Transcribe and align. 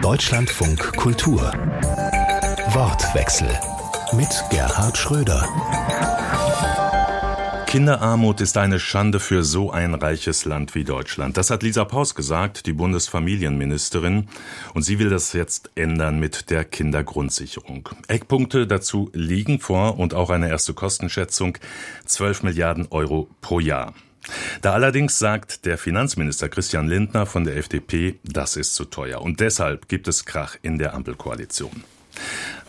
Deutschlandfunk 0.00 0.96
Kultur. 0.96 1.52
Wortwechsel 2.72 3.48
mit 4.12 4.28
Gerhard 4.50 4.96
Schröder. 4.96 5.46
Kinderarmut 7.66 8.40
ist 8.40 8.56
eine 8.56 8.80
Schande 8.80 9.20
für 9.20 9.42
so 9.42 9.70
ein 9.70 9.94
reiches 9.94 10.44
Land 10.44 10.74
wie 10.74 10.84
Deutschland. 10.84 11.36
Das 11.36 11.50
hat 11.50 11.62
Lisa 11.62 11.84
Paus 11.84 12.14
gesagt, 12.14 12.66
die 12.66 12.72
Bundesfamilienministerin. 12.72 14.28
Und 14.72 14.82
sie 14.82 14.98
will 14.98 15.10
das 15.10 15.32
jetzt 15.34 15.70
ändern 15.74 16.18
mit 16.18 16.50
der 16.50 16.64
Kindergrundsicherung. 16.64 17.88
Eckpunkte 18.08 18.66
dazu 18.66 19.10
liegen 19.12 19.60
vor 19.60 19.98
und 19.98 20.14
auch 20.14 20.30
eine 20.30 20.48
erste 20.48 20.74
Kostenschätzung 20.74 21.58
12 22.06 22.44
Milliarden 22.44 22.86
Euro 22.90 23.28
pro 23.40 23.60
Jahr. 23.60 23.94
Da 24.60 24.72
allerdings 24.72 25.18
sagt 25.18 25.64
der 25.64 25.78
Finanzminister 25.78 26.48
Christian 26.48 26.88
Lindner 26.88 27.26
von 27.26 27.44
der 27.44 27.56
FDP, 27.56 28.18
das 28.24 28.56
ist 28.56 28.74
zu 28.74 28.84
teuer. 28.84 29.20
Und 29.20 29.40
deshalb 29.40 29.88
gibt 29.88 30.08
es 30.08 30.24
Krach 30.24 30.56
in 30.62 30.78
der 30.78 30.94
Ampelkoalition. 30.94 31.84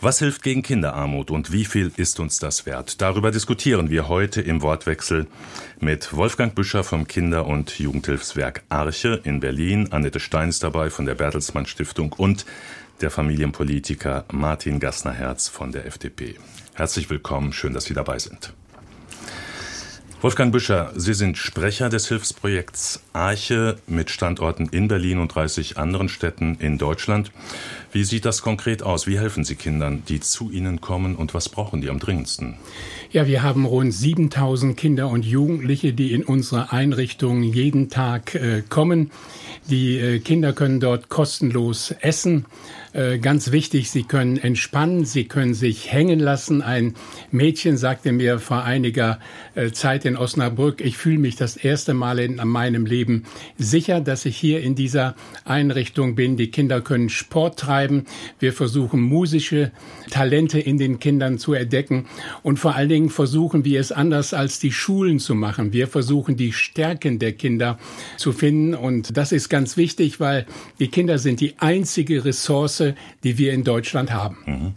Was 0.00 0.18
hilft 0.18 0.42
gegen 0.42 0.62
Kinderarmut 0.62 1.30
und 1.30 1.52
wie 1.52 1.64
viel 1.64 1.92
ist 1.96 2.18
uns 2.18 2.38
das 2.38 2.66
wert? 2.66 3.00
Darüber 3.00 3.30
diskutieren 3.30 3.90
wir 3.90 4.08
heute 4.08 4.40
im 4.40 4.62
Wortwechsel 4.62 5.26
mit 5.80 6.14
Wolfgang 6.14 6.54
Büscher 6.54 6.82
vom 6.84 7.06
Kinder- 7.06 7.46
und 7.46 7.78
Jugendhilfswerk 7.78 8.64
Arche 8.68 9.20
in 9.24 9.40
Berlin, 9.40 9.92
Annette 9.92 10.20
Stein 10.20 10.48
ist 10.48 10.62
dabei 10.62 10.90
von 10.90 11.06
der 11.06 11.14
Bertelsmann 11.14 11.66
Stiftung 11.66 12.12
und 12.12 12.46
der 13.00 13.10
Familienpolitiker 13.10 14.24
Martin 14.32 14.80
Gassner-Herz 14.80 15.48
von 15.48 15.72
der 15.72 15.86
FDP. 15.86 16.36
Herzlich 16.74 17.10
willkommen, 17.10 17.52
schön, 17.52 17.74
dass 17.74 17.84
Sie 17.84 17.94
dabei 17.94 18.18
sind. 18.18 18.52
Wolfgang 20.24 20.52
Büscher, 20.52 20.90
Sie 20.96 21.12
sind 21.12 21.36
Sprecher 21.36 21.90
des 21.90 22.08
Hilfsprojekts 22.08 23.02
Arche 23.12 23.76
mit 23.86 24.08
Standorten 24.08 24.70
in 24.70 24.88
Berlin 24.88 25.18
und 25.18 25.34
30 25.34 25.76
anderen 25.76 26.08
Städten 26.08 26.56
in 26.60 26.78
Deutschland. 26.78 27.30
Wie 27.92 28.04
sieht 28.04 28.24
das 28.24 28.40
konkret 28.40 28.82
aus? 28.82 29.06
Wie 29.06 29.18
helfen 29.18 29.44
Sie 29.44 29.54
Kindern, 29.54 30.02
die 30.08 30.20
zu 30.20 30.50
Ihnen 30.50 30.80
kommen 30.80 31.14
und 31.14 31.34
was 31.34 31.50
brauchen 31.50 31.82
die 31.82 31.90
am 31.90 31.98
dringendsten? 31.98 32.54
Ja, 33.10 33.26
wir 33.26 33.42
haben 33.42 33.66
rund 33.66 33.92
7000 33.92 34.78
Kinder 34.78 35.08
und 35.08 35.26
Jugendliche, 35.26 35.92
die 35.92 36.14
in 36.14 36.24
unsere 36.24 36.72
Einrichtungen 36.72 37.42
jeden 37.42 37.90
Tag 37.90 38.34
äh, 38.34 38.62
kommen. 38.66 39.10
Die 39.68 39.98
äh, 39.98 40.20
Kinder 40.20 40.54
können 40.54 40.80
dort 40.80 41.10
kostenlos 41.10 41.94
essen. 42.00 42.46
Äh, 42.94 43.18
ganz 43.18 43.50
wichtig, 43.50 43.90
sie 43.90 44.04
können 44.04 44.36
entspannen, 44.36 45.04
sie 45.04 45.24
können 45.24 45.52
sich 45.52 45.90
hängen 45.90 46.20
lassen. 46.20 46.62
Ein 46.62 46.94
Mädchen 47.32 47.76
sagte 47.76 48.12
mir 48.12 48.38
vor 48.38 48.62
einiger 48.62 49.18
äh, 49.56 49.72
Zeit 49.72 50.04
in 50.04 50.16
Osnabrück, 50.16 50.80
ich 50.80 50.96
fühle 50.96 51.18
mich 51.18 51.34
das 51.34 51.56
erste 51.56 51.92
Mal 51.92 52.20
in 52.20 52.36
meinem 52.36 52.86
Leben 52.86 53.24
sicher, 53.58 54.00
dass 54.00 54.24
ich 54.26 54.36
hier 54.36 54.60
in 54.60 54.76
dieser 54.76 55.16
Einrichtung 55.44 56.14
bin. 56.14 56.36
Die 56.36 56.52
Kinder 56.52 56.80
können 56.82 57.08
Sport 57.08 57.58
treiben. 57.58 58.06
Wir 58.38 58.52
versuchen 58.52 59.00
musische 59.00 59.72
Talente 60.10 60.60
in 60.60 60.78
den 60.78 61.00
Kindern 61.00 61.38
zu 61.38 61.52
entdecken 61.52 62.06
und 62.44 62.60
vor 62.60 62.76
allen 62.76 62.90
Dingen 62.90 63.10
versuchen 63.10 63.64
wir 63.64 63.80
es 63.80 63.90
anders 63.90 64.32
als 64.32 64.60
die 64.60 64.70
Schulen 64.70 65.18
zu 65.18 65.34
machen. 65.34 65.72
Wir 65.72 65.88
versuchen 65.88 66.36
die 66.36 66.52
Stärken 66.52 67.18
der 67.18 67.32
Kinder 67.32 67.76
zu 68.18 68.30
finden 68.30 68.72
und 68.74 69.16
das 69.16 69.32
ist 69.32 69.48
ganz 69.48 69.76
wichtig, 69.76 70.20
weil 70.20 70.46
die 70.78 70.88
Kinder 70.88 71.18
sind 71.18 71.40
die 71.40 71.54
einzige 71.58 72.24
Ressource, 72.24 72.83
Chance, 72.84 72.94
die 73.22 73.38
wir 73.38 73.52
in 73.52 73.64
Deutschland 73.64 74.12
haben. 74.12 74.36
Mhm. 74.46 74.74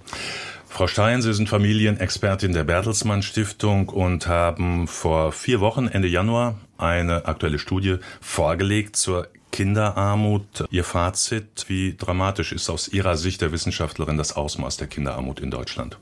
Frau 0.67 0.87
Stein, 0.87 1.21
Sie 1.21 1.33
sind 1.33 1.49
Familienexpertin 1.49 2.53
der 2.53 2.63
Bertelsmann 2.63 3.23
Stiftung 3.23 3.89
und 3.89 4.27
haben 4.27 4.87
vor 4.87 5.31
vier 5.31 5.59
Wochen, 5.59 5.87
Ende 5.87 6.07
Januar, 6.07 6.55
eine 6.77 7.25
aktuelle 7.25 7.57
Studie 7.57 7.97
vorgelegt 8.21 8.95
zur 8.95 9.27
Kinderarmut. 9.51 10.65
Ihr 10.69 10.83
Fazit, 10.83 11.65
wie 11.67 11.95
dramatisch 11.97 12.51
ist 12.51 12.69
aus 12.69 12.89
Ihrer 12.89 13.17
Sicht 13.17 13.41
der 13.41 13.51
Wissenschaftlerin 13.51 14.17
das 14.17 14.35
Ausmaß 14.35 14.77
der 14.77 14.87
Kinderarmut 14.87 15.39
in 15.39 15.49
Deutschland? 15.49 15.97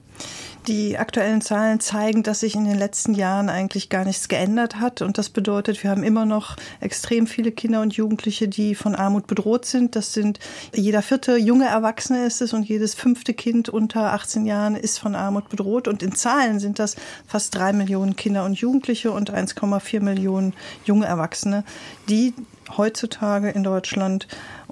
Die 0.67 0.97
aktuellen 0.97 1.41
Zahlen 1.41 1.80
zeigen, 1.80 2.23
dass 2.23 2.39
sich 2.39 2.55
in 2.55 2.66
den 2.66 2.77
letzten 2.77 3.13
Jahren 3.13 3.49
eigentlich 3.49 3.89
gar 3.89 4.03
nichts 4.03 4.27
geändert 4.27 4.80
hat. 4.80 5.02
Und 5.02 5.17
das 5.17 5.30
bedeutet, 5.30 5.83
wir 5.83 5.92
haben 5.92 6.03
immer 6.03 6.26
noch 6.26 6.55
extrem 6.80 7.27
viele 7.27 7.52
Kinder 7.52 7.81
und 7.81 7.93
Jugendliche, 7.93 8.48
die 8.48 8.73
von 8.73 8.95
Armut 8.95 9.27
bedroht 9.27 9.65
sind. 9.65 9.95
Das 9.95 10.14
sind 10.14 10.39
jeder 10.73 11.04
vierte 11.04 11.37
junge 11.37 11.67
Erwachsene 11.67 12.25
ist 12.25 12.42
es 12.42 12.54
und 12.54 12.64
jedes 12.64 12.95
fünfte 12.95 13.33
Kind 13.36 13.70
unter 13.70 14.14
18 14.14 14.45
Jahren 14.45 14.75
ist 14.75 14.98
von 14.98 15.14
Armut 15.14 15.49
bedroht. 15.49 15.87
Und 15.87 16.02
in 16.02 16.15
Zahlen 16.15 16.59
sind 16.59 16.80
das 16.80 16.95
fast 17.27 17.54
drei 17.54 17.71
Millionen 17.71 18.15
Kinder 18.15 18.43
und 18.43 18.55
Jugendliche 18.55 19.11
und 19.11 19.31
1,4 19.31 20.02
Millionen 20.02 20.54
junge 20.83 21.05
Erwachsene, 21.05 21.64
die 22.09 22.33
heutzutage 22.75 23.49
in 23.49 23.64
Deutschland 23.64 24.27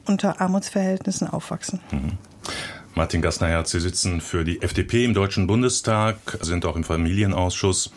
unter 0.06 0.42
Armutsverhältnissen 0.42 1.30
aufwachsen. 1.30 1.80
Mhm. 1.92 2.18
Martin 2.96 3.24
Gassner-Herz, 3.24 3.72
Sie 3.72 3.80
sitzen 3.80 4.22
für 4.22 4.44
die 4.44 4.62
FDP 4.62 5.04
im 5.04 5.16
Deutschen 5.16 5.48
Bundestag, 5.48 6.18
sind 6.42 6.64
auch 6.64 6.76
im 6.76 6.84
Familienausschuss. 6.84 7.92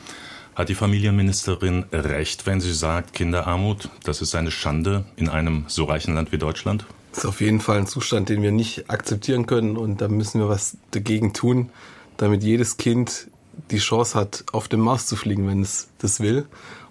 Hat 0.55 0.71
die 0.71 0.75
Familienministerin 0.75 1.85
recht, 1.93 2.47
wenn 2.47 2.63
sie 2.63 2.73
sagt, 2.73 3.13
Kinderarmut, 3.13 3.91
das 4.05 4.23
ist 4.23 4.35
eine 4.35 4.51
Schande 4.51 5.05
in 5.17 5.29
einem 5.29 5.67
so 5.69 5.85
reichen 5.85 6.15
Land 6.15 6.33
wie 6.33 6.39
Deutschland? 6.39 6.87
Das 7.11 7.25
ist 7.25 7.27
auf 7.27 7.43
jeden 7.43 7.61
Fall 7.61 7.77
ein 7.77 7.87
Zustand, 7.87 8.31
den 8.31 8.41
wir 8.41 8.53
nicht 8.53 8.89
akzeptieren 8.89 9.45
können 9.45 9.77
und 9.77 10.01
da 10.01 10.09
müssen 10.09 10.41
wir 10.41 10.49
was 10.49 10.79
dagegen 10.93 11.35
tun, 11.35 11.69
damit 12.17 12.43
jedes 12.43 12.79
Kind 12.79 13.29
die 13.71 13.79
Chance 13.79 14.19
hat, 14.19 14.45
auf 14.53 14.67
dem 14.67 14.81
Mars 14.81 15.07
zu 15.07 15.17
fliegen, 15.17 15.47
wenn 15.47 15.61
es 15.61 15.89
das 15.99 16.21
will. 16.21 16.47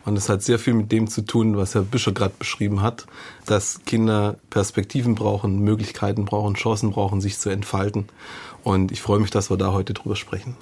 Und 0.05 0.17
es 0.17 0.29
hat 0.29 0.43
sehr 0.43 0.59
viel 0.59 0.75
mit 0.75 0.91
dem 0.91 1.07
zu 1.07 1.23
tun, 1.23 1.57
was 1.57 1.73
Herr 1.73 1.81
Büscher 1.81 2.11
gerade 2.11 2.35
beschrieben 2.37 2.81
hat, 2.81 3.07
dass 3.45 3.83
Kinder 3.85 4.37
Perspektiven 4.51 5.15
brauchen, 5.15 5.59
Möglichkeiten 5.59 6.25
brauchen, 6.25 6.53
Chancen 6.53 6.91
brauchen, 6.91 7.21
sich 7.21 7.39
zu 7.39 7.49
entfalten. 7.49 8.05
Und 8.65 8.91
ich 8.91 8.99
freue 8.99 9.19
mich, 9.19 9.29
dass 9.29 9.51
wir 9.51 9.57
da 9.57 9.73
heute 9.73 9.93
drüber 9.93 10.15
sprechen. 10.15 10.57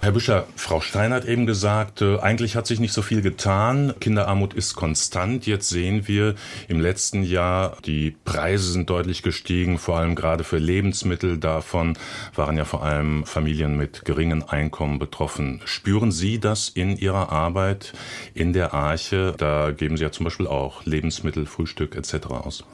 Herr 0.00 0.10
Büscher, 0.10 0.48
Frau 0.56 0.80
Stein 0.80 1.12
hat 1.12 1.24
eben 1.24 1.46
gesagt, 1.46 2.02
äh, 2.02 2.18
eigentlich 2.18 2.56
hat 2.56 2.66
sich 2.66 2.80
nicht 2.80 2.92
so 2.92 3.02
viel 3.02 3.22
getan. 3.22 3.94
Kinderarmut 4.00 4.52
ist 4.52 4.74
konstant. 4.74 5.46
Jetzt 5.46 5.68
sehen 5.68 6.08
wir 6.08 6.34
im 6.66 6.80
letzten 6.80 7.22
Jahr, 7.22 7.76
die 7.86 8.16
Preise 8.24 8.72
sind 8.72 8.90
deutlich 8.90 9.22
gestiegen, 9.22 9.78
vor 9.78 9.96
allem 9.96 10.16
gerade 10.16 10.42
für 10.42 10.58
Lebensmittel. 10.58 11.38
Davon 11.38 11.96
waren 12.34 12.56
ja 12.56 12.64
vor 12.64 12.82
allem 12.82 13.24
Familien 13.24 13.76
mit 13.76 14.04
geringen 14.04 14.42
Einkommen 14.42 14.98
betroffen. 14.98 15.60
Spüren 15.66 16.10
Sie 16.10 16.40
das 16.40 16.68
in 16.68 16.96
Ihrer 16.96 17.30
Arbeit 17.30 17.92
in 18.34 18.54
der 18.54 18.74
Arche? 18.74 19.34
Da 19.38 19.70
geben 19.70 19.96
Sie 19.96 20.02
ja 20.02 20.10
zum 20.10 20.24
Beispiel 20.24 20.48
auch 20.48 20.84
Lebensmittel, 20.84 21.46
Frühstück 21.46 21.94
etc. 21.94 22.26
aus. 22.26 22.64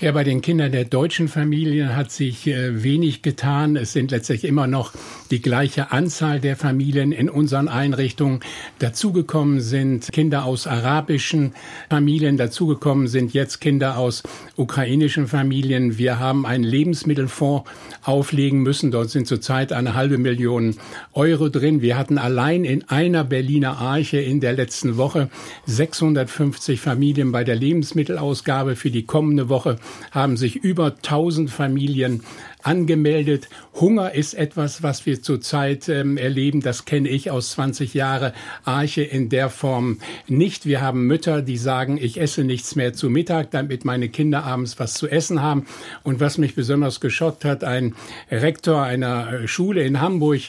Ja, 0.00 0.12
bei 0.12 0.22
den 0.22 0.40
Kindern 0.40 0.70
der 0.70 0.84
deutschen 0.84 1.26
Familien 1.26 1.96
hat 1.96 2.12
sich 2.12 2.46
äh, 2.46 2.84
wenig 2.84 3.22
getan. 3.22 3.74
Es 3.74 3.92
sind 3.92 4.12
letztlich 4.20 4.44
immer 4.44 4.66
noch 4.66 4.92
die 5.30 5.40
gleiche 5.40 5.92
Anzahl 5.92 6.40
der 6.40 6.54
Familien 6.54 7.10
in 7.10 7.30
unseren 7.30 7.68
Einrichtungen. 7.68 8.40
Dazugekommen 8.78 9.62
sind 9.62 10.12
Kinder 10.12 10.44
aus 10.44 10.66
arabischen 10.66 11.54
Familien, 11.88 12.36
dazugekommen 12.36 13.08
sind 13.08 13.32
jetzt 13.32 13.62
Kinder 13.62 13.96
aus 13.96 14.22
ukrainischen 14.56 15.26
Familien. 15.26 15.96
Wir 15.96 16.18
haben 16.18 16.44
einen 16.44 16.64
Lebensmittelfonds 16.64 17.70
auflegen 18.02 18.60
müssen. 18.60 18.90
Dort 18.90 19.08
sind 19.08 19.26
zurzeit 19.26 19.72
eine 19.72 19.94
halbe 19.94 20.18
Million 20.18 20.76
Euro 21.14 21.48
drin. 21.48 21.80
Wir 21.80 21.96
hatten 21.96 22.18
allein 22.18 22.64
in 22.64 22.86
einer 22.90 23.24
Berliner 23.24 23.78
Arche 23.78 24.18
in 24.18 24.40
der 24.40 24.52
letzten 24.52 24.98
Woche 24.98 25.30
650 25.64 26.78
Familien 26.78 27.32
bei 27.32 27.42
der 27.42 27.56
Lebensmittelausgabe. 27.56 28.76
Für 28.76 28.90
die 28.90 29.06
kommende 29.06 29.48
Woche 29.48 29.76
haben 30.10 30.36
sich 30.36 30.56
über 30.56 30.88
1000 30.96 31.50
Familien 31.50 32.22
angemeldet. 32.62 33.48
Hunger 33.74 34.14
ist 34.14 34.34
etwas, 34.34 34.82
was 34.82 35.06
wir 35.06 35.22
zurzeit 35.22 35.88
ähm, 35.88 36.16
erleben. 36.16 36.60
Das 36.60 36.84
kenne 36.84 37.08
ich 37.08 37.30
aus 37.30 37.52
20 37.52 37.94
Jahre 37.94 38.32
Arche 38.64 39.02
in 39.02 39.28
der 39.28 39.50
Form 39.50 39.98
nicht. 40.26 40.66
Wir 40.66 40.80
haben 40.80 41.06
Mütter, 41.06 41.42
die 41.42 41.56
sagen, 41.56 41.98
ich 42.00 42.20
esse 42.20 42.44
nichts 42.44 42.76
mehr 42.76 42.92
zu 42.92 43.10
Mittag, 43.10 43.50
damit 43.50 43.84
meine 43.84 44.08
Kinder 44.08 44.44
abends 44.44 44.78
was 44.78 44.94
zu 44.94 45.08
essen 45.08 45.42
haben. 45.42 45.66
Und 46.02 46.20
was 46.20 46.38
mich 46.38 46.54
besonders 46.54 47.00
geschockt 47.00 47.44
hat, 47.44 47.64
ein 47.64 47.94
Rektor 48.30 48.82
einer 48.82 49.32
äh, 49.32 49.48
Schule 49.48 49.82
in 49.82 50.00
Hamburg 50.00 50.40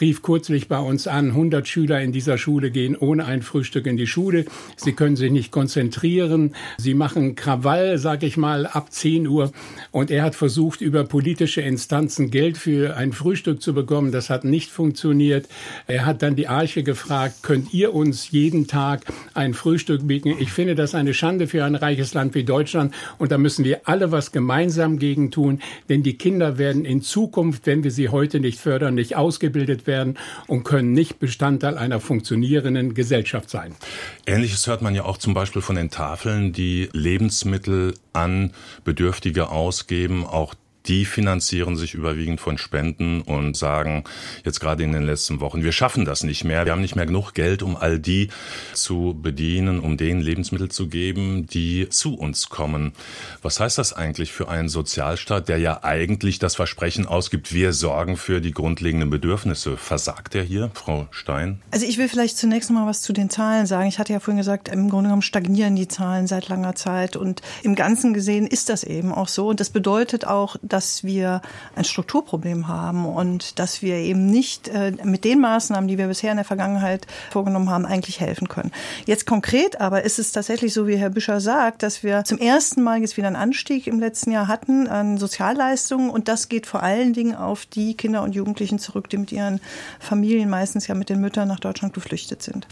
rief 0.00 0.22
kürzlich 0.22 0.68
bei 0.68 0.78
uns 0.78 1.06
an, 1.06 1.28
100 1.28 1.66
Schüler 1.66 2.00
in 2.00 2.12
dieser 2.12 2.38
Schule 2.38 2.70
gehen 2.70 2.96
ohne 2.96 3.24
ein 3.24 3.42
Frühstück 3.42 3.86
in 3.86 3.96
die 3.96 4.06
Schule. 4.06 4.44
Sie 4.76 4.92
können 4.92 5.16
sich 5.16 5.30
nicht 5.30 5.50
konzentrieren. 5.50 6.54
Sie 6.78 6.94
machen 6.94 7.34
Krawall, 7.34 7.98
sag 7.98 8.22
ich 8.22 8.36
mal, 8.36 8.66
ab 8.66 8.92
10 8.92 9.26
Uhr. 9.26 9.52
Und 9.90 10.10
er 10.10 10.22
hat 10.22 10.34
versucht, 10.34 10.80
über 10.80 11.04
politische 11.04 11.59
politische 11.60 11.68
Instanzen 11.68 12.30
Geld 12.30 12.58
für 12.58 12.96
ein 12.96 13.12
Frühstück 13.12 13.62
zu 13.62 13.74
bekommen. 13.74 14.12
Das 14.12 14.30
hat 14.30 14.44
nicht 14.44 14.70
funktioniert. 14.70 15.48
Er 15.86 16.06
hat 16.06 16.22
dann 16.22 16.36
die 16.36 16.48
Arche 16.48 16.82
gefragt, 16.82 17.42
könnt 17.42 17.72
ihr 17.74 17.94
uns 17.94 18.30
jeden 18.30 18.66
Tag 18.66 19.04
ein 19.34 19.54
Frühstück 19.54 20.06
bieten? 20.06 20.34
Ich 20.38 20.52
finde 20.52 20.74
das 20.74 20.94
eine 20.94 21.14
Schande 21.14 21.46
für 21.46 21.64
ein 21.64 21.74
reiches 21.74 22.14
Land 22.14 22.34
wie 22.34 22.44
Deutschland. 22.44 22.94
Und 23.18 23.32
da 23.32 23.38
müssen 23.38 23.64
wir 23.64 23.82
alle 23.84 24.10
was 24.10 24.32
gemeinsam 24.32 24.98
gegen 24.98 25.30
tun. 25.30 25.60
Denn 25.88 26.02
die 26.02 26.16
Kinder 26.16 26.58
werden 26.58 26.84
in 26.84 27.02
Zukunft, 27.02 27.66
wenn 27.66 27.84
wir 27.84 27.90
sie 27.90 28.08
heute 28.08 28.40
nicht 28.40 28.58
fördern, 28.58 28.94
nicht 28.94 29.16
ausgebildet 29.16 29.86
werden 29.86 30.16
und 30.46 30.64
können 30.64 30.92
nicht 30.92 31.18
Bestandteil 31.18 31.76
einer 31.76 32.00
funktionierenden 32.00 32.94
Gesellschaft 32.94 33.50
sein. 33.50 33.74
Ähnliches 34.26 34.66
hört 34.66 34.82
man 34.82 34.94
ja 34.94 35.04
auch 35.04 35.18
zum 35.18 35.34
Beispiel 35.34 35.62
von 35.62 35.76
den 35.76 35.90
Tafeln, 35.90 36.52
die 36.52 36.88
Lebensmittel 36.92 37.94
an 38.12 38.52
Bedürftige 38.84 39.50
ausgeben. 39.50 40.24
Auch 40.24 40.54
die 40.86 41.04
finanzieren 41.04 41.76
sich 41.76 41.94
überwiegend 41.94 42.40
von 42.40 42.58
Spenden 42.58 43.20
und 43.20 43.56
sagen 43.56 44.04
jetzt 44.44 44.60
gerade 44.60 44.82
in 44.82 44.92
den 44.92 45.04
letzten 45.04 45.40
Wochen, 45.40 45.62
wir 45.62 45.72
schaffen 45.72 46.04
das 46.04 46.22
nicht 46.22 46.44
mehr. 46.44 46.64
Wir 46.64 46.72
haben 46.72 46.80
nicht 46.80 46.96
mehr 46.96 47.06
genug 47.06 47.34
Geld, 47.34 47.62
um 47.62 47.76
all 47.76 47.98
die 47.98 48.28
zu 48.72 49.18
bedienen, 49.20 49.80
um 49.80 49.96
denen 49.96 50.20
Lebensmittel 50.20 50.70
zu 50.70 50.88
geben, 50.88 51.46
die 51.46 51.88
zu 51.90 52.14
uns 52.14 52.48
kommen. 52.48 52.92
Was 53.42 53.60
heißt 53.60 53.78
das 53.78 53.92
eigentlich 53.92 54.32
für 54.32 54.48
einen 54.48 54.68
Sozialstaat, 54.68 55.48
der 55.48 55.58
ja 55.58 55.84
eigentlich 55.84 56.38
das 56.38 56.56
Versprechen 56.56 57.06
ausgibt, 57.06 57.52
wir 57.52 57.72
sorgen 57.72 58.16
für 58.16 58.40
die 58.40 58.52
grundlegenden 58.52 59.10
Bedürfnisse? 59.10 59.76
Versagt 59.76 60.34
er 60.34 60.42
hier, 60.42 60.70
Frau 60.74 61.08
Stein? 61.10 61.60
Also 61.70 61.86
ich 61.86 61.98
will 61.98 62.08
vielleicht 62.08 62.38
zunächst 62.38 62.70
mal 62.70 62.86
was 62.86 63.02
zu 63.02 63.12
den 63.12 63.28
Zahlen 63.28 63.66
sagen. 63.66 63.88
Ich 63.88 63.98
hatte 63.98 64.12
ja 64.12 64.20
vorhin 64.20 64.38
gesagt, 64.38 64.68
im 64.68 64.88
Grunde 64.88 65.08
genommen 65.08 65.22
stagnieren 65.22 65.76
die 65.76 65.88
Zahlen 65.88 66.26
seit 66.26 66.48
langer 66.48 66.74
Zeit 66.74 67.16
und 67.16 67.42
im 67.62 67.74
Ganzen 67.74 68.14
gesehen 68.14 68.46
ist 68.46 68.68
das 68.68 68.82
eben 68.84 69.12
auch 69.12 69.28
so. 69.28 69.48
Und 69.48 69.60
das 69.60 69.70
bedeutet 69.70 70.26
auch, 70.26 70.56
dass 70.62 70.79
wir 71.04 71.42
ein 71.76 71.84
Strukturproblem 71.84 72.68
haben 72.68 73.06
und 73.06 73.58
dass 73.58 73.82
wir 73.82 73.96
eben 73.96 74.26
nicht 74.26 74.68
äh, 74.68 74.92
mit 75.04 75.24
den 75.24 75.40
Maßnahmen, 75.40 75.88
die 75.88 75.98
wir 75.98 76.06
bisher 76.06 76.30
in 76.30 76.36
der 76.36 76.44
Vergangenheit 76.44 77.06
vorgenommen 77.30 77.70
haben, 77.70 77.86
eigentlich 77.86 78.20
helfen 78.20 78.48
können. 78.48 78.72
Jetzt 79.06 79.26
konkret 79.26 79.80
aber 79.80 80.02
ist 80.04 80.18
es 80.18 80.32
tatsächlich 80.32 80.72
so, 80.72 80.86
wie 80.86 80.96
Herr 80.96 81.10
Büscher 81.10 81.40
sagt, 81.40 81.82
dass 81.82 82.02
wir 82.02 82.24
zum 82.24 82.38
ersten 82.38 82.82
Mal 82.82 83.00
jetzt 83.00 83.16
wieder 83.16 83.26
einen 83.26 83.36
Anstieg 83.36 83.86
im 83.86 84.00
letzten 84.00 84.32
Jahr 84.32 84.48
hatten 84.48 84.86
an 84.86 85.18
Sozialleistungen 85.18 86.10
und 86.10 86.28
das 86.28 86.48
geht 86.48 86.66
vor 86.66 86.82
allen 86.82 87.12
Dingen 87.12 87.34
auf 87.34 87.66
die 87.66 87.94
Kinder 87.94 88.22
und 88.22 88.34
Jugendlichen 88.34 88.78
zurück, 88.78 89.08
die 89.08 89.18
mit 89.18 89.32
ihren 89.32 89.60
Familien, 89.98 90.48
meistens 90.50 90.86
ja 90.86 90.94
mit 90.94 91.08
den 91.08 91.20
Müttern 91.20 91.48
nach 91.48 91.60
Deutschland 91.60 91.94
geflüchtet 91.94 92.42
sind. 92.42 92.66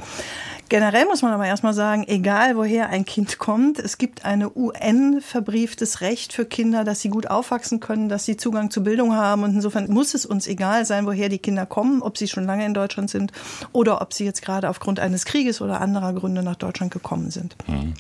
Generell 0.68 1.06
muss 1.06 1.22
man 1.22 1.32
aber 1.32 1.46
erstmal 1.46 1.72
sagen, 1.72 2.04
egal 2.06 2.54
woher 2.56 2.90
ein 2.90 3.06
Kind 3.06 3.38
kommt, 3.38 3.78
es 3.78 3.96
gibt 3.96 4.26
eine 4.26 4.54
UN-verbrieftes 4.54 6.02
Recht 6.02 6.34
für 6.34 6.44
Kinder, 6.44 6.84
dass 6.84 7.00
sie 7.00 7.08
gut 7.08 7.26
aufwachsen 7.28 7.80
können, 7.80 8.10
dass 8.10 8.26
sie 8.26 8.36
Zugang 8.36 8.70
zu 8.70 8.82
Bildung 8.82 9.14
haben. 9.14 9.44
Und 9.44 9.54
insofern 9.54 9.90
muss 9.90 10.12
es 10.12 10.26
uns 10.26 10.46
egal 10.46 10.84
sein, 10.84 11.06
woher 11.06 11.30
die 11.30 11.38
Kinder 11.38 11.64
kommen, 11.64 12.02
ob 12.02 12.18
sie 12.18 12.28
schon 12.28 12.44
lange 12.44 12.66
in 12.66 12.74
Deutschland 12.74 13.08
sind 13.08 13.32
oder 13.72 14.02
ob 14.02 14.12
sie 14.12 14.26
jetzt 14.26 14.42
gerade 14.42 14.68
aufgrund 14.68 15.00
eines 15.00 15.24
Krieges 15.24 15.62
oder 15.62 15.80
anderer 15.80 16.12
Gründe 16.12 16.42
nach 16.42 16.56
Deutschland 16.56 16.92
gekommen 16.92 17.30
sind. 17.30 17.56
Hm. 17.64 17.94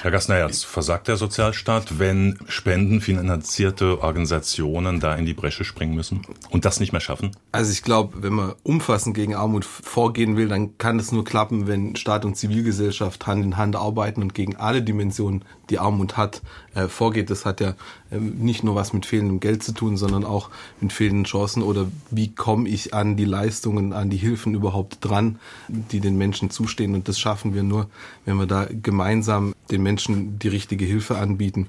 Herr 0.00 0.10
Gassner-Herz, 0.10 0.64
versagt 0.64 1.08
der 1.08 1.16
Sozialstaat, 1.16 1.98
wenn 1.98 2.38
spendenfinanzierte 2.48 4.00
Organisationen 4.00 5.00
da 5.00 5.14
in 5.16 5.26
die 5.26 5.34
Bresche 5.34 5.64
springen 5.64 5.94
müssen 5.94 6.22
und 6.48 6.64
das 6.64 6.80
nicht 6.80 6.92
mehr 6.92 7.00
schaffen? 7.02 7.32
Also 7.52 7.72
ich 7.72 7.82
glaube, 7.82 8.22
wenn 8.22 8.32
man 8.32 8.54
umfassend 8.62 9.14
gegen 9.14 9.34
Armut 9.34 9.66
vorgehen 9.66 10.38
will, 10.38 10.48
dann 10.48 10.78
kann 10.78 10.98
es 10.98 11.12
nur 11.12 11.24
klappen, 11.24 11.66
wenn 11.66 11.94
Staat 12.06 12.24
und 12.24 12.36
Zivilgesellschaft 12.36 13.26
Hand 13.26 13.44
in 13.44 13.56
Hand 13.56 13.74
arbeiten 13.74 14.22
und 14.22 14.32
gegen 14.32 14.54
alle 14.54 14.80
Dimensionen, 14.80 15.42
die 15.70 15.80
Armut 15.80 16.16
hat, 16.16 16.40
äh, 16.76 16.86
vorgeht. 16.86 17.30
Das 17.30 17.44
hat 17.44 17.60
ja 17.60 17.70
äh, 18.12 18.18
nicht 18.18 18.62
nur 18.62 18.76
was 18.76 18.92
mit 18.92 19.06
fehlendem 19.06 19.40
Geld 19.40 19.64
zu 19.64 19.72
tun, 19.72 19.96
sondern 19.96 20.24
auch 20.24 20.50
mit 20.80 20.92
fehlenden 20.92 21.24
Chancen 21.24 21.64
oder 21.64 21.88
wie 22.12 22.32
komme 22.32 22.68
ich 22.68 22.94
an 22.94 23.16
die 23.16 23.24
Leistungen, 23.24 23.92
an 23.92 24.08
die 24.08 24.18
Hilfen 24.18 24.54
überhaupt 24.54 24.98
dran, 25.04 25.40
die 25.66 25.98
den 25.98 26.16
Menschen 26.16 26.48
zustehen. 26.48 26.94
Und 26.94 27.08
das 27.08 27.18
schaffen 27.18 27.54
wir 27.54 27.64
nur, 27.64 27.90
wenn 28.24 28.36
wir 28.36 28.46
da 28.46 28.68
gemeinsam 28.70 29.52
den 29.72 29.82
Menschen 29.82 30.38
die 30.38 30.46
richtige 30.46 30.84
Hilfe 30.84 31.18
anbieten. 31.18 31.66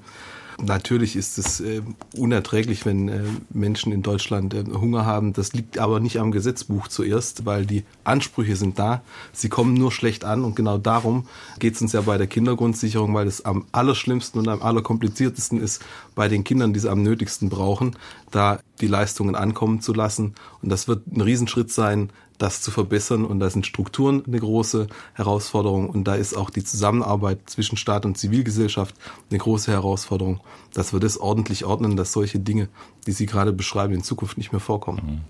Natürlich 0.60 1.14
ist 1.14 1.38
es 1.38 1.60
äh, 1.60 1.82
unerträglich, 2.16 2.84
wenn 2.84 3.08
äh, 3.08 3.22
Menschen 3.50 3.92
in 3.92 4.02
Deutschland 4.02 4.54
äh, 4.54 4.64
Hunger 4.64 5.06
haben. 5.06 5.32
Das 5.32 5.52
liegt 5.52 5.78
aber 5.78 6.00
nicht 6.00 6.18
am 6.18 6.32
Gesetzbuch 6.32 6.88
zuerst, 6.88 7.46
weil 7.46 7.64
die 7.64 7.84
Ansprüche 8.02 8.56
sind 8.56 8.76
da. 8.76 9.02
Sie 9.32 9.48
kommen 9.48 9.74
nur 9.74 9.92
schlecht 9.92 10.24
an 10.24 10.42
und 10.42 10.56
genau 10.56 10.76
darum 10.76 11.28
geht 11.60 11.76
es 11.76 11.82
uns 11.82 11.92
ja 11.92 12.00
bei 12.00 12.18
der 12.18 12.26
Kindergrundsicherung, 12.26 13.14
weil 13.14 13.28
es 13.28 13.44
am 13.44 13.66
allerschlimmsten 13.70 14.40
und 14.40 14.48
am 14.48 14.60
allerkompliziertesten 14.60 15.60
ist, 15.60 15.80
bei 16.16 16.26
den 16.26 16.42
Kindern, 16.42 16.72
die 16.72 16.80
es 16.80 16.86
am 16.86 17.04
nötigsten 17.04 17.50
brauchen, 17.50 17.94
da 18.32 18.58
die 18.80 18.88
Leistungen 18.88 19.36
ankommen 19.36 19.80
zu 19.80 19.92
lassen. 19.92 20.34
Und 20.60 20.70
das 20.70 20.88
wird 20.88 21.06
ein 21.06 21.20
Riesenschritt 21.20 21.70
sein, 21.70 22.10
das 22.38 22.62
zu 22.62 22.70
verbessern. 22.70 23.24
Und 23.24 23.40
da 23.40 23.50
sind 23.50 23.66
Strukturen 23.66 24.22
eine 24.26 24.38
große 24.38 24.86
Herausforderung. 25.14 25.90
Und 25.90 26.04
da 26.04 26.14
ist 26.14 26.36
auch 26.36 26.50
die 26.50 26.64
Zusammenarbeit 26.64 27.40
zwischen 27.46 27.76
Staat 27.76 28.06
und 28.06 28.16
Zivilgesellschaft 28.16 28.94
eine 29.30 29.38
große 29.38 29.70
Herausforderung, 29.70 30.40
dass 30.72 30.92
wir 30.92 31.00
das 31.00 31.18
ordentlich 31.18 31.64
ordnen, 31.64 31.96
dass 31.96 32.12
solche 32.12 32.38
Dinge, 32.38 32.68
die 33.06 33.12
Sie 33.12 33.26
gerade 33.26 33.52
beschreiben, 33.52 33.94
in 33.94 34.02
Zukunft 34.02 34.38
nicht 34.38 34.52
mehr 34.52 34.60
vorkommen. 34.60 35.02
Mhm. 35.04 35.20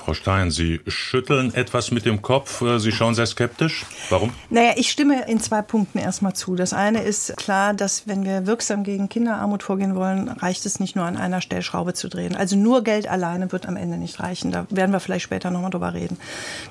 Frau 0.00 0.14
Stein, 0.14 0.50
Sie 0.50 0.80
schütteln 0.86 1.52
etwas 1.52 1.90
mit 1.90 2.06
dem 2.06 2.22
Kopf. 2.22 2.62
Äh, 2.62 2.78
Sie 2.78 2.90
schauen 2.90 3.14
sehr 3.14 3.26
skeptisch. 3.26 3.84
Warum? 4.08 4.32
Naja, 4.48 4.72
ich 4.76 4.90
stimme 4.90 5.28
in 5.28 5.40
zwei 5.40 5.60
Punkten 5.60 5.98
erstmal 5.98 6.32
zu. 6.32 6.56
Das 6.56 6.72
eine 6.72 7.02
ist 7.02 7.36
klar, 7.36 7.74
dass 7.74 8.08
wenn 8.08 8.24
wir 8.24 8.46
wirksam 8.46 8.82
gegen 8.82 9.10
Kinderarmut 9.10 9.62
vorgehen 9.62 9.94
wollen, 9.94 10.28
reicht 10.28 10.64
es 10.64 10.80
nicht 10.80 10.96
nur 10.96 11.04
an 11.04 11.18
einer 11.18 11.42
Stellschraube 11.42 11.92
zu 11.92 12.08
drehen. 12.08 12.34
Also 12.34 12.56
nur 12.56 12.82
Geld 12.82 13.08
alleine 13.08 13.52
wird 13.52 13.66
am 13.66 13.76
Ende 13.76 13.98
nicht 13.98 14.20
reichen. 14.20 14.52
Da 14.52 14.66
werden 14.70 14.92
wir 14.92 15.00
vielleicht 15.00 15.24
später 15.24 15.50
nochmal 15.50 15.70
drüber 15.70 15.92
reden. 15.92 16.16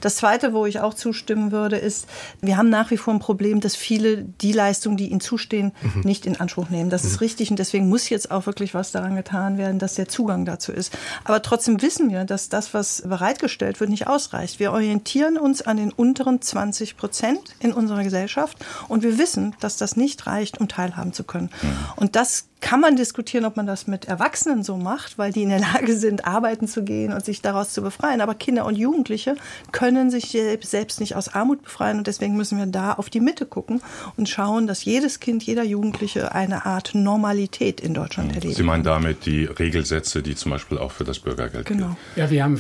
Das 0.02 0.16
zweite, 0.16 0.54
wo 0.54 0.66
ich 0.66 0.80
auch 0.80 0.96
zustimmen 0.96 1.52
würde, 1.52 1.78
ist, 1.78 2.08
wir 2.42 2.58
haben 2.58 2.70
nach 2.70 2.90
wie 2.90 2.98
vor 2.98 3.14
ein 3.14 3.20
Problem, 3.20 3.60
dass 3.60 3.76
viele 3.76 4.24
die 4.24 4.54
Leistungen, 4.54 4.98
die 4.98 5.10
ihnen 5.10 5.22
zustehen, 5.22 5.72
mhm. 5.82 6.02
nicht 6.02 6.26
in 6.26 6.40
Anspruch 6.40 6.70
nehmen. 6.70 6.90
Das 6.90 7.04
mhm. 7.04 7.10
ist 7.10 7.22
richtig 7.22 7.52
und 7.52 7.60
deswegen 7.60 7.90
muss 7.90 8.10
jetzt 8.10 8.32
auch 8.32 8.48
wirklich 8.48 8.74
was 8.74 8.92
daran 8.92 9.16
getan 9.16 9.58
werden, 9.60 9.78
dass 9.78 9.94
der 9.94 10.08
Zugang 10.08 10.46
dazu 10.46 10.72
ist. 10.72 10.98
Aber 11.24 11.42
trotzdem 11.42 11.82
wissen 11.82 12.10
wir, 12.10 12.26
dass 12.26 12.50
das, 12.50 12.74
was 12.74 13.04
bereitgestellt 13.20 13.80
wird, 13.80 13.90
nicht 13.90 14.08
ausreicht. 14.08 14.60
Wir 14.60 14.72
orientieren 14.72 15.38
uns 15.38 15.62
an 15.62 15.78
den 15.78 15.92
unteren 15.92 16.42
20 16.42 16.96
Prozent 16.96 17.40
in 17.60 17.74
unserer 17.74 18.04
Gesellschaft 18.04 18.58
und 18.88 19.04
wir 19.04 19.18
wissen, 19.18 19.56
dass 19.60 19.78
das 19.78 19.98
nicht 19.98 20.26
reicht, 20.26 20.60
um 20.60 20.68
teilhaben 20.68 21.12
zu 21.12 21.24
können. 21.26 21.50
Mhm. 21.62 21.78
Und 21.98 22.16
das 22.16 22.50
kann 22.62 22.82
man 22.82 22.96
diskutieren, 22.96 23.46
ob 23.46 23.56
man 23.56 23.66
das 23.66 23.88
mit 23.88 24.06
Erwachsenen 24.06 24.64
so 24.64 24.76
macht, 24.76 25.18
weil 25.18 25.32
die 25.32 25.44
in 25.44 25.50
der 25.50 25.60
Lage 25.60 25.96
sind, 25.96 26.26
arbeiten 26.26 26.68
zu 26.68 26.84
gehen 26.84 27.14
und 27.14 27.24
sich 27.24 27.42
daraus 27.42 27.72
zu 27.74 27.82
befreien. 27.82 28.22
Aber 28.22 28.36
Kinder 28.36 28.66
und 28.66 28.78
Jugendliche 28.78 29.36
können 29.72 30.10
sich 30.12 30.38
selbst 30.62 31.00
nicht 31.00 31.16
aus 31.16 31.34
Armut 31.34 31.64
befreien 31.64 31.98
und 31.98 32.08
deswegen 32.08 32.36
müssen 32.36 32.58
wir 32.58 32.66
da 32.66 32.94
auf 32.94 33.10
die 33.10 33.22
Mitte 33.22 33.46
gucken 33.46 33.82
und 34.18 34.28
schauen, 34.28 34.68
dass 34.68 34.84
jedes 34.84 35.20
Kind, 35.20 35.44
jeder 35.44 35.64
Jugendliche 35.64 36.36
eine 36.36 36.66
Art 36.66 36.92
Normalität 36.94 37.80
in 37.80 37.94
Deutschland 37.94 38.36
erlebt. 38.36 38.56
Sie 38.56 38.64
meinen 38.64 38.84
damit 38.84 39.26
die 39.26 39.46
Regelsätze, 39.46 40.22
die 40.22 40.36
zum 40.36 40.52
Beispiel 40.52 40.78
auch 40.78 40.92
für 40.92 41.06
das 41.06 41.20
Bürgergeld 41.20 41.66
genau. 41.66 41.88
Gilt. 41.88 41.98
Ja, 42.18 42.30
wir 42.30 42.44
haben 42.44 42.58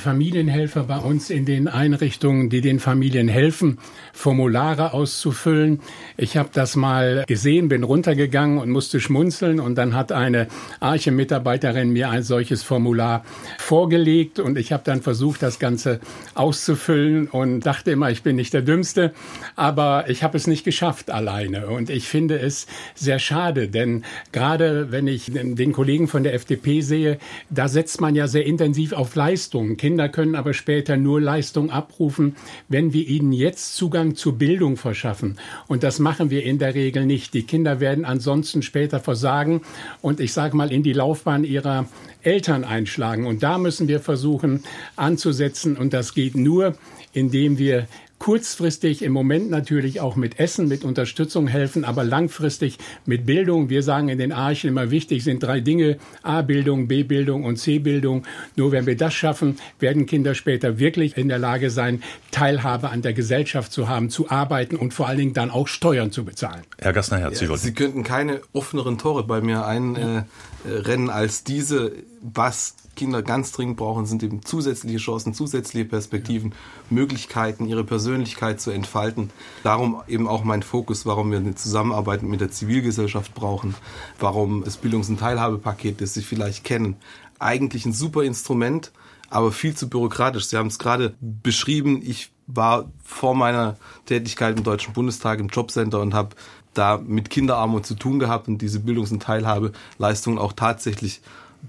Familienhelfer 0.49 0.83
bei 0.85 0.97
uns 0.97 1.29
in 1.29 1.45
den 1.45 1.67
Einrichtungen, 1.67 2.49
die 2.49 2.61
den 2.61 2.79
Familien 2.79 3.27
helfen, 3.27 3.77
Formulare 4.13 4.93
auszufüllen. 4.93 5.79
Ich 6.17 6.37
habe 6.37 6.49
das 6.51 6.75
mal 6.75 7.23
gesehen, 7.27 7.69
bin 7.69 7.83
runtergegangen 7.83 8.57
und 8.57 8.71
musste 8.71 8.99
schmunzeln 8.99 9.59
und 9.59 9.75
dann 9.75 9.93
hat 9.93 10.11
eine 10.11 10.47
Arche-Mitarbeiterin 10.79 11.91
mir 11.91 12.09
ein 12.09 12.23
solches 12.23 12.63
Formular 12.63 13.23
vorgelegt 13.59 14.39
und 14.39 14.57
ich 14.57 14.71
habe 14.71 14.81
dann 14.83 15.03
versucht, 15.03 15.43
das 15.43 15.59
Ganze 15.59 15.99
auszufüllen 16.33 17.27
und 17.27 17.61
dachte 17.61 17.91
immer, 17.91 18.09
ich 18.09 18.23
bin 18.23 18.35
nicht 18.35 18.53
der 18.53 18.63
Dümmste, 18.63 19.13
aber 19.55 20.09
ich 20.09 20.23
habe 20.23 20.35
es 20.35 20.47
nicht 20.47 20.63
geschafft 20.63 21.11
alleine 21.11 21.67
und 21.67 21.91
ich 21.91 22.07
finde 22.07 22.39
es 22.39 22.65
sehr 22.95 23.19
schade, 23.19 23.67
denn 23.67 24.03
gerade 24.31 24.91
wenn 24.91 25.05
ich 25.05 25.31
den 25.31 25.73
Kollegen 25.73 26.07
von 26.07 26.23
der 26.23 26.33
FDP 26.33 26.81
sehe, 26.81 27.19
da 27.51 27.67
setzt 27.67 28.01
man 28.01 28.15
ja 28.15 28.27
sehr 28.27 28.47
intensiv 28.47 28.93
auf 28.93 29.13
Leistung. 29.13 29.77
Kinder 29.77 30.09
können 30.09 30.38
aber 30.39 30.53
später 30.53 30.97
nur 30.97 31.21
Leistung 31.21 31.69
abrufen, 31.69 32.35
wenn 32.67 32.93
wir 32.93 33.07
ihnen 33.07 33.31
jetzt 33.31 33.75
Zugang 33.75 34.15
zur 34.15 34.37
Bildung 34.37 34.77
verschaffen. 34.77 35.37
Und 35.67 35.83
das 35.83 35.99
machen 35.99 36.31
wir 36.31 36.43
in 36.43 36.57
der 36.57 36.73
Regel 36.73 37.05
nicht. 37.05 37.33
Die 37.33 37.43
Kinder 37.43 37.79
werden 37.79 38.05
ansonsten 38.05 38.61
später 38.61 38.99
versagen 38.99 39.61
und 40.01 40.19
ich 40.19 40.33
sage 40.33 40.57
mal 40.57 40.71
in 40.71 40.81
die 40.81 40.93
Laufbahn 40.93 41.43
ihrer 41.43 41.85
Eltern 42.21 42.63
einschlagen. 42.63 43.27
Und 43.27 43.43
da 43.43 43.57
müssen 43.57 43.87
wir 43.87 43.99
versuchen 43.99 44.63
anzusetzen. 44.95 45.77
Und 45.77 45.93
das 45.93 46.13
geht 46.13 46.35
nur, 46.35 46.75
indem 47.13 47.57
wir 47.57 47.87
kurzfristig 48.19 49.01
im 49.01 49.13
Moment 49.13 49.49
natürlich 49.49 50.01
auch 50.01 50.15
mit 50.15 50.39
Essen, 50.39 50.67
mit 50.67 50.83
Unterstützung 50.83 51.47
helfen, 51.47 51.85
aber 51.85 52.03
langfristig 52.03 52.77
mit 53.05 53.25
Bildung. 53.25 53.69
Wir 53.69 53.81
sagen 53.81 54.09
in 54.09 54.17
den 54.17 54.31
Archen 54.31 54.69
immer 54.69 54.91
wichtig 54.91 55.23
sind 55.23 55.41
drei 55.41 55.61
Dinge, 55.61 55.97
A-Bildung, 56.21 56.87
B-Bildung 56.87 57.45
und 57.45 57.57
C-Bildung. 57.57 58.25
Nur 58.55 58.71
wenn 58.71 58.85
wir 58.85 58.97
das 58.97 59.13
schaffen, 59.13 59.57
werden 59.79 60.05
Kinder 60.05 60.35
später 60.35 60.79
wirklich 60.79 61.17
in 61.17 61.29
der 61.29 61.39
Lage 61.39 61.69
sein, 61.69 62.03
Teilhabe 62.31 62.89
an 62.89 63.01
der 63.01 63.13
Gesellschaft 63.13 63.71
zu 63.71 63.87
haben, 63.87 64.09
zu 64.09 64.29
arbeiten 64.29 64.75
und 64.75 64.93
vor 64.93 65.07
allen 65.07 65.17
Dingen 65.17 65.33
dann 65.33 65.49
auch 65.49 65.67
Steuern 65.67 66.11
zu 66.11 66.25
bezahlen. 66.25 66.63
Herr 66.77 66.93
Gassner-Herz, 66.93 67.41
ja, 67.41 67.55
Sie 67.55 67.73
könnten 67.73 68.03
keine 68.03 68.41
offeneren 68.53 68.97
Tore 68.97 69.23
bei 69.23 69.41
mir 69.41 69.65
einrennen 69.65 71.07
äh, 71.07 71.11
als 71.11 71.43
diese, 71.45 71.93
was 72.21 72.75
Kinder 72.95 73.21
ganz 73.21 73.51
dringend 73.51 73.77
brauchen, 73.77 74.05
sind 74.05 74.23
eben 74.23 74.43
zusätzliche 74.43 74.97
Chancen, 74.97 75.33
zusätzliche 75.33 75.85
Perspektiven, 75.85 76.53
Möglichkeiten, 76.89 77.65
ihre 77.65 77.83
Persönlichkeit 77.83 78.59
zu 78.59 78.71
entfalten. 78.71 79.29
Darum 79.63 80.01
eben 80.07 80.27
auch 80.27 80.43
mein 80.43 80.63
Fokus, 80.63 81.05
warum 81.05 81.31
wir 81.31 81.37
eine 81.37 81.55
Zusammenarbeit 81.55 82.23
mit 82.23 82.41
der 82.41 82.51
Zivilgesellschaft 82.51 83.33
brauchen, 83.33 83.75
warum 84.19 84.63
das 84.63 84.77
Bildungs- 84.77 85.09
und 85.09 85.19
Teilhabepaket, 85.19 86.01
das 86.01 86.13
Sie 86.13 86.21
vielleicht 86.21 86.63
kennen, 86.63 86.97
eigentlich 87.39 87.85
ein 87.85 87.93
super 87.93 88.23
Instrument, 88.23 88.91
aber 89.29 89.51
viel 89.51 89.75
zu 89.75 89.89
bürokratisch. 89.89 90.47
Sie 90.47 90.57
haben 90.57 90.67
es 90.67 90.79
gerade 90.79 91.15
beschrieben. 91.21 92.01
Ich 92.03 92.31
war 92.47 92.91
vor 93.03 93.35
meiner 93.35 93.77
Tätigkeit 94.05 94.57
im 94.57 94.63
Deutschen 94.63 94.93
Bundestag 94.93 95.39
im 95.39 95.47
Jobcenter 95.47 96.01
und 96.01 96.13
habe 96.13 96.35
da 96.73 96.97
mit 96.97 97.29
Kinderarmut 97.29 97.85
zu 97.85 97.95
tun 97.95 98.19
gehabt 98.19 98.47
und 98.47 98.61
diese 98.61 98.79
Bildungs- 98.79 99.11
und 99.11 99.23
Teilhabeleistungen 99.23 100.39
auch 100.39 100.53
tatsächlich 100.53 101.21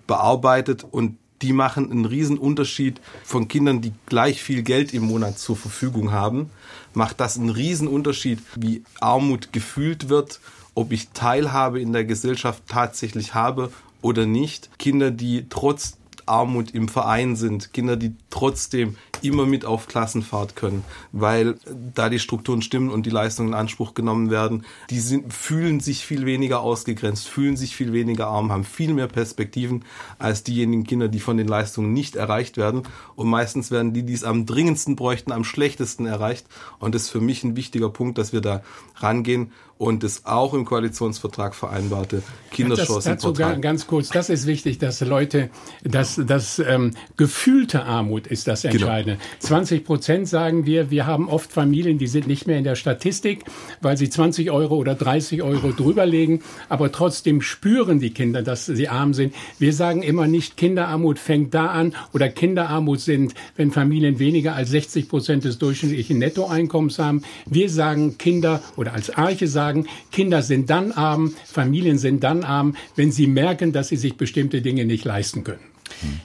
bearbeitet 0.07 0.85
und 0.91 1.17
die 1.43 1.53
machen 1.53 1.91
einen 1.91 2.05
riesen 2.05 2.39
Unterschied 2.39 3.01
von 3.25 3.49
Kindern, 3.49 3.81
die 3.81 3.93
gleich 4.07 4.43
viel 4.43 4.63
Geld 4.63 4.93
im 4.93 5.05
Monat 5.05 5.39
zur 5.39 5.57
Verfügung 5.57 6.13
haben, 6.13 6.51
macht 6.93 7.21
das 7.21 7.39
einen 7.39 7.51
riesen 7.51 7.89
Unterschied, 7.89 8.41
wie 8.57 8.83
Armut 9.01 9.53
gefühlt 9.53 10.09
wird, 10.09 10.41
ob 10.75 10.93
ich 10.93 11.09
Teilhabe 11.11 11.81
in 11.81 11.93
der 11.93 12.05
Gesellschaft 12.05 12.63
tatsächlich 12.69 13.35
habe 13.35 13.73
oder 14.03 14.27
nicht. 14.27 14.71
Kinder, 14.79 15.11
die 15.11 15.47
trotz 15.49 15.97
Armut 16.27 16.73
im 16.73 16.89
Verein 16.89 17.37
sind, 17.37 17.73
Kinder, 17.73 17.97
die 17.97 18.15
trotzdem 18.31 18.97
immer 19.23 19.47
mit 19.47 19.65
auf 19.65 19.87
Klassenfahrt 19.87 20.57
können, 20.57 20.85
weil 21.13 21.57
da 21.95 22.09
die 22.09 22.19
Strukturen 22.19 22.63
stimmen 22.63 22.91
und 22.91 23.07
die 23.07 23.11
Leistungen 23.11 23.51
in 23.51 23.55
Anspruch 23.55 23.95
genommen 23.95 24.31
werden, 24.31 24.65
die 24.91 25.01
sind, 25.01 25.33
fühlen 25.33 25.81
sich 25.81 26.05
viel 26.05 26.27
weniger 26.27 26.61
ausgegrenzt, 26.61 27.29
fühlen 27.29 27.57
sich 27.57 27.77
viel 27.77 27.93
weniger 27.93 28.27
arm, 28.27 28.53
haben 28.53 28.65
viel 28.65 28.95
mehr 28.95 29.09
Perspektiven 29.09 29.85
als 30.19 30.43
diejenigen 30.45 30.85
Kinder, 30.85 31.09
die 31.09 31.21
von 31.21 31.37
den 31.37 31.49
Leistungen 31.49 31.93
nicht 31.93 32.17
erreicht 32.17 32.57
werden. 32.57 32.83
Und 33.17 33.29
meistens 33.29 33.71
werden 33.71 33.93
die, 33.93 34.03
die 34.03 34.15
es 34.15 34.25
am 34.25 34.47
dringendsten 34.47 34.97
bräuchten, 34.97 35.33
am 35.33 35.45
schlechtesten 35.45 36.07
erreicht. 36.07 36.47
Und 36.79 36.95
das 36.95 37.03
ist 37.03 37.11
für 37.11 37.21
mich 37.21 37.45
ein 37.45 37.57
wichtiger 37.57 37.91
Punkt, 37.91 38.19
dass 38.19 38.33
wir 38.33 38.41
da 38.41 38.63
rangehen 38.97 39.53
und 39.81 40.03
das 40.03 40.27
auch 40.27 40.53
im 40.53 40.67
Koalitionsvertrag 40.67 41.55
vereinbarte 41.55 42.23
Kinderchancenportal. 42.51 43.53
Dazu 43.53 43.61
ganz 43.63 43.87
kurz, 43.87 44.11
das 44.11 44.29
ist 44.29 44.47
wichtig, 44.47 44.77
dass 44.77 45.01
Leute, 45.01 45.49
dass 45.83 46.21
das 46.23 46.59
ähm, 46.59 46.91
gefühlte 47.17 47.85
Armut 47.85 48.27
ist 48.27 48.47
das 48.47 48.61
genau. 48.61 48.75
Entscheidende. 48.75 49.10
Genau. 49.10 49.10
20 49.41 49.85
Prozent 49.85 50.29
sagen 50.29 50.67
wir, 50.67 50.91
wir 50.91 51.07
haben 51.07 51.29
oft 51.29 51.53
Familien, 51.53 51.99
die 51.99 52.07
sind 52.07 52.27
nicht 52.27 52.47
mehr 52.47 52.59
in 52.59 52.65
der 52.65 52.77
Statistik, 52.77 53.45
weil 53.81 53.97
sie 53.97 54.11
20 54.11 54.51
Euro 54.51 54.77
oder 54.77 54.95
30 54.95 55.43
Euro 55.43 55.73
drüberlegen, 55.73 56.43
aber 56.69 56.93
trotzdem 56.93 57.41
spüren 57.41 58.01
die 58.01 58.11
Kinder, 58.11 58.43
dass 58.43 58.67
sie 58.67 58.89
arm 58.89 59.15
sind. 59.15 59.35
Wir 59.59 59.73
sagen 59.73 60.03
immer 60.03 60.27
nicht, 60.27 60.57
Kinderarmut 60.57 61.19
fängt 61.19 61.55
da 61.55 61.67
an 61.67 61.95
oder 62.13 62.29
Kinderarmut 62.29 63.01
sind, 63.01 63.35
wenn 63.57 63.71
Familien 63.71 64.19
weniger 64.19 64.55
als 64.55 64.71
60 64.71 65.09
Prozent 65.09 65.45
des 65.45 65.59
durchschnittlichen 65.59 66.19
Nettoeinkommens 66.19 66.99
haben. 66.99 67.23
Wir 67.47 67.71
sagen 67.71 68.19
Kinder 68.19 68.63
oder 68.77 68.93
als 68.93 69.11
Arche 69.11 69.47
sagen, 69.47 69.87
Kinder 70.13 70.43
sind 70.43 70.71
dann 70.71 70.93
arm, 70.93 71.35
Familien 71.45 71.99
sind 71.99 72.25
dann 72.25 72.45
arm, 72.45 72.75
wenn 72.97 73.13
sie 73.13 73.27
merken, 73.27 73.73
dass 73.73 73.89
sie 73.89 73.97
sich 73.97 74.17
bestimmte 74.17 74.63
Dinge 74.63 74.85
nicht 74.85 75.05
leisten 75.05 75.45
können. 75.45 75.70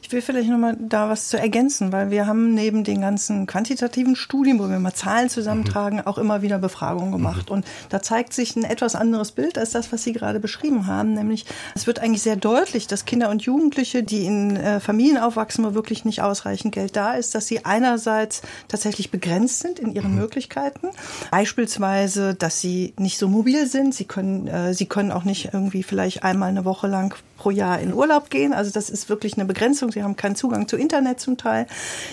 Ich 0.01 0.11
will 0.11 0.21
vielleicht 0.21 0.49
nochmal 0.49 0.77
da 0.79 1.09
was 1.09 1.29
zu 1.29 1.37
ergänzen, 1.37 1.91
weil 1.91 2.11
wir 2.11 2.27
haben 2.27 2.53
neben 2.53 2.83
den 2.83 3.01
ganzen 3.01 3.47
quantitativen 3.47 4.15
Studien, 4.15 4.59
wo 4.59 4.69
wir 4.69 4.79
mal 4.79 4.93
Zahlen 4.93 5.29
zusammentragen, 5.29 6.01
auch 6.01 6.17
immer 6.17 6.41
wieder 6.41 6.59
Befragungen 6.59 7.11
gemacht. 7.11 7.49
Und 7.49 7.65
da 7.89 8.01
zeigt 8.01 8.33
sich 8.33 8.55
ein 8.55 8.63
etwas 8.63 8.95
anderes 8.95 9.31
Bild 9.31 9.57
als 9.57 9.71
das, 9.71 9.91
was 9.91 10.03
Sie 10.03 10.13
gerade 10.13 10.39
beschrieben 10.39 10.87
haben. 10.87 11.13
Nämlich, 11.13 11.45
es 11.75 11.87
wird 11.87 11.99
eigentlich 11.99 12.21
sehr 12.21 12.35
deutlich, 12.35 12.87
dass 12.87 13.05
Kinder 13.05 13.29
und 13.29 13.43
Jugendliche, 13.43 14.03
die 14.03 14.25
in 14.25 14.55
äh, 14.55 14.79
Familien 14.79 15.17
aufwachsen, 15.17 15.65
wo 15.65 15.73
wirklich 15.73 16.05
nicht 16.05 16.21
ausreichend 16.21 16.73
Geld 16.73 16.95
da 16.95 17.13
ist, 17.13 17.35
dass 17.35 17.47
sie 17.47 17.65
einerseits 17.65 18.41
tatsächlich 18.67 19.11
begrenzt 19.11 19.59
sind 19.59 19.79
in 19.79 19.93
ihren 19.93 20.11
mhm. 20.11 20.19
Möglichkeiten. 20.19 20.89
Beispielsweise, 21.31 22.35
dass 22.35 22.61
sie 22.61 22.93
nicht 22.97 23.17
so 23.17 23.27
mobil 23.27 23.67
sind. 23.67 23.93
Sie 23.93 24.05
können, 24.05 24.47
äh, 24.47 24.73
sie 24.73 24.85
können 24.85 25.11
auch 25.11 25.23
nicht 25.23 25.49
irgendwie 25.53 25.83
vielleicht 25.83 26.23
einmal 26.23 26.49
eine 26.49 26.65
Woche 26.65 26.87
lang 26.87 27.15
pro 27.37 27.51
Jahr 27.51 27.79
in 27.79 27.93
Urlaub 27.93 28.29
gehen. 28.29 28.53
Also 28.53 28.71
das 28.71 28.89
ist 28.89 29.09
wirklich 29.09 29.35
eine 29.35 29.45
Begrenzung. 29.45 29.91
Sie 29.91 30.03
haben 30.03 30.15
keinen 30.15 30.35
Zugang 30.35 30.67
zu 30.67 30.77
Internet 30.77 31.19
zum 31.19 31.37
Teil. 31.37 31.67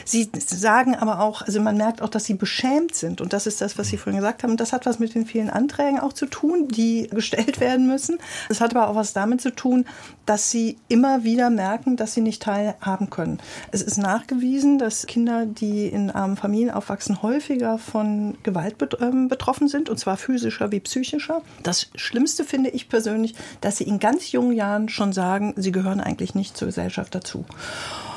Sie 0.04 0.30
sagen 0.34 0.94
aber 0.94 1.20
auch, 1.20 1.42
also 1.42 1.60
man 1.60 1.76
merkt 1.76 2.02
auch, 2.02 2.08
dass 2.08 2.24
sie 2.24 2.34
beschämt 2.34 2.94
sind. 2.94 3.20
Und 3.20 3.32
das 3.32 3.46
ist 3.46 3.60
das, 3.60 3.78
was 3.78 3.88
Sie 3.88 3.96
vorhin 3.96 4.20
gesagt 4.20 4.42
haben. 4.42 4.56
Das 4.56 4.72
hat 4.72 4.86
was 4.86 4.98
mit 4.98 5.14
den 5.14 5.26
vielen 5.26 5.50
Anträgen 5.50 6.00
auch 6.00 6.12
zu 6.12 6.26
tun, 6.26 6.68
die 6.68 7.08
gestellt 7.08 7.60
werden 7.60 7.86
müssen. 7.86 8.18
Das 8.48 8.60
hat 8.60 8.74
aber 8.74 8.88
auch 8.88 8.94
was 8.94 9.12
damit 9.12 9.40
zu 9.40 9.54
tun, 9.54 9.84
dass 10.26 10.50
sie 10.50 10.76
immer 10.88 11.24
wieder 11.24 11.50
merken, 11.50 11.96
dass 11.96 12.14
sie 12.14 12.20
nicht 12.20 12.42
teilhaben 12.42 13.10
können. 13.10 13.38
Es 13.70 13.82
ist 13.82 13.98
nachgewiesen, 13.98 14.78
dass 14.78 15.06
Kinder, 15.06 15.46
die 15.46 15.86
in 15.86 16.10
armen 16.10 16.36
Familien 16.36 16.70
aufwachsen, 16.70 17.22
häufiger 17.22 17.78
von 17.78 18.36
Gewalt 18.42 18.76
ähm, 19.00 19.28
betroffen 19.28 19.68
sind, 19.68 19.88
und 19.88 19.98
zwar 19.98 20.16
physischer 20.16 20.72
wie 20.72 20.80
psychischer. 20.80 21.42
Das 21.62 21.90
Schlimmste 21.94 22.44
finde 22.44 22.70
ich 22.70 22.88
persönlich, 22.88 23.34
dass 23.60 23.78
sie 23.78 23.84
in 23.84 23.98
ganz 23.98 24.32
jungen 24.32 24.52
Jahren 24.52 24.88
schon 24.88 25.11
sagen, 25.12 25.54
sie 25.56 25.72
gehören 25.72 26.00
eigentlich 26.00 26.34
nicht 26.34 26.56
zur 26.56 26.66
Gesellschaft 26.66 27.14
dazu. 27.14 27.44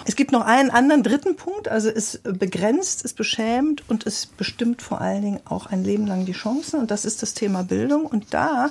Es 0.08 0.16
gibt 0.16 0.32
noch 0.32 0.46
einen 0.46 0.70
anderen 0.70 1.02
dritten 1.02 1.36
Punkt, 1.36 1.68
also 1.68 1.90
es 1.90 2.20
begrenzt, 2.24 3.04
es 3.06 3.14
beschämt 3.14 3.84
und 3.90 4.06
es 4.06 4.28
bestimmt 4.28 4.84
vor 4.84 5.02
allen 5.02 5.22
Dingen 5.24 5.40
auch 5.46 5.66
ein 5.66 5.84
Leben 5.84 6.06
lang 6.06 6.25
die 6.25 6.34
Chancen 6.34 6.80
und 6.80 6.92
das 6.92 7.06
ist 7.06 7.24
das 7.24 7.34
Thema 7.34 7.64
Bildung 7.64 8.06
und 8.06 8.34
da 8.34 8.70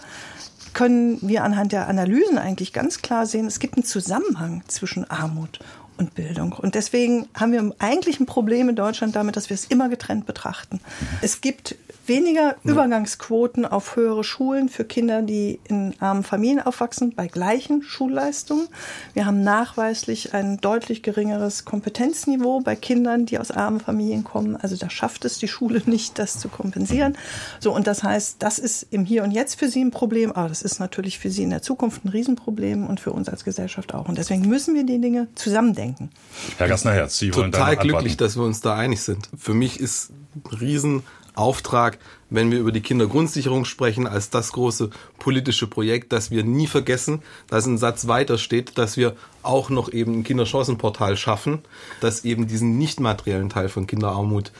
können 0.74 1.18
wir 1.22 1.44
anhand 1.44 1.72
der 1.72 1.88
Analysen 1.88 2.38
eigentlich 2.38 2.72
ganz 2.72 3.02
klar 3.02 3.26
sehen, 3.26 3.46
es 3.46 3.58
gibt 3.58 3.76
einen 3.76 3.84
Zusammenhang 3.84 4.62
zwischen 4.68 5.08
Armut 5.10 5.60
und 5.96 6.14
Bildung. 6.14 6.52
Und 6.52 6.74
deswegen 6.74 7.28
haben 7.34 7.52
wir 7.52 7.74
eigentlich 7.78 8.18
ein 8.20 8.26
Problem 8.26 8.68
in 8.68 8.76
Deutschland 8.76 9.14
damit, 9.14 9.36
dass 9.36 9.48
wir 9.48 9.54
es 9.54 9.64
immer 9.66 9.88
getrennt 9.88 10.26
betrachten. 10.26 10.80
Es 11.22 11.40
gibt 11.40 11.76
weniger 12.06 12.56
Übergangsquoten 12.64 13.64
auf 13.64 13.96
höhere 13.96 14.24
Schulen 14.24 14.68
für 14.68 14.84
Kinder, 14.84 15.22
die 15.22 15.60
in 15.68 15.94
armen 16.00 16.22
Familien 16.22 16.60
aufwachsen, 16.60 17.14
bei 17.14 17.26
gleichen 17.26 17.82
Schulleistungen. 17.82 18.68
Wir 19.14 19.26
haben 19.26 19.42
nachweislich 19.42 20.34
ein 20.34 20.58
deutlich 20.58 21.02
geringeres 21.02 21.64
Kompetenzniveau 21.64 22.60
bei 22.60 22.76
Kindern, 22.76 23.26
die 23.26 23.38
aus 23.38 23.50
armen 23.50 23.80
Familien 23.80 24.24
kommen. 24.24 24.56
Also 24.56 24.76
da 24.76 24.90
schafft 24.90 25.24
es 25.24 25.38
die 25.38 25.48
Schule 25.48 25.82
nicht, 25.86 26.18
das 26.18 26.38
zu 26.38 26.48
kompensieren. 26.48 27.16
So, 27.60 27.74
und 27.74 27.86
das 27.86 28.02
heißt, 28.02 28.36
das 28.40 28.58
ist 28.58 28.86
im 28.90 29.04
Hier 29.04 29.24
und 29.24 29.30
Jetzt 29.30 29.58
für 29.58 29.68
sie 29.68 29.82
ein 29.82 29.90
Problem, 29.90 30.32
aber 30.32 30.48
das 30.48 30.62
ist 30.62 30.80
natürlich 30.80 31.18
für 31.18 31.30
sie 31.30 31.42
in 31.42 31.50
der 31.50 31.62
Zukunft 31.62 32.04
ein 32.04 32.08
Riesenproblem 32.08 32.86
und 32.86 33.00
für 33.00 33.12
uns 33.12 33.28
als 33.28 33.44
Gesellschaft 33.44 33.94
auch. 33.94 34.08
Und 34.08 34.18
deswegen 34.18 34.48
müssen 34.48 34.74
wir 34.74 34.84
die 34.84 35.00
Dinge 35.00 35.28
zusammendenken. 35.34 36.10
Herr 36.58 36.68
Gassner-Herz, 36.68 37.18
Sie 37.18 37.34
wollen 37.34 37.52
Total 37.52 37.76
glücklich, 37.76 38.16
dass 38.16 38.36
wir 38.36 38.44
uns 38.44 38.60
da 38.60 38.74
einig 38.74 39.02
sind. 39.02 39.28
Für 39.36 39.54
mich 39.54 39.80
ist 39.80 40.10
ein 40.10 40.42
riesen 40.60 41.02
Auftrag, 41.34 41.98
wenn 42.30 42.50
wir 42.50 42.58
über 42.58 42.72
die 42.72 42.80
Kindergrundsicherung 42.80 43.64
sprechen, 43.64 44.06
als 44.06 44.30
das 44.30 44.52
große 44.52 44.90
politische 45.18 45.66
Projekt, 45.66 46.12
dass 46.12 46.30
wir 46.30 46.44
nie 46.44 46.66
vergessen, 46.66 47.22
dass 47.48 47.66
ein 47.66 47.78
Satz 47.78 48.06
weiter 48.06 48.38
steht, 48.38 48.78
dass 48.78 48.96
wir 48.96 49.16
auch 49.42 49.68
noch 49.68 49.92
eben 49.92 50.20
ein 50.20 50.24
Kinderchancenportal 50.24 51.16
schaffen, 51.16 51.60
das 52.00 52.24
eben 52.24 52.46
diesen 52.46 52.78
nicht 52.78 53.00
materiellen 53.00 53.50
Teil 53.50 53.68
von 53.68 53.86
Kinderarmut 53.86 54.52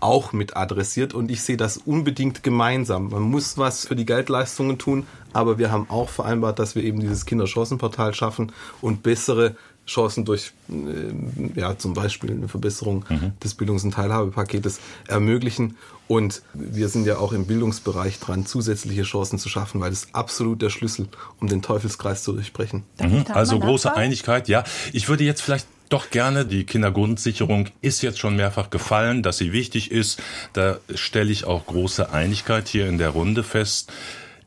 auch 0.00 0.32
mit 0.32 0.56
adressiert 0.56 1.14
und 1.14 1.30
ich 1.30 1.42
sehe 1.42 1.56
das 1.56 1.76
unbedingt 1.76 2.42
gemeinsam. 2.42 3.10
Man 3.10 3.22
muss 3.22 3.58
was 3.58 3.86
für 3.86 3.96
die 3.96 4.06
Geldleistungen 4.06 4.78
tun, 4.78 5.06
aber 5.32 5.58
wir 5.58 5.70
haben 5.70 5.88
auch 5.88 6.08
vereinbart, 6.08 6.58
dass 6.58 6.74
wir 6.74 6.82
eben 6.82 7.00
dieses 7.00 7.26
Kinderchancenportal 7.26 8.14
schaffen 8.14 8.52
und 8.80 9.02
bessere 9.02 9.56
Chancen 9.86 10.24
durch 10.24 10.52
äh, 10.68 11.58
ja, 11.58 11.76
zum 11.76 11.94
Beispiel 11.94 12.30
eine 12.30 12.48
Verbesserung 12.48 13.04
mhm. 13.08 13.32
des 13.42 13.54
Bildungs- 13.54 13.82
und 13.82 13.92
Teilhabepaketes 13.92 14.80
ermöglichen. 15.08 15.76
Und 16.06 16.42
wir 16.54 16.88
sind 16.88 17.06
ja 17.06 17.18
auch 17.18 17.32
im 17.32 17.46
Bildungsbereich 17.46 18.18
dran, 18.20 18.46
zusätzliche 18.46 19.02
Chancen 19.02 19.38
zu 19.38 19.48
schaffen, 19.48 19.80
weil 19.80 19.90
das 19.90 20.08
absolut 20.12 20.62
der 20.62 20.70
Schlüssel, 20.70 21.08
um 21.40 21.48
den 21.48 21.62
Teufelskreis 21.62 22.22
zu 22.22 22.32
durchbrechen. 22.32 22.84
Mhm. 23.00 23.26
Also 23.30 23.58
große 23.58 23.94
Einigkeit, 23.94 24.48
ja. 24.48 24.64
Ich 24.92 25.08
würde 25.08 25.24
jetzt 25.24 25.42
vielleicht 25.42 25.66
doch 25.90 26.10
gerne. 26.10 26.46
Die 26.46 26.64
Kindergrundsicherung 26.64 27.68
ist 27.82 28.00
jetzt 28.02 28.18
schon 28.18 28.36
mehrfach 28.36 28.70
gefallen, 28.70 29.22
dass 29.22 29.38
sie 29.38 29.52
wichtig 29.52 29.90
ist. 29.90 30.22
Da 30.54 30.78
stelle 30.94 31.30
ich 31.30 31.44
auch 31.44 31.66
große 31.66 32.12
Einigkeit 32.12 32.68
hier 32.68 32.88
in 32.88 32.96
der 32.96 33.10
Runde 33.10 33.42
fest. 33.42 33.92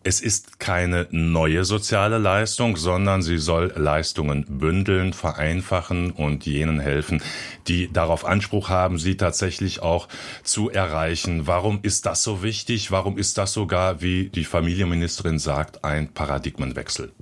Es 0.06 0.20
ist 0.20 0.60
keine 0.60 1.08
neue 1.12 1.64
soziale 1.64 2.18
Leistung, 2.18 2.76
sondern 2.76 3.22
sie 3.22 3.38
soll 3.38 3.72
Leistungen 3.78 4.46
bündeln, 4.50 5.14
vereinfachen 5.14 6.12
und 6.12 6.46
jenen 6.46 6.82
helfen, 6.82 7.22
die 7.70 7.92
darauf 7.92 8.26
Anspruch 8.26 8.68
haben, 8.68 8.98
sie 8.98 9.16
tatsächlich 9.16 9.82
auch 9.82 10.10
zu 10.44 10.70
erreichen. 10.70 11.48
Warum 11.48 11.80
ist 11.84 12.06
das 12.06 12.22
so 12.22 12.44
wichtig? 12.44 12.92
Warum 12.92 13.18
ist 13.18 13.38
das 13.38 13.54
sogar, 13.54 14.02
wie 14.02 14.28
die 14.28 14.44
Familienministerin 14.44 15.40
sagt, 15.40 15.86
ein 15.86 16.14
Paradigmenwechsel? 16.14 17.14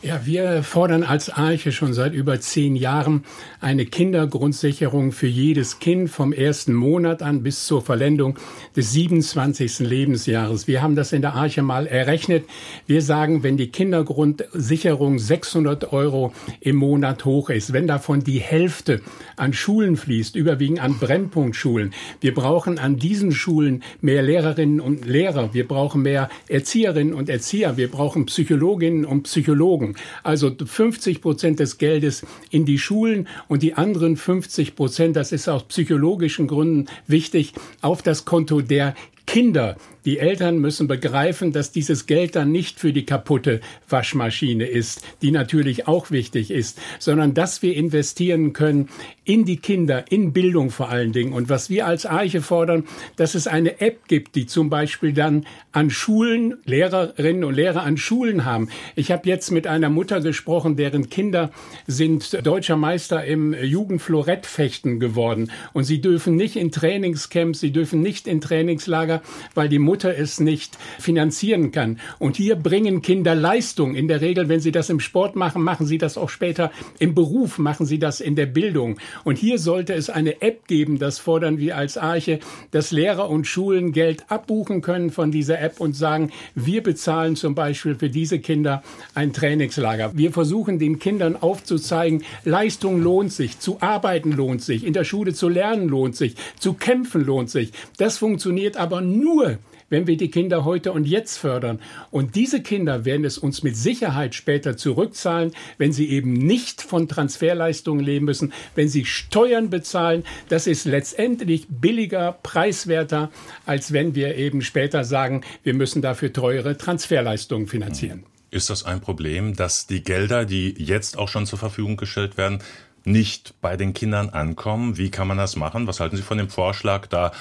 Ja, 0.00 0.20
wir 0.24 0.62
fordern 0.62 1.02
als 1.02 1.28
Arche 1.28 1.72
schon 1.72 1.92
seit 1.92 2.14
über 2.14 2.38
zehn 2.38 2.76
Jahren 2.76 3.24
eine 3.60 3.84
Kindergrundsicherung 3.84 5.10
für 5.10 5.26
jedes 5.26 5.80
Kind 5.80 6.08
vom 6.08 6.32
ersten 6.32 6.72
Monat 6.72 7.20
an 7.20 7.42
bis 7.42 7.66
zur 7.66 7.82
Verlendung 7.82 8.38
des 8.76 8.92
27. 8.92 9.80
Lebensjahres. 9.80 10.68
Wir 10.68 10.82
haben 10.82 10.94
das 10.94 11.12
in 11.12 11.20
der 11.20 11.34
Arche 11.34 11.62
mal 11.62 11.88
errechnet. 11.88 12.44
Wir 12.86 13.02
sagen, 13.02 13.42
wenn 13.42 13.56
die 13.56 13.72
Kindergrundsicherung 13.72 15.18
600 15.18 15.92
Euro 15.92 16.32
im 16.60 16.76
Monat 16.76 17.24
hoch 17.24 17.50
ist, 17.50 17.72
wenn 17.72 17.88
davon 17.88 18.22
die 18.22 18.38
Hälfte 18.38 19.00
an 19.34 19.52
Schulen 19.52 19.96
fließt, 19.96 20.36
überwiegend 20.36 20.80
an 20.80 21.00
Brennpunktschulen, 21.00 21.92
wir 22.20 22.34
brauchen 22.34 22.78
an 22.78 22.98
diesen 22.98 23.32
Schulen 23.32 23.82
mehr 24.00 24.22
Lehrerinnen 24.22 24.78
und 24.78 25.06
Lehrer, 25.06 25.54
wir 25.54 25.66
brauchen 25.66 26.02
mehr 26.02 26.28
Erzieherinnen 26.46 27.14
und 27.14 27.28
Erzieher, 27.28 27.76
wir 27.76 27.90
brauchen 27.90 28.26
Psychologinnen 28.26 29.04
und 29.04 29.24
Psychologen. 29.24 29.87
Bildung. 29.88 29.96
Also 30.22 30.54
50 30.54 31.20
Prozent 31.20 31.60
des 31.60 31.78
Geldes 31.78 32.26
in 32.50 32.64
die 32.64 32.78
Schulen 32.78 33.28
und 33.48 33.62
die 33.62 33.74
anderen 33.74 34.16
50 34.16 34.76
Prozent, 34.76 35.16
das 35.16 35.32
ist 35.32 35.48
aus 35.48 35.64
psychologischen 35.64 36.46
Gründen 36.46 36.86
wichtig, 37.06 37.52
auf 37.80 38.02
das 38.02 38.24
Konto 38.24 38.60
der 38.60 38.94
Kinder, 39.26 39.76
Die 40.08 40.20
Eltern 40.20 40.56
müssen 40.56 40.88
begreifen, 40.88 41.52
dass 41.52 41.70
dieses 41.70 42.06
Geld 42.06 42.34
dann 42.34 42.50
nicht 42.50 42.80
für 42.80 42.94
die 42.94 43.04
kaputte 43.04 43.60
Waschmaschine 43.90 44.64
ist, 44.64 45.02
die 45.20 45.32
natürlich 45.32 45.86
auch 45.86 46.10
wichtig 46.10 46.50
ist, 46.50 46.80
sondern 46.98 47.34
dass 47.34 47.60
wir 47.60 47.76
investieren 47.76 48.54
können 48.54 48.88
in 49.28 49.44
die 49.44 49.58
Kinder, 49.58 50.10
in 50.10 50.32
Bildung 50.32 50.70
vor 50.70 50.88
allen 50.88 51.12
Dingen. 51.12 51.34
Und 51.34 51.50
was 51.50 51.68
wir 51.68 51.86
als 51.86 52.06
Arche 52.06 52.40
fordern, 52.40 52.84
dass 53.16 53.34
es 53.34 53.46
eine 53.46 53.78
App 53.82 54.08
gibt, 54.08 54.34
die 54.36 54.46
zum 54.46 54.70
Beispiel 54.70 55.12
dann 55.12 55.44
an 55.70 55.90
Schulen, 55.90 56.56
Lehrerinnen 56.64 57.44
und 57.44 57.54
Lehrer 57.54 57.82
an 57.82 57.98
Schulen 57.98 58.46
haben. 58.46 58.70
Ich 58.96 59.12
habe 59.12 59.28
jetzt 59.28 59.50
mit 59.50 59.66
einer 59.66 59.90
Mutter 59.90 60.22
gesprochen, 60.22 60.76
deren 60.76 61.10
Kinder 61.10 61.50
sind 61.86 62.46
deutscher 62.46 62.76
Meister 62.76 63.22
im 63.22 63.52
Jugendflorettfechten 63.52 64.98
geworden. 64.98 65.52
Und 65.74 65.84
sie 65.84 66.00
dürfen 66.00 66.34
nicht 66.34 66.56
in 66.56 66.72
Trainingscamps, 66.72 67.60
sie 67.60 67.70
dürfen 67.70 68.00
nicht 68.00 68.26
in 68.26 68.40
Trainingslager, 68.40 69.20
weil 69.54 69.68
die 69.68 69.78
Mutter 69.78 70.16
es 70.16 70.40
nicht 70.40 70.78
finanzieren 70.98 71.70
kann. 71.70 72.00
Und 72.18 72.36
hier 72.36 72.56
bringen 72.56 73.02
Kinder 73.02 73.34
Leistung. 73.34 73.94
In 73.94 74.08
der 74.08 74.22
Regel, 74.22 74.48
wenn 74.48 74.60
sie 74.60 74.72
das 74.72 74.88
im 74.88 75.00
Sport 75.00 75.36
machen, 75.36 75.62
machen 75.62 75.86
sie 75.86 75.98
das 75.98 76.16
auch 76.16 76.30
später 76.30 76.72
im 76.98 77.14
Beruf, 77.14 77.58
machen 77.58 77.84
sie 77.84 77.98
das 77.98 78.22
in 78.22 78.34
der 78.34 78.46
Bildung. 78.46 78.96
Und 79.24 79.38
hier 79.38 79.58
sollte 79.58 79.94
es 79.94 80.10
eine 80.10 80.42
App 80.42 80.66
geben, 80.66 80.98
das 80.98 81.18
fordern 81.18 81.58
wir 81.58 81.76
als 81.76 81.96
Arche, 81.96 82.40
dass 82.70 82.90
Lehrer 82.90 83.28
und 83.30 83.46
Schulen 83.46 83.92
Geld 83.92 84.24
abbuchen 84.28 84.82
können 84.82 85.10
von 85.10 85.30
dieser 85.30 85.60
App 85.60 85.80
und 85.80 85.94
sagen, 85.94 86.30
wir 86.54 86.82
bezahlen 86.82 87.36
zum 87.36 87.54
Beispiel 87.54 87.94
für 87.94 88.10
diese 88.10 88.38
Kinder 88.38 88.82
ein 89.14 89.32
Trainingslager. 89.32 90.12
Wir 90.14 90.32
versuchen 90.32 90.78
den 90.78 90.98
Kindern 90.98 91.36
aufzuzeigen, 91.36 92.24
Leistung 92.44 93.02
lohnt 93.02 93.32
sich, 93.32 93.58
zu 93.58 93.80
arbeiten 93.80 94.32
lohnt 94.32 94.62
sich, 94.62 94.84
in 94.84 94.92
der 94.92 95.04
Schule 95.04 95.34
zu 95.34 95.48
lernen 95.48 95.88
lohnt 95.88 96.16
sich, 96.16 96.34
zu 96.58 96.74
kämpfen 96.74 97.24
lohnt 97.24 97.50
sich. 97.50 97.72
Das 97.96 98.18
funktioniert 98.18 98.76
aber 98.76 99.00
nur, 99.00 99.58
wenn 99.90 100.06
wir 100.06 100.16
die 100.16 100.30
Kinder 100.30 100.64
heute 100.64 100.92
und 100.92 101.06
jetzt 101.06 101.38
fördern. 101.38 101.80
Und 102.10 102.34
diese 102.34 102.62
Kinder 102.62 103.04
werden 103.04 103.24
es 103.24 103.38
uns 103.38 103.62
mit 103.62 103.76
Sicherheit 103.76 104.34
später 104.34 104.76
zurückzahlen, 104.76 105.52
wenn 105.78 105.92
sie 105.92 106.08
eben 106.08 106.32
nicht 106.32 106.82
von 106.82 107.08
Transferleistungen 107.08 108.04
leben 108.04 108.26
müssen, 108.26 108.52
wenn 108.74 108.88
sie 108.88 109.04
Steuern 109.04 109.70
bezahlen. 109.70 110.24
Das 110.48 110.66
ist 110.66 110.84
letztendlich 110.84 111.66
billiger, 111.68 112.38
preiswerter, 112.42 113.30
als 113.66 113.92
wenn 113.92 114.14
wir 114.14 114.36
eben 114.36 114.62
später 114.62 115.04
sagen, 115.04 115.42
wir 115.62 115.74
müssen 115.74 116.02
dafür 116.02 116.32
teure 116.32 116.76
Transferleistungen 116.76 117.66
finanzieren. 117.66 118.24
Ist 118.50 118.70
das 118.70 118.84
ein 118.84 119.00
Problem, 119.00 119.56
dass 119.56 119.86
die 119.86 120.02
Gelder, 120.02 120.46
die 120.46 120.74
jetzt 120.78 121.18
auch 121.18 121.28
schon 121.28 121.44
zur 121.44 121.58
Verfügung 121.58 121.98
gestellt 121.98 122.38
werden, 122.38 122.60
nicht 123.10 123.54
bei 123.60 123.76
den 123.76 123.94
Kindern 123.94 124.30
ankommen? 124.30 124.96
Wie 124.96 125.10
kann 125.10 125.28
man 125.28 125.36
das 125.36 125.56
machen? 125.56 125.86
Was 125.86 126.00
halten 126.00 126.16
Sie 126.16 126.22
von 126.22 126.38
dem 126.38 126.48
Vorschlag, 126.48 127.06
da 127.06 127.32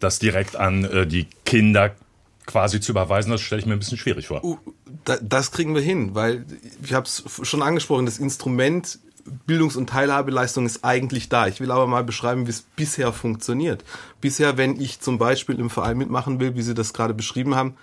das 0.00 0.18
direkt 0.18 0.56
an 0.56 0.84
äh, 0.84 1.06
die 1.06 1.26
Kinder 1.44 1.92
quasi 2.46 2.80
zu 2.80 2.92
überweisen? 2.92 3.30
Das 3.30 3.40
stelle 3.40 3.60
ich 3.60 3.66
mir 3.66 3.72
ein 3.72 3.78
bisschen 3.78 3.98
schwierig 3.98 4.28
vor. 4.28 4.44
Uh, 4.44 4.58
das 5.22 5.50
kriegen 5.50 5.74
wir 5.74 5.82
hin, 5.82 6.14
weil 6.14 6.44
ich 6.82 6.94
habe 6.94 7.06
es 7.06 7.24
schon 7.42 7.62
angesprochen, 7.62 8.06
das 8.06 8.18
Instrument 8.18 8.98
Bildungs- 9.46 9.76
und 9.76 9.88
Teilhabeleistung 9.88 10.66
ist 10.66 10.84
eigentlich 10.84 11.28
da. 11.28 11.46
Ich 11.46 11.60
will 11.60 11.70
aber 11.70 11.86
mal 11.86 12.04
beschreiben, 12.04 12.46
wie 12.46 12.50
es 12.50 12.62
bisher 12.62 13.12
funktioniert. 13.12 13.84
Bisher, 14.20 14.56
wenn 14.56 14.80
ich 14.80 15.00
zum 15.00 15.18
Beispiel 15.18 15.58
im 15.58 15.70
Verein 15.70 15.96
mitmachen 15.96 16.40
will, 16.40 16.56
wie 16.56 16.62
Sie 16.62 16.74
das 16.74 16.92
gerade 16.92 17.14
beschrieben 17.14 17.54
haben, 17.54 17.74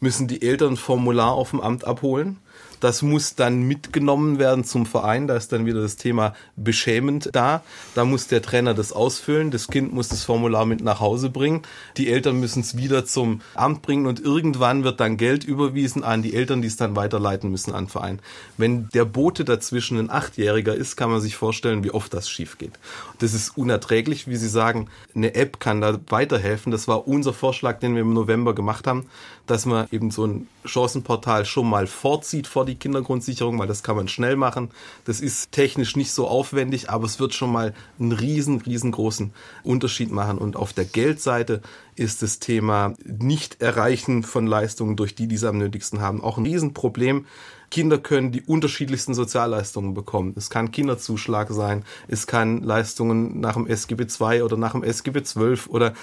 müssen 0.00 0.28
die 0.28 0.42
Eltern 0.42 0.74
ein 0.74 0.76
Formular 0.76 1.32
auf 1.32 1.50
dem 1.50 1.60
Amt 1.60 1.86
abholen. 1.86 2.38
Das 2.80 3.02
muss 3.02 3.34
dann 3.34 3.62
mitgenommen 3.62 4.38
werden 4.38 4.64
zum 4.64 4.86
Verein. 4.86 5.26
Da 5.26 5.36
ist 5.36 5.52
dann 5.52 5.66
wieder 5.66 5.82
das 5.82 5.96
Thema 5.96 6.34
beschämend 6.56 7.30
da. 7.32 7.62
Da 7.94 8.04
muss 8.04 8.26
der 8.26 8.42
Trainer 8.42 8.74
das 8.74 8.92
ausfüllen. 8.92 9.50
Das 9.50 9.68
Kind 9.68 9.92
muss 9.92 10.08
das 10.08 10.24
Formular 10.24 10.66
mit 10.66 10.82
nach 10.82 11.00
Hause 11.00 11.30
bringen. 11.30 11.62
Die 11.96 12.10
Eltern 12.10 12.40
müssen 12.40 12.60
es 12.60 12.76
wieder 12.76 13.04
zum 13.04 13.42
Amt 13.54 13.82
bringen 13.82 14.06
und 14.06 14.20
irgendwann 14.20 14.84
wird 14.84 15.00
dann 15.00 15.16
Geld 15.16 15.44
überwiesen 15.44 16.02
an 16.02 16.22
die 16.22 16.34
Eltern, 16.34 16.62
die 16.62 16.68
es 16.68 16.76
dann 16.76 16.96
weiterleiten 16.96 17.50
müssen 17.50 17.74
an 17.74 17.84
den 17.84 17.90
Verein. 17.90 18.20
Wenn 18.56 18.88
der 18.90 19.04
Bote 19.04 19.44
dazwischen 19.44 19.98
ein 19.98 20.10
Achtjähriger 20.10 20.74
ist, 20.74 20.96
kann 20.96 21.10
man 21.10 21.20
sich 21.20 21.36
vorstellen, 21.36 21.84
wie 21.84 21.90
oft 21.90 22.12
das 22.14 22.28
schief 22.28 22.58
geht. 22.58 22.78
Das 23.18 23.34
ist 23.34 23.56
unerträglich, 23.56 24.26
wie 24.26 24.36
Sie 24.36 24.48
sagen. 24.48 24.88
Eine 25.14 25.34
App 25.34 25.60
kann 25.60 25.80
da 25.80 25.98
weiterhelfen. 26.08 26.72
Das 26.72 26.88
war 26.88 27.06
unser 27.06 27.32
Vorschlag, 27.32 27.78
den 27.78 27.94
wir 27.94 28.02
im 28.02 28.14
November 28.14 28.54
gemacht 28.54 28.86
haben, 28.86 29.06
dass 29.46 29.66
man 29.66 29.88
eben 29.90 30.10
so 30.10 30.26
ein 30.26 30.48
Chancenportal 30.64 31.44
schon 31.44 31.68
mal 31.68 31.86
vorzieht 31.86 32.46
vor 32.46 32.64
die 32.64 32.76
Kindergrundsicherung, 32.76 33.58
weil 33.58 33.66
das 33.66 33.82
kann 33.82 33.96
man 33.96 34.08
schnell 34.08 34.36
machen. 34.36 34.70
Das 35.04 35.20
ist 35.20 35.52
technisch 35.52 35.96
nicht 35.96 36.12
so 36.12 36.28
aufwendig, 36.28 36.90
aber 36.90 37.04
es 37.04 37.18
wird 37.18 37.34
schon 37.34 37.52
mal 37.52 37.74
einen 37.98 38.12
riesen, 38.12 38.60
riesengroßen 38.60 39.32
Unterschied 39.62 40.12
machen. 40.12 40.38
Und 40.38 40.56
auf 40.56 40.72
der 40.72 40.84
Geldseite 40.84 41.62
ist 41.96 42.22
das 42.22 42.38
Thema 42.38 42.94
Nicht-Erreichen 43.04 44.22
von 44.22 44.46
Leistungen 44.46 44.96
durch 44.96 45.14
die, 45.14 45.26
die 45.26 45.34
es 45.34 45.44
am 45.44 45.58
nötigsten 45.58 46.00
haben, 46.00 46.22
auch 46.22 46.38
ein 46.38 46.46
Riesenproblem. 46.46 47.26
Kinder 47.70 47.98
können 47.98 48.32
die 48.32 48.42
unterschiedlichsten 48.42 49.14
Sozialleistungen 49.14 49.94
bekommen. 49.94 50.34
Es 50.36 50.50
kann 50.50 50.72
Kinderzuschlag 50.72 51.50
sein, 51.50 51.84
es 52.08 52.26
kann 52.26 52.62
Leistungen 52.62 53.40
nach 53.40 53.54
dem 53.54 53.66
SGB 53.66 54.06
II 54.20 54.42
oder 54.42 54.56
nach 54.56 54.72
dem 54.72 54.82
SGB 54.82 55.22
XII 55.22 55.68
oder 55.68 55.94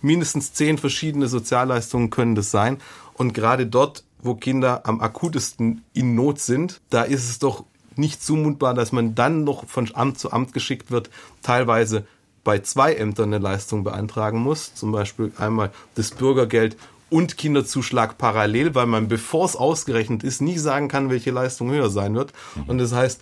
mindestens 0.00 0.52
zehn 0.52 0.78
verschiedene 0.78 1.28
Sozialleistungen 1.28 2.10
können 2.10 2.34
das 2.34 2.50
sein. 2.50 2.78
Und 3.14 3.34
gerade 3.34 3.66
dort, 3.66 4.04
wo 4.20 4.34
Kinder 4.34 4.84
am 4.84 5.00
akutesten 5.00 5.84
in 5.92 6.14
Not 6.14 6.40
sind, 6.40 6.80
da 6.90 7.02
ist 7.02 7.28
es 7.28 7.38
doch 7.38 7.64
nicht 7.96 8.22
zumutbar, 8.22 8.74
dass 8.74 8.90
man 8.90 9.14
dann 9.14 9.44
noch 9.44 9.66
von 9.68 9.88
Amt 9.94 10.18
zu 10.18 10.32
Amt 10.32 10.52
geschickt 10.52 10.90
wird, 10.90 11.10
teilweise 11.42 12.04
bei 12.44 12.58
zwei 12.58 12.94
Ämtern 12.94 13.32
eine 13.32 13.42
Leistung 13.42 13.84
beantragen 13.84 14.38
muss, 14.38 14.74
zum 14.74 14.90
Beispiel 14.90 15.32
einmal 15.38 15.70
das 15.94 16.10
Bürgergeld 16.10 16.76
und 17.12 17.36
Kinderzuschlag 17.36 18.16
parallel, 18.16 18.74
weil 18.74 18.86
man, 18.86 19.06
bevor 19.06 19.44
es 19.44 19.54
ausgerechnet 19.54 20.24
ist, 20.24 20.40
nie 20.40 20.58
sagen 20.58 20.88
kann, 20.88 21.10
welche 21.10 21.30
Leistung 21.30 21.70
höher 21.70 21.90
sein 21.90 22.14
wird. 22.14 22.32
Mhm. 22.54 22.62
Und 22.64 22.78
das 22.78 22.92
heißt, 22.92 23.20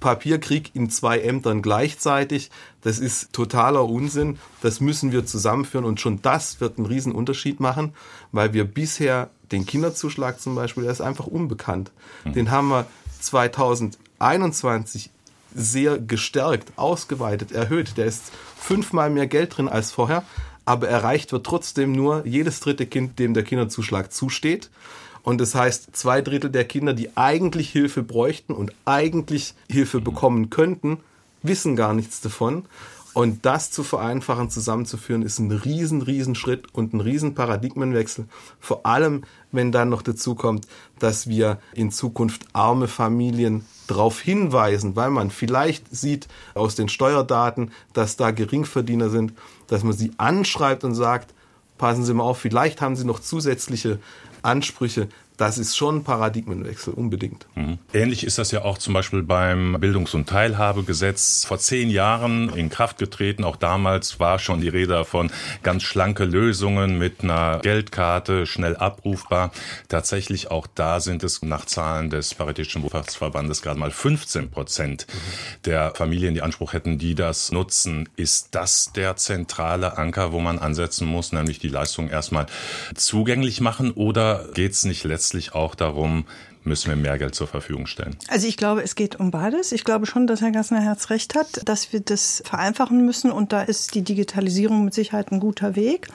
Papierkrieg 0.00 0.74
in 0.74 0.90
zwei 0.90 1.20
Ämtern 1.20 1.62
gleichzeitig, 1.62 2.50
das 2.82 2.98
ist 2.98 3.32
totaler 3.32 3.84
Unsinn. 3.84 4.38
Das 4.60 4.80
müssen 4.80 5.12
wir 5.12 5.24
zusammenführen 5.26 5.84
und 5.84 6.00
schon 6.00 6.22
das 6.22 6.60
wird 6.60 6.78
einen 6.78 6.86
riesen 6.86 7.12
Unterschied 7.12 7.60
machen, 7.60 7.94
weil 8.32 8.52
wir 8.52 8.64
bisher 8.64 9.30
den 9.50 9.66
Kinderzuschlag 9.66 10.40
zum 10.40 10.54
Beispiel, 10.54 10.84
der 10.84 10.92
ist 10.92 11.00
einfach 11.00 11.26
unbekannt. 11.26 11.90
Mhm. 12.24 12.32
Den 12.32 12.50
haben 12.50 12.68
wir 12.68 12.86
2021 13.20 15.10
sehr 15.54 15.98
gestärkt, 15.98 16.72
ausgeweitet, 16.76 17.52
erhöht. 17.52 17.96
Der 17.96 18.06
ist 18.06 18.32
fünfmal 18.56 19.10
mehr 19.10 19.26
Geld 19.26 19.56
drin 19.56 19.68
als 19.68 19.92
vorher 19.92 20.24
aber 20.64 20.88
erreicht 20.88 21.32
wird 21.32 21.46
trotzdem 21.46 21.92
nur 21.92 22.26
jedes 22.26 22.60
dritte 22.60 22.86
Kind, 22.86 23.18
dem 23.18 23.34
der 23.34 23.42
Kinderzuschlag 23.42 24.12
zusteht. 24.12 24.70
Und 25.22 25.40
das 25.40 25.54
heißt, 25.54 25.94
zwei 25.94 26.20
Drittel 26.20 26.50
der 26.50 26.64
Kinder, 26.64 26.94
die 26.94 27.16
eigentlich 27.16 27.70
Hilfe 27.70 28.02
bräuchten 28.02 28.52
und 28.52 28.72
eigentlich 28.84 29.54
Hilfe 29.70 30.00
bekommen 30.00 30.50
könnten, 30.50 30.98
wissen 31.42 31.76
gar 31.76 31.94
nichts 31.94 32.20
davon. 32.20 32.64
Und 33.14 33.44
das 33.44 33.70
zu 33.70 33.82
vereinfachen, 33.82 34.48
zusammenzuführen, 34.48 35.22
ist 35.22 35.38
ein 35.38 35.50
riesen, 35.50 36.00
riesen 36.00 36.34
Schritt 36.34 36.72
und 36.72 36.94
ein 36.94 37.00
riesen 37.00 37.34
Paradigmenwechsel. 37.34 38.26
Vor 38.58 38.86
allem, 38.86 39.24
wenn 39.50 39.70
dann 39.70 39.90
noch 39.90 40.00
dazu 40.00 40.34
kommt, 40.34 40.66
dass 40.98 41.26
wir 41.26 41.58
in 41.74 41.90
Zukunft 41.90 42.46
arme 42.54 42.88
Familien 42.88 43.66
darauf 43.86 44.20
hinweisen, 44.20 44.96
weil 44.96 45.10
man 45.10 45.30
vielleicht 45.30 45.94
sieht 45.94 46.28
aus 46.54 46.74
den 46.74 46.88
Steuerdaten, 46.88 47.70
dass 47.92 48.16
da 48.16 48.30
Geringverdiener 48.30 49.10
sind, 49.10 49.34
dass 49.66 49.82
man 49.82 49.92
sie 49.92 50.12
anschreibt 50.16 50.82
und 50.82 50.94
sagt, 50.94 51.34
passen 51.76 52.04
Sie 52.04 52.14
mal 52.14 52.24
auf, 52.24 52.38
vielleicht 52.38 52.80
haben 52.80 52.96
Sie 52.96 53.04
noch 53.04 53.20
zusätzliche 53.20 53.98
Ansprüche, 54.42 55.08
das 55.42 55.58
ist 55.58 55.76
schon 55.76 55.96
ein 55.96 56.04
Paradigmenwechsel, 56.04 56.94
unbedingt. 56.94 57.46
Mhm. 57.56 57.78
Ähnlich 57.92 58.22
ist 58.22 58.38
das 58.38 58.52
ja 58.52 58.64
auch 58.64 58.78
zum 58.78 58.94
Beispiel 58.94 59.24
beim 59.24 59.76
Bildungs- 59.80 60.14
und 60.14 60.28
Teilhabegesetz 60.28 61.44
vor 61.44 61.58
zehn 61.58 61.90
Jahren 61.90 62.48
in 62.50 62.70
Kraft 62.70 62.96
getreten. 62.96 63.42
Auch 63.42 63.56
damals 63.56 64.20
war 64.20 64.38
schon 64.38 64.60
die 64.60 64.68
Rede 64.68 64.92
davon, 64.92 65.32
ganz 65.64 65.82
schlanke 65.82 66.24
Lösungen 66.24 66.96
mit 66.96 67.24
einer 67.24 67.58
Geldkarte, 67.58 68.46
schnell 68.46 68.76
abrufbar. 68.76 69.50
Tatsächlich 69.88 70.52
auch 70.52 70.68
da 70.72 71.00
sind 71.00 71.24
es 71.24 71.42
nach 71.42 71.64
Zahlen 71.64 72.08
des 72.08 72.34
Paritätischen 72.34 72.84
Wohlfahrtsverbandes 72.84 73.62
gerade 73.62 73.80
mal 73.80 73.90
15 73.90 74.48
Prozent 74.48 75.08
mhm. 75.08 75.62
der 75.64 75.92
Familien, 75.96 76.34
die 76.34 76.42
Anspruch 76.42 76.72
hätten, 76.72 76.98
die 76.98 77.16
das 77.16 77.50
nutzen. 77.50 78.08
Ist 78.14 78.54
das 78.54 78.92
der 78.92 79.16
zentrale 79.16 79.98
Anker, 79.98 80.30
wo 80.30 80.38
man 80.38 80.60
ansetzen 80.60 81.08
muss, 81.08 81.32
nämlich 81.32 81.58
die 81.58 81.66
Leistung 81.66 82.08
erstmal 82.10 82.46
zugänglich 82.94 83.60
machen 83.60 83.90
oder 83.90 84.46
geht 84.54 84.70
es 84.74 84.84
nicht 84.84 85.02
letztendlich 85.02 85.31
letztlich 85.32 85.54
auch 85.54 85.74
darum, 85.74 86.24
müssen 86.64 86.90
wir 86.90 86.96
mehr 86.96 87.18
Geld 87.18 87.34
zur 87.34 87.46
Verfügung 87.46 87.86
stellen? 87.86 88.16
Also 88.28 88.46
ich 88.46 88.56
glaube, 88.56 88.82
es 88.82 88.94
geht 88.94 89.18
um 89.18 89.30
beides. 89.30 89.72
Ich 89.72 89.82
glaube 89.82 90.04
schon, 90.06 90.26
dass 90.26 90.42
Herr 90.42 90.50
Gassner 90.50 90.80
Herz 90.80 91.08
recht 91.10 91.34
hat, 91.34 91.66
dass 91.66 91.92
wir 91.92 92.00
das 92.00 92.42
vereinfachen 92.44 93.04
müssen 93.04 93.32
und 93.32 93.52
da 93.52 93.62
ist 93.62 93.94
die 93.94 94.02
Digitalisierung 94.02 94.84
mit 94.84 94.94
Sicherheit 94.94 95.32
ein 95.32 95.40
guter 95.40 95.74
Weg. 95.74 96.08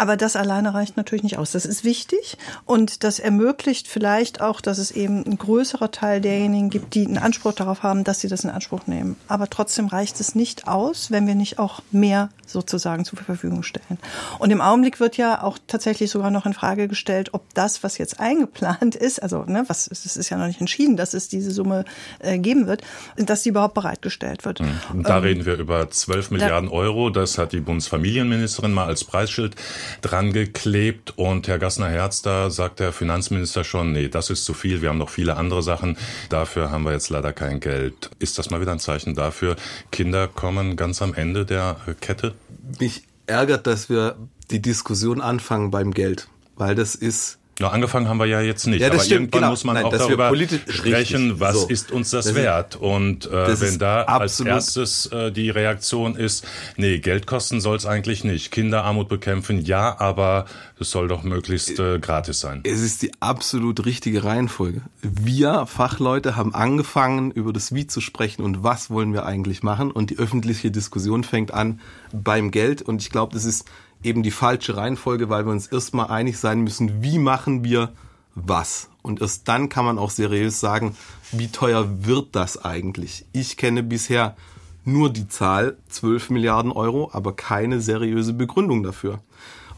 Aber 0.00 0.16
das 0.16 0.34
alleine 0.34 0.72
reicht 0.72 0.96
natürlich 0.96 1.22
nicht 1.22 1.36
aus. 1.36 1.50
Das 1.50 1.66
ist 1.66 1.84
wichtig 1.84 2.38
und 2.64 3.04
das 3.04 3.18
ermöglicht 3.18 3.86
vielleicht 3.86 4.40
auch, 4.40 4.62
dass 4.62 4.78
es 4.78 4.90
eben 4.92 5.26
ein 5.26 5.36
größerer 5.36 5.90
Teil 5.90 6.22
derjenigen 6.22 6.70
gibt, 6.70 6.94
die 6.94 7.06
einen 7.06 7.18
Anspruch 7.18 7.52
darauf 7.52 7.82
haben, 7.82 8.02
dass 8.02 8.20
sie 8.20 8.28
das 8.28 8.42
in 8.42 8.48
Anspruch 8.48 8.86
nehmen. 8.86 9.16
Aber 9.28 9.50
trotzdem 9.50 9.88
reicht 9.88 10.18
es 10.18 10.34
nicht 10.34 10.66
aus, 10.66 11.10
wenn 11.10 11.26
wir 11.26 11.34
nicht 11.34 11.58
auch 11.58 11.82
mehr 11.90 12.30
sozusagen 12.46 13.04
zur 13.04 13.18
Verfügung 13.18 13.62
stellen. 13.62 13.98
Und 14.38 14.50
im 14.50 14.62
Augenblick 14.62 15.00
wird 15.00 15.18
ja 15.18 15.42
auch 15.42 15.58
tatsächlich 15.66 16.10
sogar 16.10 16.30
noch 16.30 16.46
in 16.46 16.54
Frage 16.54 16.88
gestellt, 16.88 17.34
ob 17.34 17.42
das, 17.52 17.82
was 17.82 17.98
jetzt 17.98 18.20
eingeplant 18.20 18.94
ist, 18.96 19.22
also 19.22 19.44
ne, 19.44 19.64
was 19.68 19.86
es 19.86 20.16
ist 20.16 20.30
ja 20.30 20.38
noch 20.38 20.46
nicht 20.46 20.60
entschieden, 20.60 20.96
dass 20.96 21.12
es 21.12 21.28
diese 21.28 21.50
Summe 21.50 21.84
äh, 22.20 22.38
geben 22.38 22.66
wird, 22.66 22.82
dass 23.16 23.42
die 23.42 23.50
überhaupt 23.50 23.74
bereitgestellt 23.74 24.46
wird. 24.46 24.60
Mhm. 24.60 24.80
Und 24.94 25.08
da 25.08 25.18
ähm, 25.18 25.24
reden 25.24 25.46
wir 25.46 25.56
über 25.56 25.90
12 25.90 26.30
Milliarden 26.30 26.70
Euro. 26.70 27.10
Das 27.10 27.36
hat 27.36 27.52
die 27.52 27.60
Bundesfamilienministerin 27.60 28.72
mal 28.72 28.86
als 28.86 29.04
Preisschild 29.04 29.56
dran 30.02 30.32
geklebt. 30.32 31.14
Und 31.16 31.48
Herr 31.48 31.58
Gassner-Herz, 31.58 32.22
da 32.22 32.50
sagt 32.50 32.80
der 32.80 32.92
Finanzminister 32.92 33.64
schon, 33.64 33.92
nee, 33.92 34.08
das 34.08 34.30
ist 34.30 34.44
zu 34.44 34.54
viel. 34.54 34.82
Wir 34.82 34.90
haben 34.90 34.98
noch 34.98 35.10
viele 35.10 35.36
andere 35.36 35.62
Sachen. 35.62 35.96
Dafür 36.28 36.70
haben 36.70 36.84
wir 36.84 36.92
jetzt 36.92 37.10
leider 37.10 37.32
kein 37.32 37.60
Geld. 37.60 38.10
Ist 38.18 38.38
das 38.38 38.50
mal 38.50 38.60
wieder 38.60 38.72
ein 38.72 38.78
Zeichen 38.78 39.14
dafür? 39.14 39.56
Kinder 39.90 40.28
kommen 40.28 40.76
ganz 40.76 41.02
am 41.02 41.14
Ende 41.14 41.44
der 41.44 41.76
Kette? 42.00 42.34
Mich 42.78 43.04
ärgert, 43.26 43.66
dass 43.66 43.88
wir 43.88 44.16
die 44.50 44.62
Diskussion 44.62 45.20
anfangen 45.20 45.70
beim 45.70 45.92
Geld, 45.92 46.28
weil 46.56 46.74
das 46.74 46.94
ist 46.94 47.39
na, 47.60 47.68
angefangen 47.68 48.08
haben 48.08 48.18
wir 48.18 48.26
ja 48.26 48.40
jetzt 48.40 48.66
nicht. 48.66 48.80
Ja, 48.80 48.88
aber 48.88 48.98
stimmt, 49.00 49.12
irgendwann 49.12 49.40
genau. 49.40 49.50
muss 49.50 49.64
man 49.64 49.74
Nein, 49.74 49.84
auch 49.84 49.90
darüber 49.90 50.32
sprechen, 50.68 51.40
was 51.40 51.60
so. 51.60 51.68
ist 51.68 51.92
uns 51.92 52.10
das, 52.10 52.24
das 52.24 52.34
wert. 52.34 52.76
Und 52.76 53.26
äh, 53.26 53.60
wenn 53.60 53.78
da 53.78 54.04
als 54.04 54.40
erstes 54.40 55.06
äh, 55.06 55.30
die 55.30 55.50
Reaktion 55.50 56.16
ist, 56.16 56.46
nee, 56.76 56.98
Geld 57.00 57.26
kosten 57.26 57.60
soll 57.60 57.76
es 57.76 57.84
eigentlich 57.84 58.24
nicht. 58.24 58.50
Kinderarmut 58.50 59.08
bekämpfen, 59.08 59.60
ja, 59.60 60.00
aber 60.00 60.46
es 60.78 60.90
soll 60.90 61.06
doch 61.08 61.22
möglichst 61.22 61.78
äh, 61.78 61.98
gratis 61.98 62.40
sein. 62.40 62.60
Es 62.64 62.80
ist 62.80 63.02
die 63.02 63.12
absolut 63.20 63.84
richtige 63.84 64.24
Reihenfolge. 64.24 64.80
Wir 65.02 65.66
Fachleute 65.66 66.36
haben 66.36 66.54
angefangen, 66.54 67.30
über 67.30 67.52
das 67.52 67.74
Wie 67.74 67.86
zu 67.86 68.00
sprechen 68.00 68.42
und 68.42 68.62
was 68.62 68.88
wollen 68.88 69.12
wir 69.12 69.26
eigentlich 69.26 69.62
machen. 69.62 69.90
Und 69.90 70.08
die 70.08 70.18
öffentliche 70.18 70.70
Diskussion 70.70 71.24
fängt 71.24 71.52
an 71.52 71.80
beim 72.10 72.50
Geld. 72.50 72.80
Und 72.80 73.02
ich 73.02 73.10
glaube, 73.10 73.34
das 73.34 73.44
ist 73.44 73.66
eben 74.02 74.22
die 74.22 74.30
falsche 74.30 74.76
Reihenfolge, 74.76 75.28
weil 75.28 75.44
wir 75.44 75.52
uns 75.52 75.66
erstmal 75.66 76.08
einig 76.08 76.38
sein 76.38 76.60
müssen, 76.60 77.02
wie 77.02 77.18
machen 77.18 77.64
wir 77.64 77.90
was. 78.34 78.88
Und 79.02 79.20
erst 79.20 79.48
dann 79.48 79.68
kann 79.68 79.84
man 79.84 79.98
auch 79.98 80.10
seriös 80.10 80.60
sagen, 80.60 80.96
wie 81.32 81.48
teuer 81.48 82.04
wird 82.04 82.28
das 82.32 82.64
eigentlich? 82.64 83.24
Ich 83.32 83.56
kenne 83.56 83.82
bisher 83.82 84.36
nur 84.84 85.10
die 85.10 85.28
Zahl 85.28 85.76
12 85.88 86.30
Milliarden 86.30 86.72
Euro, 86.72 87.10
aber 87.12 87.34
keine 87.34 87.80
seriöse 87.80 88.32
Begründung 88.32 88.82
dafür. 88.82 89.20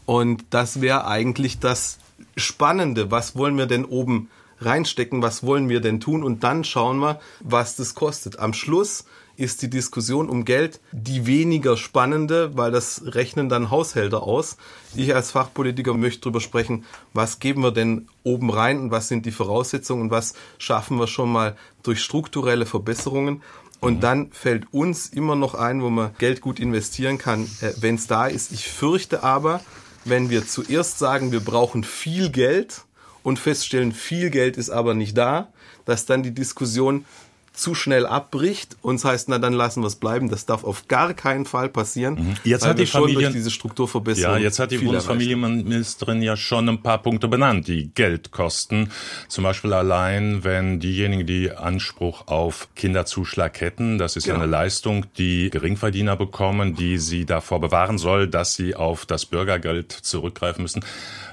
Und 0.05 0.45
das 0.49 0.81
wäre 0.81 1.07
eigentlich 1.07 1.59
das 1.59 1.99
Spannende. 2.35 3.11
Was 3.11 3.35
wollen 3.35 3.57
wir 3.57 3.65
denn 3.65 3.85
oben 3.85 4.29
reinstecken? 4.59 5.21
Was 5.21 5.43
wollen 5.43 5.69
wir 5.69 5.81
denn 5.81 5.99
tun? 5.99 6.23
Und 6.23 6.43
dann 6.43 6.63
schauen 6.63 6.99
wir, 6.99 7.19
was 7.39 7.75
das 7.75 7.95
kostet. 7.95 8.39
Am 8.39 8.53
Schluss 8.53 9.05
ist 9.35 9.61
die 9.61 9.69
Diskussion 9.69 10.29
um 10.29 10.45
Geld 10.45 10.79
die 10.91 11.25
weniger 11.25 11.77
spannende, 11.77 12.55
weil 12.55 12.71
das 12.71 13.01
rechnen 13.05 13.49
dann 13.49 13.71
Haushälter 13.71 14.23
aus. 14.23 14.57
Ich 14.95 15.15
als 15.15 15.31
Fachpolitiker 15.31 15.93
möchte 15.93 16.21
darüber 16.21 16.39
sprechen, 16.39 16.85
was 17.13 17.39
geben 17.39 17.63
wir 17.63 17.71
denn 17.71 18.07
oben 18.23 18.49
rein 18.49 18.79
und 18.79 18.91
was 18.91 19.07
sind 19.07 19.25
die 19.25 19.31
Voraussetzungen 19.31 20.03
und 20.03 20.11
was 20.11 20.33
schaffen 20.57 20.97
wir 20.97 21.07
schon 21.07 21.31
mal 21.31 21.55
durch 21.81 22.01
strukturelle 22.01 22.65
Verbesserungen. 22.65 23.41
Und 23.79 24.01
dann 24.01 24.31
fällt 24.31 24.71
uns 24.71 25.07
immer 25.07 25.35
noch 25.35 25.55
ein, 25.55 25.81
wo 25.81 25.89
man 25.89 26.11
Geld 26.17 26.39
gut 26.39 26.59
investieren 26.61 27.17
kann, 27.17 27.43
äh, 27.59 27.73
wenn 27.81 27.95
es 27.95 28.07
da 28.07 28.27
ist. 28.27 28.53
Ich 28.53 28.69
fürchte 28.69 29.23
aber, 29.23 29.59
wenn 30.05 30.29
wir 30.29 30.47
zuerst 30.47 30.99
sagen, 30.99 31.33
wir 31.33 31.41
brauchen 31.41 31.83
viel 31.83 32.29
Geld 32.29 32.85
und 33.23 33.39
feststellen, 33.39 33.91
viel 33.91 34.29
Geld 34.29 34.55
ist 34.55 34.69
aber 34.69 34.93
nicht 34.93 35.17
da, 35.17 35.51
dass 35.85 36.05
dann 36.05 36.23
die 36.23 36.33
Diskussion 36.33 37.05
zu 37.53 37.75
schnell 37.75 38.07
abbricht 38.07 38.77
und 38.81 38.95
es 38.95 39.05
heißt, 39.05 39.29
na 39.29 39.37
dann 39.37 39.53
lassen 39.53 39.83
wir 39.83 39.87
es 39.87 39.95
bleiben. 39.95 40.29
Das 40.29 40.47
darf 40.47 40.63
auf 40.63 40.87
gar 40.87 41.13
keinen 41.13 41.45
Fall 41.45 41.69
passieren. 41.69 42.15
Mhm. 42.15 42.35
Jetzt 42.43 42.65
hat 42.65 42.79
die 42.79 42.87
Familie 42.87 43.29
diese 43.29 43.51
Strukturverbesserung. 43.51 44.37
Ja, 44.37 44.41
jetzt 44.41 44.57
hat 44.57 44.71
die 44.71 44.79
Bundesfamilienministerin 44.79 46.23
ja 46.23 46.35
schon 46.35 46.67
ein 46.67 46.81
paar 46.81 46.97
Punkte 46.97 47.27
benannt, 47.27 47.67
die 47.67 47.91
Geld 47.93 48.31
kosten. 48.31 48.89
Zum 49.27 49.43
Beispiel 49.43 49.71
allein, 49.73 50.43
wenn 50.43 50.79
diejenigen, 50.79 51.27
die 51.27 51.51
Anspruch 51.51 52.27
auf 52.27 52.69
Kinderzuschlag 52.75 53.61
hätten, 53.61 53.99
das 53.99 54.15
ist 54.15 54.23
genau. 54.23 54.37
ja 54.37 54.43
eine 54.43 54.51
Leistung, 54.51 55.05
die 55.17 55.51
Geringverdiener 55.51 56.15
bekommen, 56.15 56.75
die 56.75 56.97
sie 56.97 57.25
davor 57.25 57.61
bewahren 57.61 57.99
soll, 57.99 58.27
dass 58.27 58.55
sie 58.55 58.75
auf 58.75 59.05
das 59.05 59.27
Bürgergeld 59.27 59.91
zurückgreifen 59.91 60.63
müssen. 60.63 60.83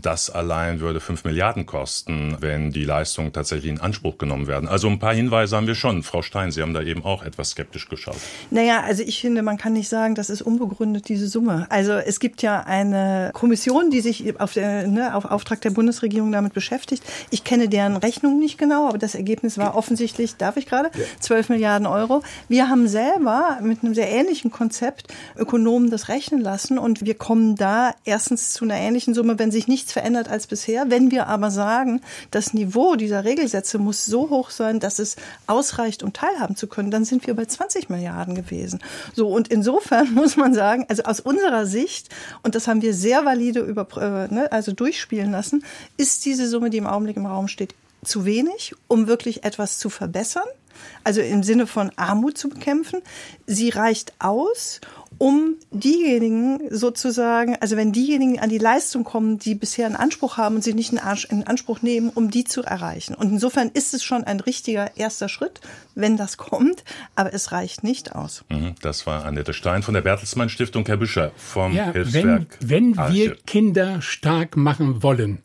Das 0.02 0.28
allein 0.28 0.80
würde 0.80 1.00
fünf 1.00 1.24
Milliarden 1.24 1.64
kosten, 1.64 2.36
wenn 2.40 2.72
die 2.72 2.84
Leistungen 2.84 3.32
tatsächlich 3.32 3.70
in 3.70 3.80
Anspruch 3.80 4.18
genommen 4.18 4.46
werden. 4.46 4.68
Also 4.68 4.88
ein 4.88 4.98
paar 4.98 5.14
Hinweise 5.14 5.56
haben 5.56 5.66
wir 5.66 5.74
schon. 5.74 6.02
Frau 6.10 6.22
Stein, 6.22 6.50
Sie 6.50 6.60
haben 6.60 6.74
da 6.74 6.82
eben 6.82 7.04
auch 7.04 7.22
etwas 7.22 7.50
skeptisch 7.50 7.88
geschaut. 7.88 8.16
Naja, 8.50 8.80
also 8.80 9.04
ich 9.04 9.20
finde, 9.20 9.42
man 9.42 9.58
kann 9.58 9.74
nicht 9.74 9.88
sagen, 9.88 10.16
das 10.16 10.28
ist 10.28 10.42
unbegründet, 10.42 11.08
diese 11.08 11.28
Summe. 11.28 11.66
Also 11.70 11.92
es 11.92 12.18
gibt 12.18 12.42
ja 12.42 12.60
eine 12.60 13.30
Kommission, 13.32 13.90
die 13.90 14.00
sich 14.00 14.40
auf, 14.40 14.54
der, 14.54 14.88
ne, 14.88 15.14
auf 15.14 15.24
Auftrag 15.24 15.60
der 15.60 15.70
Bundesregierung 15.70 16.32
damit 16.32 16.52
beschäftigt. 16.52 17.04
Ich 17.30 17.44
kenne 17.44 17.68
deren 17.68 17.96
Rechnung 17.96 18.40
nicht 18.40 18.58
genau, 18.58 18.88
aber 18.88 18.98
das 18.98 19.14
Ergebnis 19.14 19.56
war 19.56 19.76
offensichtlich, 19.76 20.36
darf 20.36 20.56
ich 20.56 20.66
gerade, 20.66 20.90
12 21.20 21.50
Milliarden 21.50 21.86
Euro. 21.86 22.22
Wir 22.48 22.68
haben 22.68 22.88
selber 22.88 23.58
mit 23.62 23.84
einem 23.84 23.94
sehr 23.94 24.10
ähnlichen 24.10 24.50
Konzept 24.50 25.14
Ökonomen 25.36 25.90
das 25.90 26.08
rechnen 26.08 26.40
lassen 26.40 26.76
und 26.76 27.04
wir 27.04 27.14
kommen 27.14 27.54
da 27.54 27.94
erstens 28.04 28.52
zu 28.52 28.64
einer 28.64 28.76
ähnlichen 28.76 29.14
Summe, 29.14 29.38
wenn 29.38 29.52
sich 29.52 29.68
nichts 29.68 29.92
verändert 29.92 30.28
als 30.28 30.48
bisher. 30.48 30.90
Wenn 30.90 31.12
wir 31.12 31.28
aber 31.28 31.52
sagen, 31.52 32.00
das 32.32 32.52
Niveau 32.52 32.96
dieser 32.96 33.24
Regelsätze 33.24 33.78
muss 33.78 34.06
so 34.06 34.28
hoch 34.30 34.50
sein, 34.50 34.80
dass 34.80 34.98
es 34.98 35.14
ausreicht, 35.46 35.99
Recht, 36.00 36.02
um 36.02 36.12
teilhaben 36.12 36.56
zu 36.56 36.66
können, 36.66 36.90
dann 36.90 37.04
sind 37.04 37.26
wir 37.26 37.34
bei 37.34 37.44
20 37.44 37.88
Milliarden 37.88 38.34
gewesen. 38.34 38.80
So, 39.14 39.28
und 39.28 39.48
insofern 39.48 40.12
muss 40.14 40.36
man 40.36 40.54
sagen, 40.54 40.86
also 40.88 41.02
aus 41.04 41.20
unserer 41.20 41.66
Sicht, 41.66 42.08
und 42.42 42.54
das 42.54 42.66
haben 42.66 42.82
wir 42.82 42.94
sehr 42.94 43.24
valide 43.24 43.60
über, 43.60 43.86
äh, 43.96 44.32
ne, 44.32 44.52
also 44.52 44.72
durchspielen 44.72 45.30
lassen, 45.30 45.64
ist 45.96 46.24
diese 46.24 46.48
Summe, 46.48 46.70
die 46.70 46.78
im 46.78 46.86
Augenblick 46.86 47.16
im 47.16 47.26
Raum 47.26 47.48
steht, 47.48 47.74
zu 48.02 48.24
wenig, 48.24 48.74
um 48.88 49.06
wirklich 49.06 49.44
etwas 49.44 49.78
zu 49.78 49.90
verbessern 49.90 50.44
also 51.04 51.20
im 51.20 51.42
Sinne 51.42 51.66
von 51.66 51.92
Armut 51.96 52.38
zu 52.38 52.48
bekämpfen. 52.48 53.02
Sie 53.46 53.68
reicht 53.68 54.14
aus, 54.18 54.80
um 55.20 55.56
diejenigen 55.70 56.60
sozusagen, 56.70 57.54
also 57.60 57.76
wenn 57.76 57.92
diejenigen 57.92 58.40
an 58.40 58.48
die 58.48 58.56
Leistung 58.56 59.04
kommen, 59.04 59.38
die 59.38 59.54
bisher 59.54 59.84
einen 59.84 59.94
Anspruch 59.94 60.38
haben 60.38 60.54
und 60.54 60.64
sie 60.64 60.72
nicht 60.72 60.94
in 60.94 61.46
Anspruch 61.46 61.82
nehmen, 61.82 62.08
um 62.08 62.30
die 62.30 62.44
zu 62.44 62.62
erreichen. 62.62 63.14
Und 63.14 63.28
insofern 63.28 63.68
ist 63.68 63.92
es 63.92 64.02
schon 64.02 64.24
ein 64.24 64.40
richtiger 64.40 64.96
erster 64.96 65.28
Schritt, 65.28 65.60
wenn 65.94 66.16
das 66.16 66.38
kommt, 66.38 66.84
aber 67.16 67.34
es 67.34 67.52
reicht 67.52 67.84
nicht 67.84 68.14
aus. 68.14 68.46
Mhm, 68.48 68.76
das 68.80 69.06
war 69.06 69.26
Annette 69.26 69.52
Stein 69.52 69.82
von 69.82 69.92
der 69.92 70.00
Bertelsmann 70.00 70.48
Stiftung, 70.48 70.86
Herr 70.86 70.96
Büscher 70.96 71.32
vom 71.36 71.74
ja, 71.74 71.92
Hilfswerk. 71.92 72.56
Wenn, 72.60 72.96
wenn 72.96 73.12
wir 73.12 73.36
Kinder 73.44 74.00
stark 74.00 74.56
machen 74.56 75.02
wollen, 75.02 75.42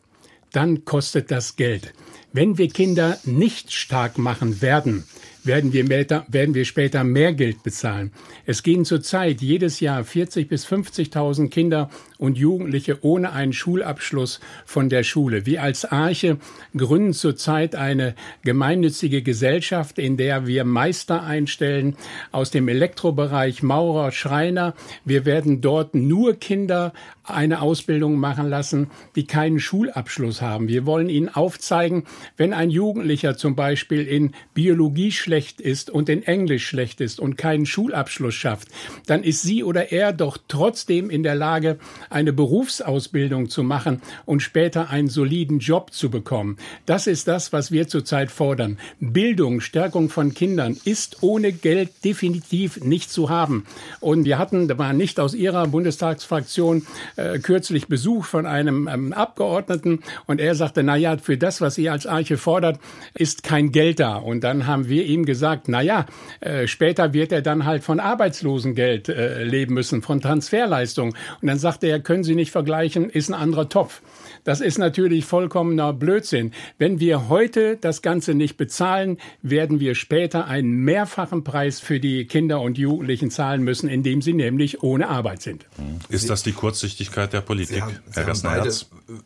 dann 0.52 0.86
kostet 0.86 1.30
das 1.30 1.56
Geld. 1.56 1.92
Wenn 2.32 2.56
wir 2.56 2.70
Kinder 2.70 3.18
nicht 3.24 3.74
stark 3.74 4.16
machen 4.16 4.62
werden, 4.62 5.04
werden 5.46 5.72
wir, 5.72 5.84
später, 5.84 6.26
werden 6.28 6.54
wir 6.54 6.64
später 6.64 7.04
mehr 7.04 7.32
Geld 7.32 7.62
bezahlen. 7.62 8.12
Es 8.44 8.62
gehen 8.62 8.84
zurzeit 8.84 9.40
jedes 9.40 9.80
Jahr 9.80 10.04
40 10.04 10.48
bis 10.48 10.66
50.000 10.66 11.48
Kinder 11.48 11.90
und 12.18 12.38
Jugendliche 12.38 12.98
ohne 13.02 13.32
einen 13.32 13.52
Schulabschluss 13.52 14.40
von 14.64 14.88
der 14.88 15.02
Schule. 15.02 15.46
Wir 15.46 15.62
als 15.62 15.84
Arche 15.84 16.38
gründen 16.76 17.12
zurzeit 17.12 17.74
eine 17.74 18.14
gemeinnützige 18.42 19.22
Gesellschaft, 19.22 19.98
in 19.98 20.16
der 20.16 20.46
wir 20.46 20.64
Meister 20.64 21.22
einstellen 21.22 21.96
aus 22.32 22.50
dem 22.50 22.68
Elektrobereich, 22.68 23.62
Maurer, 23.62 24.12
Schreiner. 24.12 24.74
Wir 25.04 25.24
werden 25.24 25.60
dort 25.60 25.94
nur 25.94 26.34
Kinder 26.34 26.92
eine 27.24 27.60
Ausbildung 27.60 28.18
machen 28.18 28.48
lassen, 28.48 28.90
die 29.16 29.26
keinen 29.26 29.58
Schulabschluss 29.58 30.42
haben. 30.42 30.68
Wir 30.68 30.86
wollen 30.86 31.08
ihnen 31.08 31.28
aufzeigen, 31.28 32.04
wenn 32.36 32.52
ein 32.52 32.70
Jugendlicher 32.70 33.36
zum 33.36 33.56
Beispiel 33.56 34.06
in 34.06 34.32
Biologie 34.54 35.10
schlecht 35.36 35.60
ist 35.60 35.90
und 35.90 36.08
in 36.08 36.22
Englisch 36.22 36.66
schlecht 36.66 37.02
ist 37.02 37.20
und 37.20 37.36
keinen 37.36 37.66
Schulabschluss 37.66 38.34
schafft, 38.34 38.68
dann 39.06 39.22
ist 39.22 39.42
sie 39.42 39.64
oder 39.64 39.92
er 39.92 40.14
doch 40.14 40.38
trotzdem 40.48 41.10
in 41.10 41.22
der 41.22 41.34
Lage, 41.34 41.78
eine 42.08 42.32
Berufsausbildung 42.32 43.50
zu 43.50 43.62
machen 43.62 44.00
und 44.24 44.40
später 44.40 44.88
einen 44.88 45.10
soliden 45.10 45.58
Job 45.58 45.92
zu 45.92 46.08
bekommen. 46.08 46.56
Das 46.86 47.06
ist 47.06 47.28
das, 47.28 47.52
was 47.52 47.70
wir 47.70 47.86
zurzeit 47.86 48.30
fordern. 48.30 48.78
Bildung, 48.98 49.60
Stärkung 49.60 50.08
von 50.08 50.32
Kindern 50.32 50.78
ist 50.86 51.22
ohne 51.22 51.52
Geld 51.52 51.90
definitiv 52.02 52.82
nicht 52.82 53.10
zu 53.10 53.28
haben. 53.28 53.66
Und 54.00 54.24
wir 54.24 54.38
hatten, 54.38 54.68
da 54.68 54.78
war 54.78 54.94
nicht 54.94 55.20
aus 55.20 55.34
Ihrer 55.34 55.66
Bundestagsfraktion 55.66 56.86
äh, 57.16 57.40
kürzlich 57.40 57.88
Besuch 57.88 58.24
von 58.24 58.46
einem 58.46 58.88
ähm, 58.88 59.12
Abgeordneten 59.12 60.00
und 60.26 60.40
er 60.40 60.54
sagte, 60.54 60.82
na 60.82 60.96
ja, 60.96 61.18
für 61.18 61.36
das, 61.36 61.60
was 61.60 61.76
ihr 61.76 61.92
als 61.92 62.06
Arche 62.06 62.38
fordert, 62.38 62.80
ist 63.12 63.42
kein 63.42 63.70
Geld 63.70 64.00
da. 64.00 64.16
Und 64.16 64.42
dann 64.42 64.66
haben 64.66 64.88
wir 64.88 65.04
ihm 65.04 65.25
gesagt, 65.26 65.68
na 65.68 65.82
ja, 65.82 66.06
äh, 66.40 66.66
später 66.66 67.12
wird 67.12 67.32
er 67.32 67.42
dann 67.42 67.64
halt 67.64 67.84
von 67.84 68.00
Arbeitslosengeld 68.00 69.08
äh, 69.08 69.44
leben 69.44 69.74
müssen, 69.74 70.02
von 70.02 70.20
Transferleistung. 70.20 71.14
Und 71.40 71.48
dann 71.48 71.58
sagt 71.58 71.84
er, 71.84 72.00
können 72.00 72.24
Sie 72.24 72.34
nicht 72.34 72.50
vergleichen, 72.50 73.10
ist 73.10 73.28
ein 73.28 73.34
anderer 73.34 73.68
Topf. 73.68 74.00
Das 74.44 74.60
ist 74.60 74.78
natürlich 74.78 75.24
vollkommener 75.24 75.92
Blödsinn. 75.92 76.52
Wenn 76.78 77.00
wir 77.00 77.28
heute 77.28 77.76
das 77.76 78.00
Ganze 78.00 78.32
nicht 78.34 78.56
bezahlen, 78.56 79.18
werden 79.42 79.80
wir 79.80 79.96
später 79.96 80.46
einen 80.46 80.70
mehrfachen 80.70 81.42
Preis 81.42 81.80
für 81.80 81.98
die 81.98 82.26
Kinder 82.26 82.60
und 82.60 82.78
Jugendlichen 82.78 83.32
zahlen 83.32 83.62
müssen, 83.62 83.88
indem 83.88 84.22
sie 84.22 84.34
nämlich 84.34 84.84
ohne 84.84 85.08
Arbeit 85.08 85.42
sind. 85.42 85.66
Ist 86.08 86.30
das 86.30 86.44
die 86.44 86.52
Kurzsichtigkeit 86.52 87.32
der 87.32 87.40
Politik, 87.40 87.76
Sie 87.76 87.82
haben, 87.82 87.98
Sie 88.08 88.20
haben 88.20 88.40
beide 88.42 88.72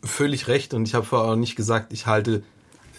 völlig 0.02 0.48
recht 0.48 0.72
und 0.72 0.88
ich 0.88 0.94
habe 0.94 1.04
vorher 1.04 1.32
auch 1.32 1.36
nicht 1.36 1.54
gesagt, 1.54 1.92
ich 1.92 2.06
halte 2.06 2.42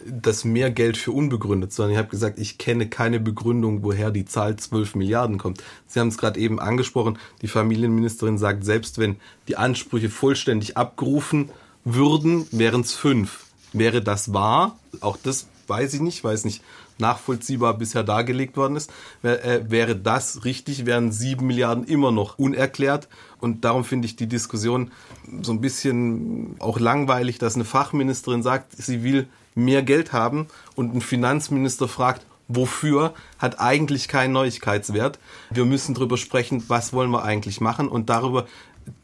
das 0.05 0.45
Mehrgeld 0.45 0.97
für 0.97 1.11
unbegründet, 1.11 1.73
sondern 1.73 1.93
ich 1.93 1.97
habe 1.97 2.09
gesagt, 2.09 2.39
ich 2.39 2.57
kenne 2.57 2.87
keine 2.87 3.19
Begründung, 3.19 3.83
woher 3.83 4.11
die 4.11 4.25
Zahl 4.25 4.55
12 4.55 4.95
Milliarden 4.95 5.37
kommt. 5.37 5.63
Sie 5.87 5.99
haben 5.99 6.07
es 6.07 6.17
gerade 6.17 6.39
eben 6.39 6.59
angesprochen, 6.59 7.17
die 7.41 7.47
Familienministerin 7.47 8.37
sagt, 8.37 8.63
selbst 8.63 8.97
wenn 8.97 9.17
die 9.47 9.57
Ansprüche 9.57 10.09
vollständig 10.09 10.77
abgerufen 10.77 11.49
würden, 11.83 12.47
wären 12.51 12.81
es 12.81 12.93
fünf. 12.93 13.45
Wäre 13.73 14.01
das 14.01 14.33
wahr? 14.33 14.77
Auch 14.99 15.17
das 15.21 15.47
weiß 15.67 15.93
ich 15.93 16.01
nicht, 16.01 16.23
weil 16.23 16.35
es 16.35 16.45
nicht 16.45 16.61
nachvollziehbar 16.97 17.77
bisher 17.77 18.03
dargelegt 18.03 18.55
worden 18.55 18.75
ist. 18.75 18.91
Äh, 19.23 19.61
wäre 19.67 19.95
das 19.95 20.45
richtig, 20.45 20.85
wären 20.85 21.11
sieben 21.11 21.47
Milliarden 21.47 21.83
immer 21.83 22.11
noch 22.11 22.37
unerklärt. 22.39 23.07
Und 23.39 23.65
darum 23.65 23.83
finde 23.83 24.05
ich 24.05 24.15
die 24.15 24.27
Diskussion 24.27 24.91
so 25.41 25.51
ein 25.51 25.61
bisschen 25.61 26.55
auch 26.59 26.79
langweilig, 26.79 27.39
dass 27.39 27.55
eine 27.55 27.65
Fachministerin 27.65 28.43
sagt, 28.43 28.73
sie 28.77 29.03
will 29.03 29.27
mehr 29.55 29.83
Geld 29.83 30.13
haben 30.13 30.47
und 30.75 30.95
ein 30.95 31.01
Finanzminister 31.01 31.87
fragt, 31.87 32.25
wofür, 32.47 33.13
hat 33.37 33.59
eigentlich 33.59 34.07
keinen 34.07 34.33
Neuigkeitswert. 34.33 35.19
Wir 35.51 35.65
müssen 35.65 35.93
darüber 35.93 36.17
sprechen, 36.17 36.63
was 36.67 36.93
wollen 36.93 37.11
wir 37.11 37.23
eigentlich 37.23 37.61
machen 37.61 37.87
und 37.87 38.09
darüber 38.09 38.45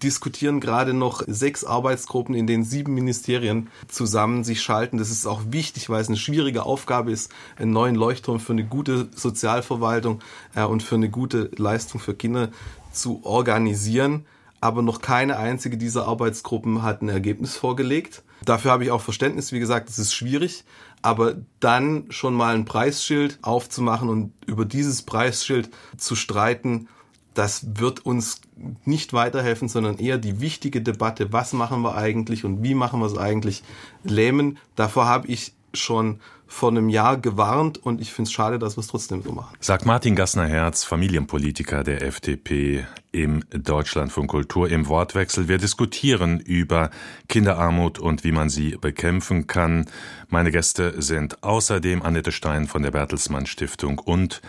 diskutieren 0.04 0.60
gerade 0.60 0.94
noch 0.94 1.24
sechs 1.28 1.64
Arbeitsgruppen, 1.64 2.36
in 2.36 2.48
denen 2.48 2.64
sieben 2.64 2.94
Ministerien 2.94 3.70
zusammen 3.88 4.44
sich 4.44 4.62
schalten. 4.62 4.98
Das 4.98 5.12
ist 5.12 5.26
auch 5.28 5.42
wichtig, 5.50 5.90
weil 5.90 6.02
es 6.02 6.08
eine 6.08 6.18
schwierige 6.18 6.64
Aufgabe 6.64 7.12
ist, 7.12 7.32
einen 7.58 7.72
neuen 7.72 7.96
Leuchtturm 7.96 8.40
für 8.40 8.54
eine 8.54 8.66
gute 8.66 9.08
Sozialverwaltung 9.16 10.20
äh, 10.56 10.64
und 10.64 10.84
für 10.84 10.96
eine 10.96 11.10
gute 11.10 11.52
Leistung 11.56 12.00
für 12.00 12.16
Kinder 12.16 12.50
zu 12.92 13.22
organisieren. 13.24 14.26
Aber 14.60 14.82
noch 14.82 15.02
keine 15.02 15.38
einzige 15.38 15.78
dieser 15.78 16.08
Arbeitsgruppen 16.08 16.82
hat 16.82 17.02
ein 17.02 17.10
Ergebnis 17.10 17.56
vorgelegt. 17.56 18.24
Dafür 18.48 18.72
habe 18.72 18.86
ich 18.86 18.92
auch 18.92 19.02
Verständnis. 19.02 19.52
Wie 19.52 19.60
gesagt, 19.60 19.90
es 19.90 20.00
ist 20.00 20.14
schwierig. 20.14 20.64
Aber 21.02 21.36
dann 21.60 22.06
schon 22.12 22.34
mal 22.34 22.56
ein 22.56 22.64
Preisschild 22.64 23.40
aufzumachen 23.42 24.08
und 24.08 24.32
über 24.46 24.64
dieses 24.64 25.02
Preisschild 25.02 25.70
zu 25.98 26.16
streiten, 26.16 26.88
das 27.34 27.68
wird 27.76 28.06
uns 28.06 28.40
nicht 28.86 29.12
weiterhelfen, 29.12 29.68
sondern 29.68 29.98
eher 29.98 30.18
die 30.18 30.40
wichtige 30.40 30.82
Debatte, 30.82 31.34
was 31.34 31.52
machen 31.52 31.82
wir 31.82 31.96
eigentlich 31.96 32.46
und 32.46 32.64
wie 32.64 32.74
machen 32.74 33.02
wir 33.02 33.08
es 33.08 33.18
eigentlich, 33.18 33.64
lähmen. 34.04 34.58
Davor 34.76 35.08
habe 35.08 35.28
ich 35.28 35.54
schon 35.74 36.22
vor 36.48 36.70
einem 36.70 36.90
Jahr 36.90 37.18
gewarnt 37.18 37.78
und 37.78 38.02
ich 38.02 38.12
finde 38.12 38.28
es 38.28 38.34
schade, 38.34 38.60
dass 38.60 38.78
wir 38.78 38.82
es 38.82 38.88
trotzdem 38.88 39.22
so 39.22 39.32
machen. 39.32 39.56
Sagt 39.60 39.86
Martin 39.86 40.16
Gassner-Herz, 40.16 40.84
Familienpolitiker 40.84 41.84
der 41.84 42.02
FDP 42.02 42.86
im 43.12 43.44
Deutschland 43.50 44.12
von 44.12 44.28
Kultur 44.28 44.70
im 44.70 44.88
Wortwechsel. 44.88 45.48
Wir 45.48 45.58
diskutieren 45.58 46.40
über 46.40 46.90
Kinderarmut 47.28 48.00
und 48.00 48.24
wie 48.24 48.32
man 48.32 48.50
sie 48.50 48.78
bekämpfen 48.80 49.48
kann. 49.48 49.88
Meine 50.30 50.52
Gäste 50.52 51.02
sind 51.02 51.44
außerdem 51.44 52.02
Annette 52.02 52.32
Stein 52.32 52.68
von 52.68 52.84
der 52.84 52.92
Bertelsmann 52.92 53.46
Stiftung 53.46 54.00
und 54.00 54.42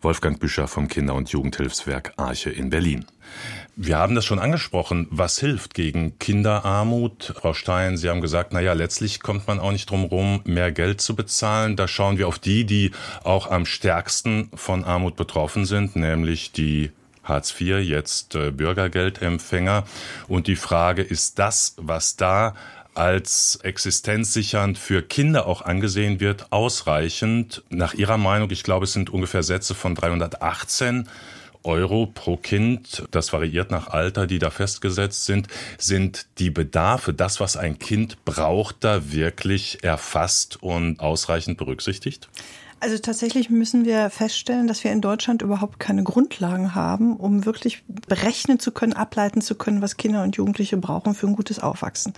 Wolfgang 0.00 0.38
Büscher 0.38 0.68
vom 0.68 0.88
Kinder- 0.88 1.14
und 1.14 1.30
Jugendhilfswerk 1.30 2.12
Arche 2.16 2.50
in 2.50 2.70
Berlin. 2.70 3.06
Wir 3.76 3.98
haben 3.98 4.14
das 4.14 4.24
schon 4.24 4.38
angesprochen. 4.38 5.08
Was 5.10 5.40
hilft 5.40 5.74
gegen 5.74 6.16
Kinderarmut? 6.20 7.34
Frau 7.36 7.54
Stein, 7.54 7.96
Sie 7.96 8.08
haben 8.08 8.20
gesagt, 8.20 8.52
na 8.52 8.60
ja, 8.60 8.72
letztlich 8.72 9.18
kommt 9.18 9.48
man 9.48 9.58
auch 9.58 9.72
nicht 9.72 9.90
drum 9.90 10.04
rum, 10.04 10.42
mehr 10.44 10.70
Geld 10.70 11.00
zu 11.00 11.16
bezahlen. 11.16 11.74
Da 11.74 11.88
schauen 11.88 12.16
wir 12.16 12.28
auf 12.28 12.38
die, 12.38 12.64
die 12.64 12.92
auch 13.24 13.50
am 13.50 13.66
stärksten 13.66 14.48
von 14.54 14.84
Armut 14.84 15.16
betroffen 15.16 15.64
sind, 15.64 15.96
nämlich 15.96 16.52
die 16.52 16.92
Hartz 17.24 17.60
IV, 17.60 17.78
jetzt 17.80 18.36
äh, 18.36 18.52
Bürgergeldempfänger. 18.52 19.82
Und 20.28 20.46
die 20.46 20.56
Frage, 20.56 21.02
ist 21.02 21.40
das, 21.40 21.74
was 21.76 22.14
da 22.14 22.54
als 22.94 23.58
existenzsichernd 23.64 24.78
für 24.78 25.02
Kinder 25.02 25.48
auch 25.48 25.62
angesehen 25.62 26.20
wird, 26.20 26.52
ausreichend. 26.52 27.64
Nach 27.70 27.92
Ihrer 27.94 28.18
Meinung, 28.18 28.50
ich 28.52 28.62
glaube, 28.62 28.84
es 28.84 28.92
sind 28.92 29.10
ungefähr 29.10 29.42
Sätze 29.42 29.74
von 29.74 29.96
318 29.96 31.08
Euro 31.64 32.06
pro 32.06 32.36
Kind, 32.36 33.04
das 33.10 33.32
variiert 33.32 33.70
nach 33.70 33.88
Alter, 33.88 34.26
die 34.26 34.38
da 34.38 34.50
festgesetzt 34.50 35.24
sind, 35.24 35.48
sind 35.78 36.26
die 36.38 36.50
Bedarfe, 36.50 37.12
das, 37.12 37.40
was 37.40 37.56
ein 37.56 37.78
Kind 37.78 38.24
braucht, 38.24 38.84
da 38.84 39.10
wirklich 39.12 39.82
erfasst 39.82 40.62
und 40.62 41.00
ausreichend 41.00 41.58
berücksichtigt? 41.58 42.28
Also 42.84 42.98
tatsächlich 42.98 43.48
müssen 43.48 43.86
wir 43.86 44.10
feststellen, 44.10 44.66
dass 44.66 44.84
wir 44.84 44.92
in 44.92 45.00
Deutschland 45.00 45.40
überhaupt 45.40 45.80
keine 45.80 46.02
Grundlagen 46.02 46.74
haben, 46.74 47.16
um 47.16 47.46
wirklich 47.46 47.82
berechnen 47.86 48.60
zu 48.60 48.72
können, 48.72 48.92
ableiten 48.92 49.40
zu 49.40 49.54
können, 49.54 49.80
was 49.80 49.96
Kinder 49.96 50.22
und 50.22 50.36
Jugendliche 50.36 50.76
brauchen 50.76 51.14
für 51.14 51.26
ein 51.26 51.34
gutes 51.34 51.60
Aufwachsen. 51.60 52.12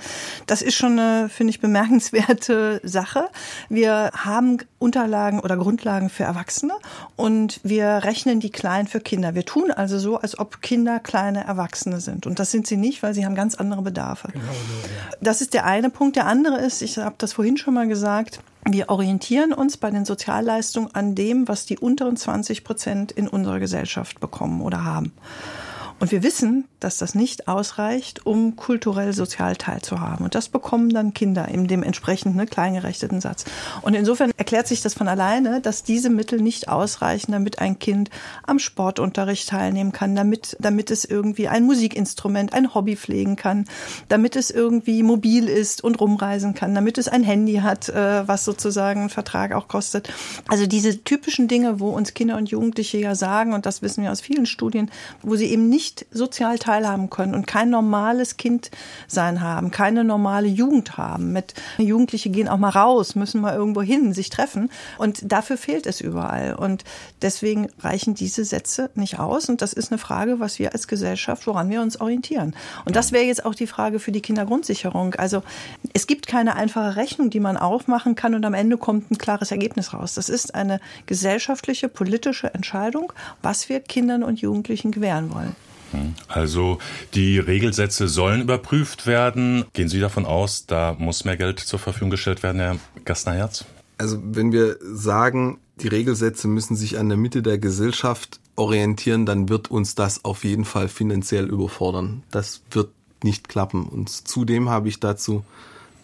Das 0.49 0.63
ist 0.63 0.75
schon 0.75 0.99
eine, 0.99 1.29
finde 1.29 1.53
ich, 1.53 1.61
bemerkenswerte 1.61 2.81
Sache. 2.85 3.29
Wir 3.69 4.11
haben 4.13 4.59
Unterlagen 4.81 5.39
oder 5.39 5.57
Grundlagen 5.57 6.11
für 6.11 6.25
Erwachsene 6.25 6.73
und 7.15 7.61
wir 7.63 8.03
rechnen 8.03 8.41
die 8.41 8.51
klein 8.51 8.89
für 8.89 8.99
Kinder. 8.99 9.37
Wir 9.37 9.45
tun 9.45 9.71
also 9.71 10.01
so, 10.01 10.17
als 10.17 10.37
ob 10.37 10.63
Kinder 10.63 10.99
kleine 10.99 11.45
Erwachsene 11.45 12.01
sind. 12.01 12.27
Und 12.27 12.41
das 12.41 12.51
sind 12.51 12.67
sie 12.67 12.77
nicht, 12.77 13.05
weil 13.05 13.15
sie 13.15 13.25
haben 13.25 13.37
ganz 13.37 13.55
andere 13.55 13.83
Bedarfe. 13.83 14.33
Genau 14.33 14.45
ja. 14.45 14.89
Das 15.21 15.43
ist 15.43 15.55
der 15.55 15.65
eine 15.65 15.91
Punkt. 15.91 16.17
Der 16.17 16.27
andere 16.27 16.59
ist, 16.59 16.83
ich 16.83 16.99
habe 16.99 17.15
das 17.19 17.35
vorhin 17.35 17.57
schon 17.57 17.75
mal 17.75 17.87
gesagt, 17.87 18.41
wir 18.69 18.89
orientieren 18.89 19.53
uns 19.53 19.77
bei 19.77 19.91
den 19.91 20.05
Sozialleistungen 20.05 20.95
an 20.95 21.15
dem, 21.15 21.47
was 21.47 21.67
die 21.67 21.79
unteren 21.79 22.17
20 22.17 22.65
Prozent 22.65 23.13
in 23.13 23.29
unserer 23.29 23.61
Gesellschaft 23.61 24.19
bekommen 24.21 24.61
oder 24.61 24.85
haben. 24.85 25.13
Und 25.99 26.13
wir 26.13 26.23
wissen, 26.23 26.65
dass 26.79 26.99
das 26.99 27.15
nicht 27.15 27.49
ausreicht, 27.49 28.27
um 28.27 28.55
kulturell 28.55 29.15
sozial 29.15 29.57
teilzuhaben. 29.57 30.25
Und 30.25 30.35
das 30.35 30.51
bekommen 30.51 30.91
dann 30.91 31.15
Kinder 31.15 31.49
in 31.49 31.69
dem 31.69 31.83
entsprechenden 31.83 32.37
ne, 32.37 32.47
kleingerechteten 32.47 33.23
Satz. 33.23 33.47
Und 33.81 33.95
insofern 33.95 34.31
erklärt 34.37 34.69
sich 34.69 34.83
das 34.83 34.93
von 34.93 35.09
alleine, 35.09 35.63
dass 35.63 35.85
diese 35.85 36.11
Mittel 36.11 36.41
nicht 36.43 36.69
ausreichen, 36.69 37.33
damit 37.33 37.61
ein 37.61 37.79
Kind 37.79 38.11
am 38.47 38.59
Sportunterricht 38.59 39.49
teilnehmen 39.49 39.93
kann, 39.93 40.15
damit, 40.15 40.57
damit 40.61 40.91
es 40.91 41.07
irgendwie 41.07 41.49
ein 41.49 41.65
Musikinstrument, 41.65 42.53
ein 42.53 42.75
Hobby 42.75 42.97
pflegen 42.97 43.37
kann, 43.37 43.65
damit 44.09 44.37
es 44.37 44.51
irgendwie 44.51 45.03
mobil 45.03 45.49
ist 45.49 45.83
und 45.83 45.99
rumreisen 45.99 46.55
kann, 46.55 46.75
damit 46.75 46.99
es 46.99 47.09
ein 47.09 47.23
Handy 47.23 47.57
hat, 47.57 47.89
äh, 47.89 48.29
was 48.29 48.45
sozusagen 48.45 49.05
ein 49.05 49.11
Vertrag 49.11 49.53
auch 49.53 49.67
kostet. 49.67 50.13
Also 50.47 50.67
diese 50.67 51.03
typischen 51.05 51.49
Dinge, 51.49 51.81
wo 51.81 51.89
uns 51.89 52.13
Kinder 52.13 52.37
und 52.37 52.51
Jugendliche 52.51 52.99
ja 52.99 53.15
sagen, 53.15 53.55
und 53.55 53.65
das 53.65 53.81
wissen 53.81 54.05
wir 54.05 54.13
aus 54.13 54.21
vielen 54.21 54.45
Studien, 54.45 54.91
wo 55.23 55.37
sie 55.37 55.47
eben 55.47 55.71
nicht 55.71 55.86
nicht 55.87 56.07
sozial 56.11 56.59
teilhaben 56.59 57.11
können 57.11 57.35
und 57.35 57.47
kein 57.47 57.71
normales 57.71 58.37
Kind 58.37 58.73
sein 59.07 59.41
haben, 59.41 59.71
keine 59.71 60.03
normale 60.03 60.49
Jugend 60.49 60.97
haben. 60.97 61.33
Mit 61.33 61.55
Jugendliche 61.79 62.29
gehen 62.29 62.49
auch 62.49 62.59
mal 62.59 62.71
raus, 62.71 63.15
müssen 63.15 63.41
mal 63.41 63.55
irgendwo 63.55 63.83
hin, 63.83 64.13
sich 64.13 64.29
treffen 64.29 64.71
und 64.99 65.21
dafür 65.31 65.57
fehlt 65.57 65.87
es 65.87 66.01
überall 66.01 66.55
und 66.55 66.83
deswegen 67.23 67.69
reichen 67.79 68.15
diese 68.15 68.45
Sätze 68.45 68.91
nicht 68.97 69.21
aus 69.21 69.49
und 69.49 69.63
das 69.63 69.73
ist 69.73 69.93
eine 69.93 69.99
Frage, 69.99 70.41
was 70.41 70.59
wir 70.59 70.73
als 70.73 70.89
Gesellschaft, 70.89 71.47
woran 71.47 71.71
wir 71.71 71.81
uns 71.81 72.01
orientieren. 72.01 72.57
Und 72.85 72.97
das 72.97 73.13
wäre 73.13 73.25
jetzt 73.25 73.45
auch 73.45 73.55
die 73.55 73.69
Frage 73.69 74.01
für 74.01 74.11
die 74.11 74.23
Kindergrundsicherung. 74.23 75.15
Also 75.15 75.45
es 75.93 76.09
gibt 76.09 76.27
keine 76.27 76.57
einfache 76.57 76.97
Rechnung, 76.97 77.31
die 77.31 77.39
man 77.41 77.57
aufmachen 77.57 78.17
kann 78.17 78.35
und 78.35 78.45
am 78.45 78.55
Ende 78.55 78.77
kommt 78.77 79.13
ein 79.13 79.19
klares 79.19 79.53
Ergebnis 79.53 79.95
raus. 79.95 80.15
Das 80.15 80.29
ist 80.29 80.57
eine 80.57 80.81
gesellschaftliche, 81.07 81.89
politische 81.89 82.53
Entscheidung, 82.53 83.13
was 83.41 83.69
wir 83.69 83.79
Kindern 83.79 84.25
und 84.25 84.41
Jugendlichen 84.41 84.91
gewähren 84.91 85.33
wollen. 85.33 85.55
Also 86.29 86.79
die 87.15 87.39
Regelsätze 87.39 88.09
sollen 88.09 88.43
überprüft 88.43 89.07
werden. 89.07 89.65
Gehen 89.73 89.89
Sie 89.89 90.01
davon 90.01 90.27
aus, 90.27 90.67
da 90.67 90.97
muss 90.99 91.25
mehr 91.25 91.37
Geld 91.37 91.61
zur 91.61 91.79
Verfügung 91.79 92.11
gestellt 92.11 92.43
werden, 92.43 92.61
Herr 92.61 92.77
Gastnerherz? 93.05 93.65
Also 93.99 94.19
wenn 94.23 94.53
wir 94.53 94.79
sagen, 94.81 95.59
die 95.77 95.89
Regelsätze 95.89 96.49
müssen 96.49 96.77
sich 96.77 96.99
an 96.99 97.09
der 97.09 97.19
Mitte 97.19 97.43
der 97.43 97.59
Gesellschaft 97.59 98.41
orientieren, 98.57 99.27
dann 99.27 99.49
wird 99.49 99.71
uns 99.71 99.95
das 99.95 100.25
auf 100.25 100.45
jeden 100.45 100.65
Fall 100.65 100.89
finanziell 100.89 101.47
überfordern. 101.47 102.23
Das 102.31 102.63
wird 102.71 102.91
nicht 103.23 103.49
klappen. 103.49 103.87
Und 103.87 104.11
zudem 104.11 104.69
habe 104.69 104.89
ich 104.89 105.01
dazu 105.01 105.45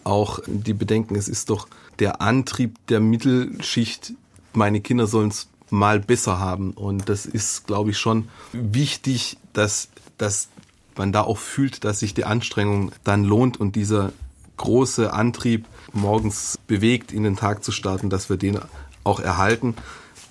auch 0.03 0.39
die 0.47 0.73
Bedenken, 0.73 1.15
es 1.15 1.27
ist 1.27 1.49
doch 1.49 1.67
der 1.99 2.21
Antrieb 2.21 2.75
der 2.87 2.99
Mittelschicht, 2.99 4.13
meine 4.53 4.81
Kinder 4.81 5.07
sollen 5.07 5.29
es 5.29 5.47
mal 5.73 5.99
besser 5.99 6.39
haben. 6.39 6.71
Und 6.71 7.09
das 7.09 7.25
ist, 7.25 7.65
glaube 7.65 7.89
ich, 7.89 7.97
schon 7.97 8.29
wichtig, 8.53 9.37
dass, 9.51 9.89
dass 10.17 10.47
man 10.95 11.11
da 11.11 11.21
auch 11.21 11.39
fühlt, 11.39 11.83
dass 11.83 11.99
sich 11.99 12.13
die 12.13 12.25
Anstrengung 12.25 12.91
dann 13.03 13.23
lohnt 13.23 13.59
und 13.59 13.75
dieser 13.75 14.13
große 14.57 15.11
Antrieb 15.11 15.65
morgens 15.91 16.59
bewegt, 16.67 17.11
in 17.11 17.23
den 17.23 17.35
Tag 17.35 17.63
zu 17.63 17.71
starten, 17.71 18.11
dass 18.11 18.29
wir 18.29 18.37
den 18.37 18.59
auch 19.03 19.19
erhalten. 19.19 19.75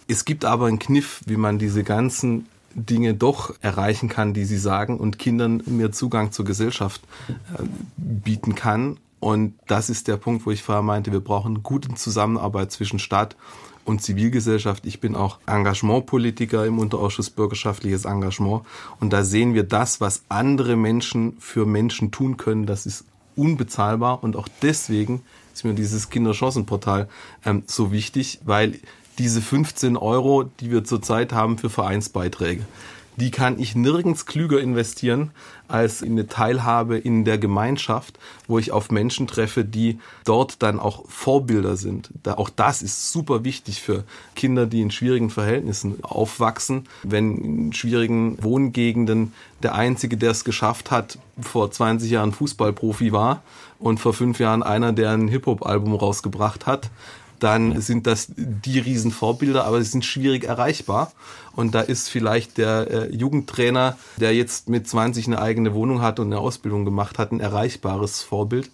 Es 0.06 0.24
gibt 0.24 0.44
aber 0.44 0.66
einen 0.66 0.78
Kniff, 0.78 1.20
wie 1.26 1.36
man 1.36 1.58
diese 1.58 1.82
ganzen 1.82 2.46
Dinge 2.74 3.14
doch 3.14 3.52
erreichen 3.60 4.08
kann, 4.08 4.34
die 4.34 4.44
sie 4.44 4.56
sagen 4.56 4.98
und 4.98 5.18
Kindern 5.18 5.62
mehr 5.66 5.92
Zugang 5.92 6.30
zur 6.30 6.44
Gesellschaft 6.44 7.02
äh, 7.28 7.64
bieten 7.96 8.54
kann. 8.54 8.98
Und 9.18 9.54
das 9.66 9.90
ist 9.90 10.08
der 10.08 10.16
Punkt, 10.16 10.46
wo 10.46 10.50
ich 10.50 10.62
vorher 10.62 10.82
meinte, 10.82 11.12
wir 11.12 11.20
brauchen 11.20 11.62
gute 11.62 11.94
Zusammenarbeit 11.94 12.72
zwischen 12.72 12.98
Staat 12.98 13.36
und 13.84 14.02
Zivilgesellschaft. 14.02 14.86
Ich 14.86 15.00
bin 15.00 15.14
auch 15.14 15.38
Engagementpolitiker 15.46 16.66
im 16.66 16.78
Unterausschuss 16.78 17.30
Bürgerschaftliches 17.30 18.04
Engagement. 18.04 18.62
Und 19.00 19.12
da 19.12 19.24
sehen 19.24 19.54
wir 19.54 19.64
das, 19.64 20.00
was 20.00 20.22
andere 20.28 20.76
Menschen 20.76 21.36
für 21.38 21.66
Menschen 21.66 22.10
tun 22.10 22.36
können. 22.36 22.66
Das 22.66 22.86
ist 22.86 23.04
unbezahlbar. 23.36 24.22
Und 24.22 24.36
auch 24.36 24.48
deswegen 24.62 25.22
ist 25.52 25.64
mir 25.64 25.74
dieses 25.74 26.10
Kinderchancenportal 26.10 27.08
ähm, 27.44 27.62
so 27.66 27.92
wichtig, 27.92 28.40
weil 28.44 28.78
diese 29.18 29.42
15 29.42 29.96
Euro, 29.96 30.44
die 30.44 30.70
wir 30.70 30.84
zurzeit 30.84 31.32
haben 31.32 31.58
für 31.58 31.70
Vereinsbeiträge, 31.70 32.64
die 33.16 33.30
kann 33.30 33.58
ich 33.58 33.74
nirgends 33.74 34.24
klüger 34.24 34.60
investieren 34.60 35.32
als 35.72 36.02
in 36.02 36.12
eine 36.12 36.26
Teilhabe 36.26 36.98
in 36.98 37.24
der 37.24 37.38
Gemeinschaft, 37.38 38.18
wo 38.46 38.58
ich 38.58 38.72
auf 38.72 38.90
Menschen 38.90 39.26
treffe, 39.26 39.64
die 39.64 39.98
dort 40.24 40.62
dann 40.62 40.78
auch 40.78 41.08
Vorbilder 41.08 41.76
sind. 41.76 42.10
Da, 42.22 42.34
auch 42.34 42.50
das 42.50 42.82
ist 42.82 43.10
super 43.10 43.44
wichtig 43.44 43.80
für 43.80 44.04
Kinder, 44.36 44.66
die 44.66 44.82
in 44.82 44.90
schwierigen 44.90 45.30
Verhältnissen 45.30 46.02
aufwachsen. 46.02 46.88
Wenn 47.02 47.36
in 47.38 47.72
schwierigen 47.72 48.42
Wohngegenden 48.42 49.32
der 49.62 49.74
Einzige, 49.74 50.16
der 50.16 50.32
es 50.32 50.44
geschafft 50.44 50.90
hat, 50.90 51.18
vor 51.40 51.70
20 51.70 52.10
Jahren 52.10 52.32
Fußballprofi 52.32 53.12
war 53.12 53.42
und 53.78 53.98
vor 53.98 54.12
fünf 54.12 54.38
Jahren 54.40 54.62
einer, 54.62 54.92
der 54.92 55.10
ein 55.10 55.28
Hip-Hop-Album 55.28 55.94
rausgebracht 55.94 56.66
hat, 56.66 56.90
dann 57.42 57.80
sind 57.80 58.06
das 58.06 58.28
die 58.36 58.78
Riesenvorbilder, 58.78 59.64
aber 59.64 59.82
sie 59.82 59.90
sind 59.90 60.04
schwierig 60.04 60.44
erreichbar. 60.44 61.12
Und 61.54 61.74
da 61.74 61.80
ist 61.80 62.08
vielleicht 62.08 62.58
der 62.58 62.90
äh, 62.90 63.14
Jugendtrainer, 63.14 63.98
der 64.18 64.34
jetzt 64.34 64.68
mit 64.68 64.88
20 64.88 65.26
eine 65.26 65.40
eigene 65.40 65.74
Wohnung 65.74 66.00
hat 66.00 66.20
und 66.20 66.26
eine 66.26 66.38
Ausbildung 66.38 66.84
gemacht 66.84 67.18
hat, 67.18 67.32
ein 67.32 67.40
erreichbares 67.40 68.22
Vorbild 68.22 68.70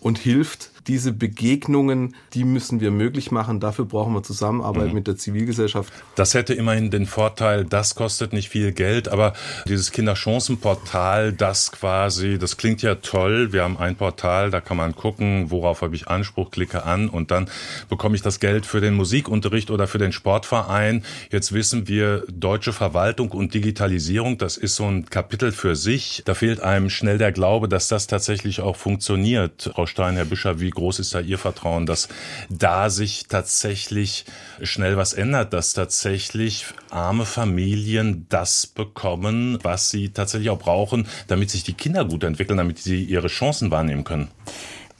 und 0.00 0.18
hilft, 0.18 0.70
diese 0.88 1.12
Begegnungen, 1.12 2.16
die 2.32 2.44
müssen 2.44 2.80
wir 2.80 2.90
möglich 2.90 3.30
machen. 3.30 3.60
Dafür 3.60 3.84
brauchen 3.84 4.14
wir 4.14 4.22
Zusammenarbeit 4.22 4.88
mhm. 4.88 4.94
mit 4.94 5.06
der 5.06 5.16
Zivilgesellschaft. 5.16 5.92
Das 6.14 6.34
hätte 6.34 6.54
immerhin 6.54 6.90
den 6.90 7.06
Vorteil, 7.06 7.64
das 7.64 7.94
kostet 7.94 8.32
nicht 8.32 8.48
viel 8.48 8.72
Geld, 8.72 9.08
aber 9.08 9.34
dieses 9.68 9.92
Kinderchancenportal, 9.92 11.32
das 11.34 11.70
quasi, 11.72 12.38
das 12.38 12.56
klingt 12.56 12.80
ja 12.82 12.96
toll. 12.96 13.52
Wir 13.52 13.62
haben 13.62 13.76
ein 13.76 13.96
Portal, 13.96 14.50
da 14.50 14.60
kann 14.60 14.78
man 14.78 14.94
gucken, 14.94 15.50
worauf 15.50 15.82
habe 15.82 15.94
ich 15.94 16.08
Anspruch, 16.08 16.50
klicke 16.50 16.84
an 16.84 17.08
und 17.08 17.30
dann 17.30 17.48
bekomme 17.88 18.16
ich 18.16 18.22
das 18.22 18.40
Geld 18.40 18.64
für 18.64 18.80
den 18.80 18.94
Musikunterricht 18.94 19.70
oder 19.70 19.86
für 19.86 19.98
den 19.98 20.12
Sportverein. 20.12 21.04
Jetzt 21.30 21.52
wissen 21.52 21.86
wir, 21.86 22.24
deutsche 22.28 22.72
Verwaltung 22.72 23.30
und 23.32 23.52
Digitalisierung, 23.52 24.38
das 24.38 24.56
ist 24.56 24.76
so 24.76 24.86
ein 24.86 25.06
Kapitel 25.06 25.52
für 25.52 25.76
sich. 25.76 26.22
Da 26.24 26.32
fehlt 26.34 26.60
einem 26.60 26.88
schnell 26.88 27.18
der 27.18 27.32
Glaube, 27.32 27.68
dass 27.68 27.88
das 27.88 28.06
tatsächlich 28.06 28.60
auch 28.60 28.76
funktioniert. 28.76 29.70
Frau 29.74 29.86
Stein, 29.86 30.16
Herr 30.16 30.24
Bischer, 30.24 30.60
wie 30.60 30.70
groß 30.78 31.00
ist 31.00 31.14
da 31.14 31.20
Ihr 31.20 31.38
Vertrauen, 31.38 31.86
dass 31.86 32.08
da 32.48 32.90
sich 32.90 33.26
tatsächlich 33.28 34.24
schnell 34.62 34.96
was 34.96 35.12
ändert, 35.12 35.52
dass 35.52 35.74
tatsächlich 35.74 36.66
arme 36.90 37.26
Familien 37.26 38.26
das 38.28 38.66
bekommen, 38.66 39.58
was 39.62 39.90
sie 39.90 40.10
tatsächlich 40.10 40.50
auch 40.50 40.58
brauchen, 40.58 41.06
damit 41.26 41.50
sich 41.50 41.64
die 41.64 41.74
Kinder 41.74 42.04
gut 42.04 42.24
entwickeln, 42.24 42.56
damit 42.56 42.78
sie 42.78 43.02
ihre 43.04 43.28
Chancen 43.28 43.70
wahrnehmen 43.70 44.04
können? 44.04 44.28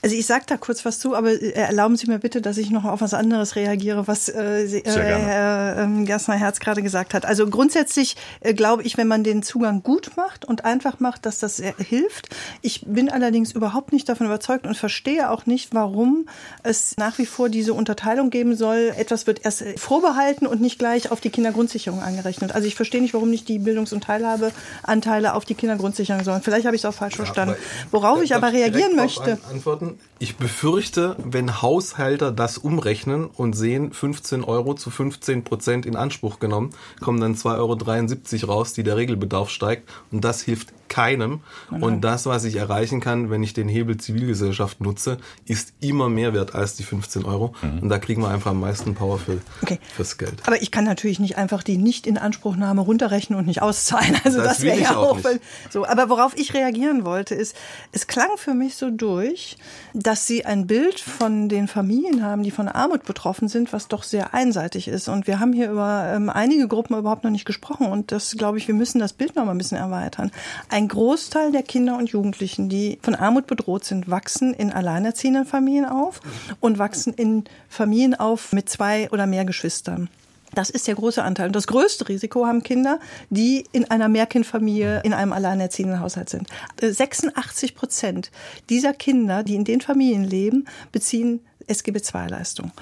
Also 0.00 0.14
ich 0.14 0.26
sage 0.26 0.44
da 0.46 0.56
kurz 0.56 0.84
was 0.84 1.00
zu, 1.00 1.16
aber 1.16 1.30
äh, 1.32 1.50
erlauben 1.50 1.96
Sie 1.96 2.06
mir 2.06 2.20
bitte, 2.20 2.40
dass 2.40 2.56
ich 2.56 2.70
noch 2.70 2.84
auf 2.84 3.00
was 3.00 3.14
anderes 3.14 3.56
reagiere, 3.56 4.06
was 4.06 4.28
äh, 4.28 4.64
äh, 4.64 4.82
Herr 4.84 5.88
äh, 5.88 6.04
Gerstner 6.04 6.36
Herz 6.36 6.60
gerade 6.60 6.82
gesagt 6.82 7.14
hat. 7.14 7.26
Also 7.26 7.48
grundsätzlich 7.48 8.16
äh, 8.40 8.54
glaube 8.54 8.84
ich, 8.84 8.96
wenn 8.96 9.08
man 9.08 9.24
den 9.24 9.42
Zugang 9.42 9.82
gut 9.82 10.12
macht 10.16 10.44
und 10.44 10.64
einfach 10.64 11.00
macht, 11.00 11.26
dass 11.26 11.40
das 11.40 11.60
hilft. 11.78 12.28
Ich 12.62 12.84
bin 12.86 13.10
allerdings 13.10 13.50
überhaupt 13.50 13.92
nicht 13.92 14.08
davon 14.08 14.26
überzeugt 14.26 14.68
und 14.68 14.76
verstehe 14.76 15.30
auch 15.30 15.46
nicht, 15.46 15.74
warum 15.74 16.28
es 16.62 16.96
nach 16.96 17.18
wie 17.18 17.26
vor 17.26 17.48
diese 17.48 17.72
Unterteilung 17.72 18.30
geben 18.30 18.54
soll. 18.54 18.92
Etwas 18.96 19.26
wird 19.26 19.44
erst 19.44 19.64
vorbehalten 19.76 20.46
und 20.46 20.60
nicht 20.60 20.78
gleich 20.78 21.10
auf 21.10 21.20
die 21.20 21.30
Kindergrundsicherung 21.30 22.02
angerechnet. 22.02 22.52
Also 22.54 22.68
ich 22.68 22.76
verstehe 22.76 23.02
nicht, 23.02 23.14
warum 23.14 23.30
nicht 23.30 23.48
die 23.48 23.58
Bildungs- 23.58 23.92
und 23.92 24.04
Teilhabeanteile 24.04 25.34
auf 25.34 25.44
die 25.44 25.54
Kindergrundsicherung 25.54 26.22
sollen. 26.22 26.42
Vielleicht 26.42 26.66
habe 26.66 26.76
ich 26.76 26.82
es 26.82 26.86
auch 26.86 26.94
falsch 26.94 27.14
ja, 27.14 27.24
verstanden. 27.24 27.56
Worauf 27.90 28.22
ich 28.22 28.36
aber 28.36 28.52
reagieren 28.52 28.94
möchte. 28.94 29.38
Antworten? 29.50 29.87
Ich 30.18 30.36
befürchte, 30.36 31.16
wenn 31.22 31.62
Haushalter 31.62 32.32
das 32.32 32.58
umrechnen 32.58 33.26
und 33.26 33.54
sehen, 33.54 33.92
15 33.92 34.44
Euro 34.44 34.74
zu 34.74 34.90
15 34.90 35.44
Prozent 35.44 35.86
in 35.86 35.96
Anspruch 35.96 36.38
genommen, 36.40 36.70
kommen 37.00 37.20
dann 37.20 37.34
2,73 37.34 38.42
Euro 38.42 38.52
raus, 38.52 38.72
die 38.72 38.82
der 38.82 38.96
Regelbedarf 38.96 39.50
steigt. 39.50 39.88
Und 40.10 40.24
das 40.24 40.42
hilft 40.42 40.72
keinem. 40.88 41.40
Nein. 41.70 41.82
Und 41.82 42.00
das, 42.02 42.26
was 42.26 42.44
ich 42.44 42.56
erreichen 42.56 43.00
kann, 43.00 43.30
wenn 43.30 43.42
ich 43.42 43.54
den 43.54 43.68
Hebel 43.68 43.96
Zivilgesellschaft 43.96 44.80
nutze, 44.80 45.18
ist 45.46 45.72
immer 45.80 46.08
mehr 46.08 46.34
wert 46.34 46.54
als 46.54 46.74
die 46.74 46.82
15 46.82 47.24
Euro. 47.24 47.54
Mhm. 47.62 47.80
Und 47.80 47.88
da 47.88 47.98
kriegen 47.98 48.22
wir 48.22 48.28
einfach 48.28 48.50
am 48.50 48.60
meisten 48.60 48.94
Power 48.94 49.18
für, 49.18 49.38
okay. 49.62 49.78
fürs 49.94 50.18
Geld. 50.18 50.42
Aber 50.46 50.60
ich 50.60 50.70
kann 50.70 50.84
natürlich 50.84 51.20
nicht 51.20 51.36
einfach 51.36 51.62
die 51.62 51.76
Nicht-Inanspruchnahme 51.76 52.80
runterrechnen 52.80 53.38
und 53.38 53.46
nicht 53.46 53.62
auszahlen. 53.62 54.16
Also 54.28 54.38
das, 54.38 54.58
das 54.58 54.62
wäre 54.62 54.78
ja 54.78 54.96
auch, 54.96 55.24
auch 55.24 55.30
so. 55.70 55.86
Aber 55.86 56.10
worauf 56.10 56.36
ich 56.36 56.52
reagieren 56.52 57.04
wollte, 57.04 57.34
ist, 57.34 57.56
es 57.92 58.06
klang 58.06 58.28
für 58.36 58.52
mich 58.52 58.76
so 58.76 58.90
durch, 58.90 59.56
dass 59.94 60.26
Sie 60.26 60.44
ein 60.44 60.66
Bild 60.66 61.00
von 61.00 61.48
den 61.48 61.68
Familien 61.68 62.22
haben, 62.22 62.42
die 62.42 62.50
von 62.50 62.68
Armut 62.68 63.04
betroffen 63.04 63.48
sind, 63.48 63.72
was 63.72 63.88
doch 63.88 64.02
sehr 64.02 64.34
einseitig 64.34 64.88
ist. 64.88 65.08
Und 65.08 65.26
wir 65.26 65.40
haben 65.40 65.52
hier 65.52 65.70
über 65.70 66.12
ähm, 66.14 66.30
einige 66.30 66.68
Gruppen 66.68 66.96
überhaupt 66.98 67.24
noch 67.24 67.30
nicht 67.30 67.44
gesprochen. 67.44 67.86
Und 67.86 68.12
das, 68.12 68.32
glaube 68.32 68.58
ich, 68.58 68.68
wir 68.68 68.74
müssen 68.74 68.98
das 68.98 69.12
Bild 69.12 69.36
noch 69.36 69.44
mal 69.44 69.52
ein 69.52 69.58
bisschen 69.58 69.78
erweitern. 69.78 70.30
Ein 70.68 70.77
Großteil 70.86 71.50
der 71.50 71.64
Kinder 71.64 71.98
und 71.98 72.10
Jugendlichen, 72.10 72.68
die 72.68 72.98
von 73.02 73.16
Armut 73.16 73.48
bedroht 73.48 73.84
sind, 73.84 74.08
wachsen 74.08 74.54
in 74.54 74.70
alleinerziehenden 74.70 75.46
Familien 75.46 75.86
auf 75.86 76.20
und 76.60 76.78
wachsen 76.78 77.12
in 77.14 77.44
Familien 77.68 78.14
auf 78.14 78.52
mit 78.52 78.68
zwei 78.68 79.10
oder 79.10 79.26
mehr 79.26 79.44
Geschwistern. 79.44 80.08
Das 80.54 80.70
ist 80.70 80.86
der 80.86 80.94
große 80.94 81.22
Anteil. 81.22 81.48
Und 81.48 81.56
das 81.56 81.66
größte 81.66 82.08
Risiko 82.08 82.46
haben 82.46 82.62
Kinder, 82.62 83.00
die 83.30 83.64
in 83.72 83.90
einer 83.90 84.08
Mehrkindfamilie, 84.08 85.00
in 85.04 85.12
einem 85.12 85.32
alleinerziehenden 85.32 86.00
Haushalt 86.00 86.30
sind. 86.30 86.48
86 86.80 87.74
Prozent 87.74 88.30
dieser 88.70 88.92
Kinder, 88.92 89.42
die 89.42 89.54
in 89.54 89.64
den 89.64 89.80
Familien 89.80 90.24
leben, 90.24 90.66
beziehen 90.92 91.40
SGB-II-Leistung. 91.66 92.72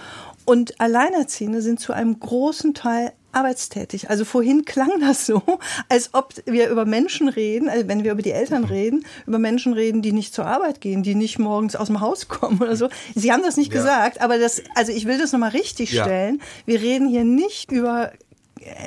Und 0.46 0.80
Alleinerziehende 0.80 1.60
sind 1.60 1.80
zu 1.80 1.92
einem 1.92 2.18
großen 2.18 2.72
Teil 2.72 3.12
arbeitstätig. 3.32 4.08
Also 4.08 4.24
vorhin 4.24 4.64
klang 4.64 4.90
das 5.00 5.26
so, 5.26 5.42
als 5.88 6.14
ob 6.14 6.34
wir 6.46 6.70
über 6.70 6.86
Menschen 6.86 7.28
reden, 7.28 7.68
also 7.68 7.86
wenn 7.86 8.02
wir 8.02 8.12
über 8.12 8.22
die 8.22 8.32
Eltern 8.32 8.64
reden, 8.64 9.04
über 9.26 9.38
Menschen 9.38 9.74
reden, 9.74 10.00
die 10.00 10.12
nicht 10.12 10.32
zur 10.32 10.46
Arbeit 10.46 10.80
gehen, 10.80 11.02
die 11.02 11.14
nicht 11.14 11.38
morgens 11.38 11.76
aus 11.76 11.88
dem 11.88 12.00
Haus 12.00 12.28
kommen 12.28 12.62
oder 12.62 12.76
so. 12.76 12.88
Sie 13.14 13.32
haben 13.32 13.42
das 13.42 13.56
nicht 13.56 13.72
ja. 13.72 13.78
gesagt, 13.80 14.22
aber 14.22 14.38
das, 14.38 14.62
also 14.74 14.92
ich 14.92 15.04
will 15.04 15.18
das 15.18 15.32
nochmal 15.32 15.50
richtig 15.50 15.90
stellen. 15.90 16.38
Ja. 16.38 16.44
Wir 16.64 16.80
reden 16.80 17.08
hier 17.08 17.24
nicht 17.24 17.70
über 17.70 18.12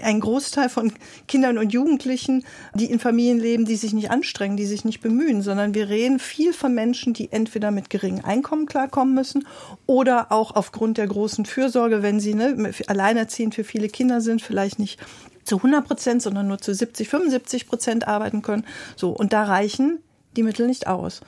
ein 0.04 0.20
Großteil 0.20 0.70
von 0.70 0.94
Kindern 1.28 1.58
und 1.58 1.72
Jugendlichen, 1.72 2.46
die 2.74 2.86
in 2.86 3.00
Familien 3.00 3.40
leben, 3.40 3.66
die 3.66 3.76
sich 3.76 3.94
nicht 3.94 4.12
anstrengen, 4.12 4.58
die 4.58 4.66
sich 4.66 4.86
nicht 4.86 5.02
bemühen, 5.02 5.42
sondern 5.42 5.74
wir 5.74 5.90
reden 5.90 6.20
viel 6.20 6.54
von 6.54 6.74
Menschen, 6.74 7.14
die 7.14 7.32
entweder 7.32 7.72
mit 7.72 7.90
geringem 7.90 8.26
Einkommen 8.26 8.66
klarkommen 8.66 9.14
müssen 9.14 9.48
oder 9.86 10.32
auch 10.32 10.56
aufgrund 10.56 10.98
der 10.98 11.08
großen 11.08 11.46
Fürsorge, 11.46 12.04
wenn 12.04 12.20
sie 12.20 12.34
ne, 12.34 12.72
alleinerziehend 12.88 13.56
für 13.56 13.64
viele 13.64 13.90
Kinder 13.90 14.22
sind, 14.22 14.42
vielleicht 14.42 14.80
nicht 14.80 15.00
zu 15.44 15.58
100 15.58 15.86
Prozent, 15.86 16.22
sondern 16.22 16.48
nur 16.48 16.60
zu 16.60 16.74
70, 16.74 17.10
75 17.10 17.68
Prozent 17.68 18.08
arbeiten 18.08 18.42
können. 18.42 18.66
So, 18.96 19.10
und 19.10 19.34
da 19.34 19.44
reichen 19.44 20.00
die 20.36 20.44
Mittel 20.44 20.68
nicht 20.68 20.88
aus. 20.88 21.22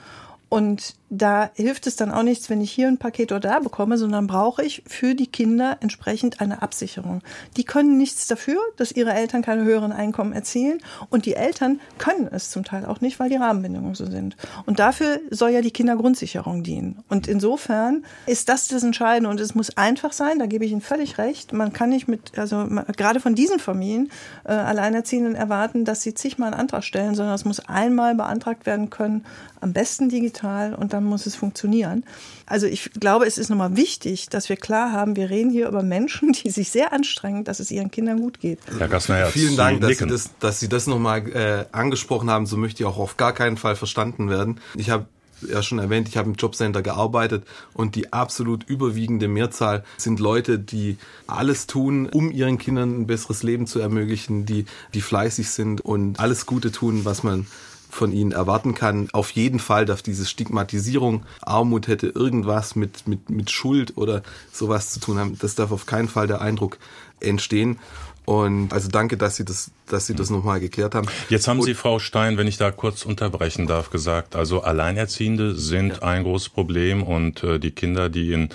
Und 0.48 0.94
da 1.14 1.50
hilft 1.54 1.86
es 1.86 1.96
dann 1.96 2.10
auch 2.10 2.22
nichts, 2.22 2.48
wenn 2.48 2.62
ich 2.62 2.72
hier 2.72 2.88
ein 2.88 2.96
Paket 2.96 3.32
oder 3.32 3.40
da 3.40 3.58
bekomme, 3.58 3.98
sondern 3.98 4.26
brauche 4.26 4.64
ich 4.64 4.82
für 4.86 5.14
die 5.14 5.26
Kinder 5.26 5.76
entsprechend 5.80 6.40
eine 6.40 6.62
Absicherung. 6.62 7.20
Die 7.58 7.64
können 7.64 7.98
nichts 7.98 8.26
dafür, 8.26 8.58
dass 8.78 8.92
ihre 8.92 9.12
Eltern 9.12 9.42
keine 9.42 9.64
höheren 9.64 9.92
Einkommen 9.92 10.32
erzielen 10.32 10.78
und 11.10 11.26
die 11.26 11.34
Eltern 11.34 11.80
können 11.98 12.28
es 12.32 12.50
zum 12.50 12.64
Teil 12.64 12.86
auch 12.86 13.02
nicht, 13.02 13.20
weil 13.20 13.28
die 13.28 13.36
Rahmenbedingungen 13.36 13.94
so 13.94 14.06
sind. 14.06 14.38
Und 14.64 14.78
dafür 14.78 15.20
soll 15.30 15.50
ja 15.50 15.60
die 15.60 15.70
Kindergrundsicherung 15.70 16.62
dienen. 16.62 17.04
Und 17.10 17.28
insofern 17.28 18.06
ist 18.26 18.48
das 18.48 18.68
das 18.68 18.82
Entscheidende 18.82 19.28
und 19.28 19.38
es 19.38 19.54
muss 19.54 19.76
einfach 19.76 20.14
sein, 20.14 20.38
da 20.38 20.46
gebe 20.46 20.64
ich 20.64 20.72
Ihnen 20.72 20.80
völlig 20.80 21.18
recht. 21.18 21.52
Man 21.52 21.74
kann 21.74 21.90
nicht 21.90 22.08
mit, 22.08 22.38
also 22.38 22.66
gerade 22.96 23.20
von 23.20 23.34
diesen 23.34 23.58
Familien, 23.58 24.10
äh, 24.44 24.52
Alleinerziehenden 24.52 25.34
erwarten, 25.34 25.84
dass 25.84 26.00
sie 26.00 26.14
zigmal 26.14 26.52
einen 26.52 26.60
Antrag 26.60 26.84
stellen, 26.84 27.14
sondern 27.14 27.34
es 27.34 27.44
muss 27.44 27.60
einmal 27.60 28.14
beantragt 28.14 28.64
werden 28.64 28.88
können, 28.88 29.26
am 29.60 29.72
besten 29.72 30.08
digital 30.08 30.74
und 30.74 30.92
dann 30.92 31.01
muss 31.04 31.26
es 31.26 31.34
funktionieren. 31.34 32.04
Also 32.46 32.66
ich 32.66 32.90
glaube, 32.98 33.26
es 33.26 33.38
ist 33.38 33.48
nochmal 33.48 33.76
wichtig, 33.76 34.28
dass 34.28 34.48
wir 34.48 34.56
klar 34.56 34.92
haben, 34.92 35.16
wir 35.16 35.30
reden 35.30 35.50
hier 35.50 35.68
über 35.68 35.82
Menschen, 35.82 36.32
die 36.32 36.50
sich 36.50 36.70
sehr 36.70 36.92
anstrengen, 36.92 37.44
dass 37.44 37.60
es 37.60 37.70
ihren 37.70 37.90
Kindern 37.90 38.20
gut 38.20 38.40
geht. 38.40 38.58
Herr 38.78 38.88
Gassner, 38.88 39.26
Vielen 39.26 39.56
Dank, 39.56 39.80
dass 39.80 39.98
Sie, 39.98 40.06
das, 40.06 40.30
dass 40.38 40.60
Sie 40.60 40.68
das 40.68 40.86
nochmal 40.86 41.28
äh, 41.28 41.64
angesprochen 41.72 42.30
haben. 42.30 42.46
So 42.46 42.56
möchte 42.56 42.82
ich 42.82 42.86
auch 42.86 42.98
auf 42.98 43.16
gar 43.16 43.32
keinen 43.32 43.56
Fall 43.56 43.76
verstanden 43.76 44.28
werden. 44.28 44.60
Ich 44.76 44.90
habe 44.90 45.06
ja 45.48 45.62
schon 45.62 45.78
erwähnt, 45.78 46.08
ich 46.08 46.16
habe 46.16 46.28
im 46.28 46.34
Jobcenter 46.34 46.82
gearbeitet 46.82 47.44
und 47.74 47.94
die 47.96 48.12
absolut 48.12 48.64
überwiegende 48.64 49.28
Mehrzahl 49.28 49.84
sind 49.96 50.20
Leute, 50.20 50.58
die 50.58 50.98
alles 51.26 51.66
tun, 51.66 52.08
um 52.08 52.30
ihren 52.30 52.58
Kindern 52.58 53.00
ein 53.00 53.06
besseres 53.06 53.42
Leben 53.42 53.66
zu 53.66 53.80
ermöglichen, 53.80 54.46
die, 54.46 54.66
die 54.94 55.00
fleißig 55.00 55.50
sind 55.50 55.80
und 55.80 56.20
alles 56.20 56.46
Gute 56.46 56.72
tun, 56.72 57.04
was 57.04 57.22
man 57.22 57.46
von 57.92 58.10
ihnen 58.10 58.32
erwarten 58.32 58.74
kann. 58.74 59.08
Auf 59.12 59.30
jeden 59.32 59.58
Fall 59.58 59.84
darf 59.84 60.00
diese 60.00 60.24
Stigmatisierung, 60.24 61.24
Armut 61.42 61.88
hätte 61.88 62.06
irgendwas 62.06 62.74
mit, 62.74 63.06
mit, 63.06 63.28
mit 63.28 63.50
Schuld 63.50 63.98
oder 63.98 64.22
sowas 64.50 64.90
zu 64.92 64.98
tun 64.98 65.18
haben. 65.18 65.38
Das 65.38 65.56
darf 65.56 65.72
auf 65.72 65.84
keinen 65.84 66.08
Fall 66.08 66.26
der 66.26 66.40
Eindruck 66.40 66.78
entstehen. 67.20 67.78
Und 68.24 68.72
also 68.72 68.88
danke, 68.88 69.16
dass 69.16 69.36
Sie 69.36 69.44
das, 69.44 69.72
dass 69.86 70.06
Sie 70.06 70.14
das 70.14 70.30
nochmal 70.30 70.60
geklärt 70.60 70.94
haben. 70.94 71.08
Jetzt 71.28 71.48
haben 71.48 71.60
Sie, 71.60 71.74
Frau 71.74 71.98
Stein, 71.98 72.36
wenn 72.36 72.46
ich 72.46 72.56
da 72.56 72.70
kurz 72.70 73.04
unterbrechen 73.04 73.66
darf, 73.66 73.90
gesagt, 73.90 74.36
also 74.36 74.62
Alleinerziehende 74.62 75.56
sind 75.56 75.94
ja. 75.94 76.02
ein 76.02 76.22
großes 76.22 76.50
Problem 76.50 77.02
und 77.02 77.42
äh, 77.42 77.58
die 77.58 77.72
Kinder, 77.72 78.08
die 78.08 78.32
in, 78.32 78.48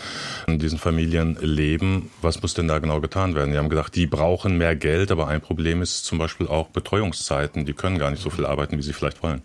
in, 0.48 0.60
diesen 0.60 0.80
Familien 0.80 1.38
leben, 1.42 2.10
was 2.22 2.42
muss 2.42 2.54
denn 2.54 2.70
da 2.70 2.80
genau 2.80 3.02
getan 3.02 3.36
werden? 3.36 3.52
Die 3.52 3.58
haben 3.58 3.70
gesagt, 3.70 3.96
die 3.96 4.08
brauchen 4.08 4.58
mehr 4.58 4.76
Geld, 4.76 5.12
aber 5.12 5.28
ein 5.28 5.42
Problem 5.42 5.82
ist 5.82 6.06
zum 6.06 6.18
Beispiel 6.18 6.48
auch 6.48 6.70
Betreuungszeiten. 6.70 7.66
Die 7.66 7.74
können 7.74 8.00
gar 8.00 8.10
nicht 8.10 8.24
so 8.24 8.30
viel 8.30 8.46
arbeiten, 8.46 8.78
wie 8.78 8.84
sie 8.84 8.94
vielleicht 8.94 9.22
wollen. 9.22 9.42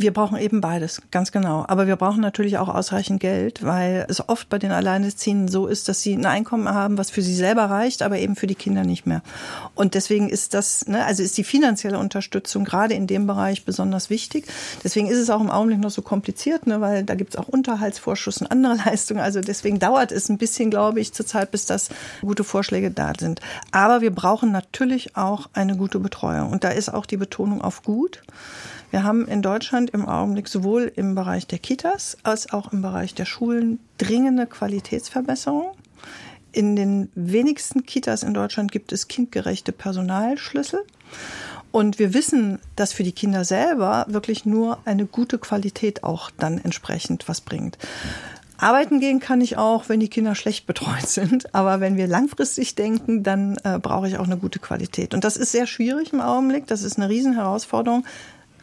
Wir 0.00 0.14
brauchen 0.14 0.38
eben 0.38 0.62
beides, 0.62 1.02
ganz 1.10 1.30
genau. 1.30 1.66
Aber 1.68 1.86
wir 1.86 1.96
brauchen 1.96 2.22
natürlich 2.22 2.56
auch 2.56 2.70
ausreichend 2.70 3.20
Geld, 3.20 3.62
weil 3.62 4.06
es 4.08 4.26
oft 4.30 4.48
bei 4.48 4.58
den 4.58 4.72
Alleinerziehenden 4.72 5.48
so 5.48 5.66
ist, 5.66 5.90
dass 5.90 6.00
sie 6.00 6.14
ein 6.14 6.24
Einkommen 6.24 6.70
haben, 6.70 6.96
was 6.96 7.10
für 7.10 7.20
sie 7.20 7.34
selber 7.34 7.66
reicht, 7.66 8.00
aber 8.00 8.18
eben 8.18 8.34
für 8.34 8.46
die 8.46 8.54
Kinder 8.54 8.84
nicht 8.84 9.04
mehr. 9.04 9.20
Und 9.74 9.92
deswegen 9.92 10.30
ist 10.30 10.54
das, 10.54 10.86
ne, 10.86 11.04
also 11.04 11.22
ist 11.22 11.36
die 11.36 11.44
finanzielle 11.44 11.98
Unterstützung 11.98 12.64
gerade 12.64 12.94
in 12.94 13.06
dem 13.06 13.26
Bereich 13.26 13.66
besonders 13.66 14.08
wichtig. 14.08 14.46
Deswegen 14.82 15.06
ist 15.06 15.18
es 15.18 15.28
auch 15.28 15.42
im 15.42 15.50
Augenblick 15.50 15.80
noch 15.80 15.90
so 15.90 16.00
kompliziert, 16.00 16.66
ne, 16.66 16.80
weil 16.80 17.04
da 17.04 17.14
gibt 17.14 17.34
es 17.34 17.38
auch 17.38 17.48
Unterhaltsvorschuss 17.48 18.40
und 18.40 18.50
andere 18.50 18.76
Leistungen. 18.86 19.20
Also 19.20 19.42
deswegen 19.42 19.80
dauert 19.80 20.12
es 20.12 20.30
ein 20.30 20.38
bisschen, 20.38 20.70
glaube 20.70 21.00
ich, 21.00 21.12
zurzeit, 21.12 21.50
bis 21.50 21.66
das 21.66 21.90
gute 22.22 22.42
Vorschläge 22.42 22.90
da 22.90 23.12
sind. 23.18 23.42
Aber 23.70 24.00
wir 24.00 24.14
brauchen 24.14 24.50
natürlich 24.50 25.14
auch 25.14 25.50
eine 25.52 25.76
gute 25.76 25.98
Betreuung. 25.98 26.52
Und 26.52 26.64
da 26.64 26.70
ist 26.70 26.88
auch 26.88 27.04
die 27.04 27.18
Betonung 27.18 27.60
auf 27.60 27.82
gut. 27.82 28.22
Wir 28.90 29.04
haben 29.04 29.28
in 29.28 29.40
Deutschland 29.40 29.90
im 29.90 30.06
Augenblick 30.06 30.48
sowohl 30.48 30.90
im 30.96 31.14
Bereich 31.14 31.46
der 31.46 31.60
Kitas 31.60 32.18
als 32.24 32.52
auch 32.52 32.72
im 32.72 32.82
Bereich 32.82 33.14
der 33.14 33.24
Schulen 33.24 33.78
dringende 33.98 34.46
Qualitätsverbesserungen. 34.46 35.72
In 36.52 36.74
den 36.74 37.08
wenigsten 37.14 37.86
Kitas 37.86 38.24
in 38.24 38.34
Deutschland 38.34 38.72
gibt 38.72 38.92
es 38.92 39.06
kindgerechte 39.06 39.70
Personalschlüssel. 39.70 40.80
Und 41.70 42.00
wir 42.00 42.14
wissen, 42.14 42.58
dass 42.74 42.92
für 42.92 43.04
die 43.04 43.12
Kinder 43.12 43.44
selber 43.44 44.06
wirklich 44.08 44.44
nur 44.44 44.78
eine 44.84 45.06
gute 45.06 45.38
Qualität 45.38 46.02
auch 46.02 46.30
dann 46.30 46.58
entsprechend 46.58 47.28
was 47.28 47.40
bringt. 47.40 47.78
Arbeiten 48.58 49.00
gehen 49.00 49.20
kann 49.20 49.40
ich 49.40 49.56
auch, 49.56 49.88
wenn 49.88 50.00
die 50.00 50.08
Kinder 50.08 50.34
schlecht 50.34 50.66
betreut 50.66 51.06
sind. 51.06 51.54
Aber 51.54 51.78
wenn 51.78 51.96
wir 51.96 52.08
langfristig 52.08 52.74
denken, 52.74 53.22
dann 53.22 53.56
äh, 53.62 53.78
brauche 53.78 54.08
ich 54.08 54.18
auch 54.18 54.24
eine 54.24 54.36
gute 54.36 54.58
Qualität. 54.58 55.14
Und 55.14 55.22
das 55.22 55.36
ist 55.36 55.52
sehr 55.52 55.68
schwierig 55.68 56.12
im 56.12 56.20
Augenblick. 56.20 56.66
Das 56.66 56.82
ist 56.82 56.98
eine 56.98 57.08
Riesenherausforderung. 57.08 58.04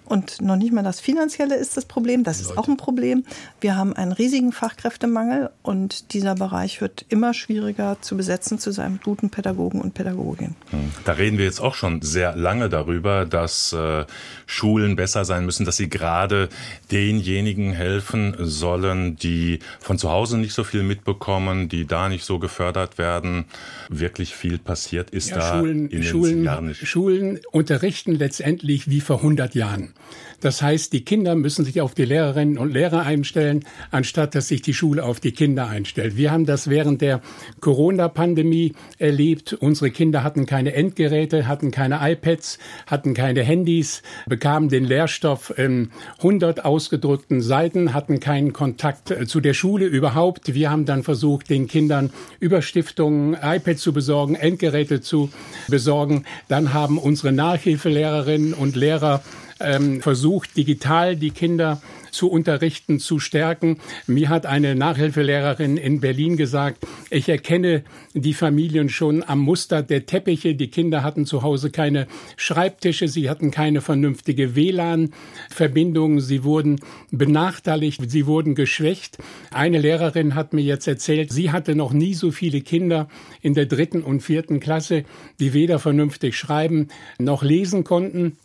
Und 0.07 0.41
noch 0.41 0.55
nicht 0.55 0.71
mal 0.71 0.83
das 0.83 0.99
Finanzielle 0.99 1.55
ist 1.55 1.75
das 1.75 1.85
Problem, 1.85 2.23
das 2.23 2.39
ist 2.39 2.57
auch 2.57 2.67
ein 2.67 2.77
Problem. 2.77 3.25
Wir 3.59 3.75
haben 3.75 3.93
einen 3.93 4.13
riesigen 4.13 4.51
Fachkräftemangel 4.51 5.49
und 5.63 6.13
dieser 6.13 6.35
Bereich 6.35 6.79
wird 6.79 7.05
immer 7.09 7.33
schwieriger 7.33 7.97
zu 8.01 8.15
besetzen 8.15 8.57
zu 8.57 8.71
seinem 8.71 8.99
guten 9.03 9.29
Pädagogen 9.29 9.81
und 9.81 9.93
Pädagogin. 9.93 10.55
Hm. 10.69 10.91
Da 11.03 11.13
reden 11.13 11.37
wir 11.37 11.45
jetzt 11.45 11.59
auch 11.59 11.75
schon 11.75 12.01
sehr 12.01 12.35
lange 12.35 12.69
darüber, 12.69 13.25
dass 13.25 13.73
äh, 13.73 14.05
Schulen 14.45 14.95
besser 14.95 15.25
sein 15.25 15.45
müssen, 15.45 15.65
dass 15.65 15.77
sie 15.77 15.89
gerade 15.89 16.47
denjenigen 16.91 17.73
helfen 17.73 18.35
sollen, 18.39 19.17
die 19.17 19.59
von 19.79 19.97
zu 19.97 20.09
Hause 20.09 20.37
nicht 20.37 20.53
so 20.53 20.63
viel 20.63 20.83
mitbekommen, 20.83 21.67
die 21.67 21.85
da 21.85 22.07
nicht 22.07 22.23
so 22.23 22.39
gefördert 22.39 22.97
werden. 22.97 23.45
Wirklich 23.89 24.35
viel 24.35 24.57
passiert 24.57 25.09
ist 25.09 25.31
ja, 25.31 25.37
da 25.37 25.59
Schulen, 25.59 25.89
in 25.89 26.01
den 26.01 26.03
Schulen, 26.03 26.43
Jahren 26.43 26.67
nicht. 26.67 26.87
Schulen 26.87 27.39
unterrichten 27.51 28.15
letztendlich 28.15 28.89
wie 28.89 29.01
vor 29.01 29.17
100 29.17 29.53
Jahren. 29.55 29.93
Das 30.39 30.61
heißt, 30.61 30.93
die 30.93 31.03
Kinder 31.03 31.35
müssen 31.35 31.65
sich 31.65 31.81
auf 31.81 31.95
die 31.95 32.05
Lehrerinnen 32.05 32.59
und 32.59 32.71
Lehrer 32.71 33.01
einstellen, 33.01 33.65
anstatt 33.89 34.35
dass 34.35 34.47
sich 34.49 34.61
die 34.61 34.75
Schule 34.75 35.03
auf 35.03 35.19
die 35.19 35.31
Kinder 35.31 35.67
einstellt. 35.67 36.15
Wir 36.15 36.31
haben 36.31 36.45
das 36.45 36.69
während 36.69 37.01
der 37.01 37.21
Corona-Pandemie 37.59 38.73
erlebt. 38.99 39.53
Unsere 39.53 39.89
Kinder 39.89 40.23
hatten 40.23 40.45
keine 40.45 40.73
Endgeräte, 40.73 41.47
hatten 41.47 41.71
keine 41.71 41.99
iPads, 42.01 42.59
hatten 42.85 43.15
keine 43.15 43.41
Handys, 43.41 44.03
bekamen 44.27 44.69
den 44.69 44.85
Lehrstoff 44.85 45.57
in 45.57 45.89
100 46.19 46.65
ausgedrückten 46.65 47.41
Seiten, 47.41 47.95
hatten 47.95 48.19
keinen 48.19 48.53
Kontakt 48.53 49.09
äh, 49.09 49.25
zu 49.25 49.39
der 49.39 49.55
Schule 49.55 49.85
überhaupt. 49.85 50.53
Wir 50.53 50.69
haben 50.69 50.85
dann 50.85 51.01
versucht, 51.01 51.49
den 51.49 51.67
Kindern 51.67 52.11
über 52.39 52.61
Stiftungen 52.61 53.35
iPads 53.41 53.81
zu 53.81 53.91
besorgen, 53.91 54.35
Endgeräte 54.35 55.01
zu 55.01 55.31
besorgen. 55.67 56.25
Dann 56.47 56.73
haben 56.73 56.99
unsere 56.99 57.31
Nachhilfelehrerinnen 57.31 58.53
und 58.53 58.75
Lehrer 58.75 59.23
ähm, 59.59 60.01
versucht, 60.01 60.55
digital 60.57 61.15
die 61.15 61.31
Kinder 61.31 61.81
zu 62.11 62.29
unterrichten, 62.29 62.99
zu 62.99 63.19
stärken. 63.19 63.77
Mir 64.07 64.29
hat 64.29 64.45
eine 64.45 64.75
Nachhilfelehrerin 64.75 65.77
in 65.77 65.99
Berlin 65.99 66.37
gesagt, 66.37 66.85
ich 67.09 67.29
erkenne 67.29 67.83
die 68.13 68.33
Familien 68.33 68.89
schon 68.89 69.23
am 69.23 69.39
Muster 69.39 69.83
der 69.83 70.05
Teppiche. 70.05 70.55
Die 70.55 70.69
Kinder 70.69 71.03
hatten 71.03 71.25
zu 71.25 71.43
Hause 71.43 71.69
keine 71.69 72.07
Schreibtische, 72.35 73.07
sie 73.07 73.29
hatten 73.29 73.51
keine 73.51 73.81
vernünftige 73.81 74.55
WLAN-Verbindung, 74.55 76.19
sie 76.19 76.43
wurden 76.43 76.79
benachteiligt, 77.11 78.09
sie 78.09 78.25
wurden 78.25 78.55
geschwächt. 78.55 79.17
Eine 79.51 79.79
Lehrerin 79.79 80.35
hat 80.35 80.53
mir 80.53 80.63
jetzt 80.63 80.87
erzählt, 80.87 81.31
sie 81.31 81.51
hatte 81.51 81.75
noch 81.75 81.93
nie 81.93 82.13
so 82.13 82.31
viele 82.31 82.61
Kinder 82.61 83.07
in 83.41 83.53
der 83.53 83.65
dritten 83.65 84.01
und 84.01 84.21
vierten 84.21 84.59
Klasse, 84.59 85.03
die 85.39 85.53
weder 85.53 85.79
vernünftig 85.79 86.35
schreiben 86.37 86.87
noch 87.19 87.43
lesen 87.43 87.83
konnten. 87.83 88.37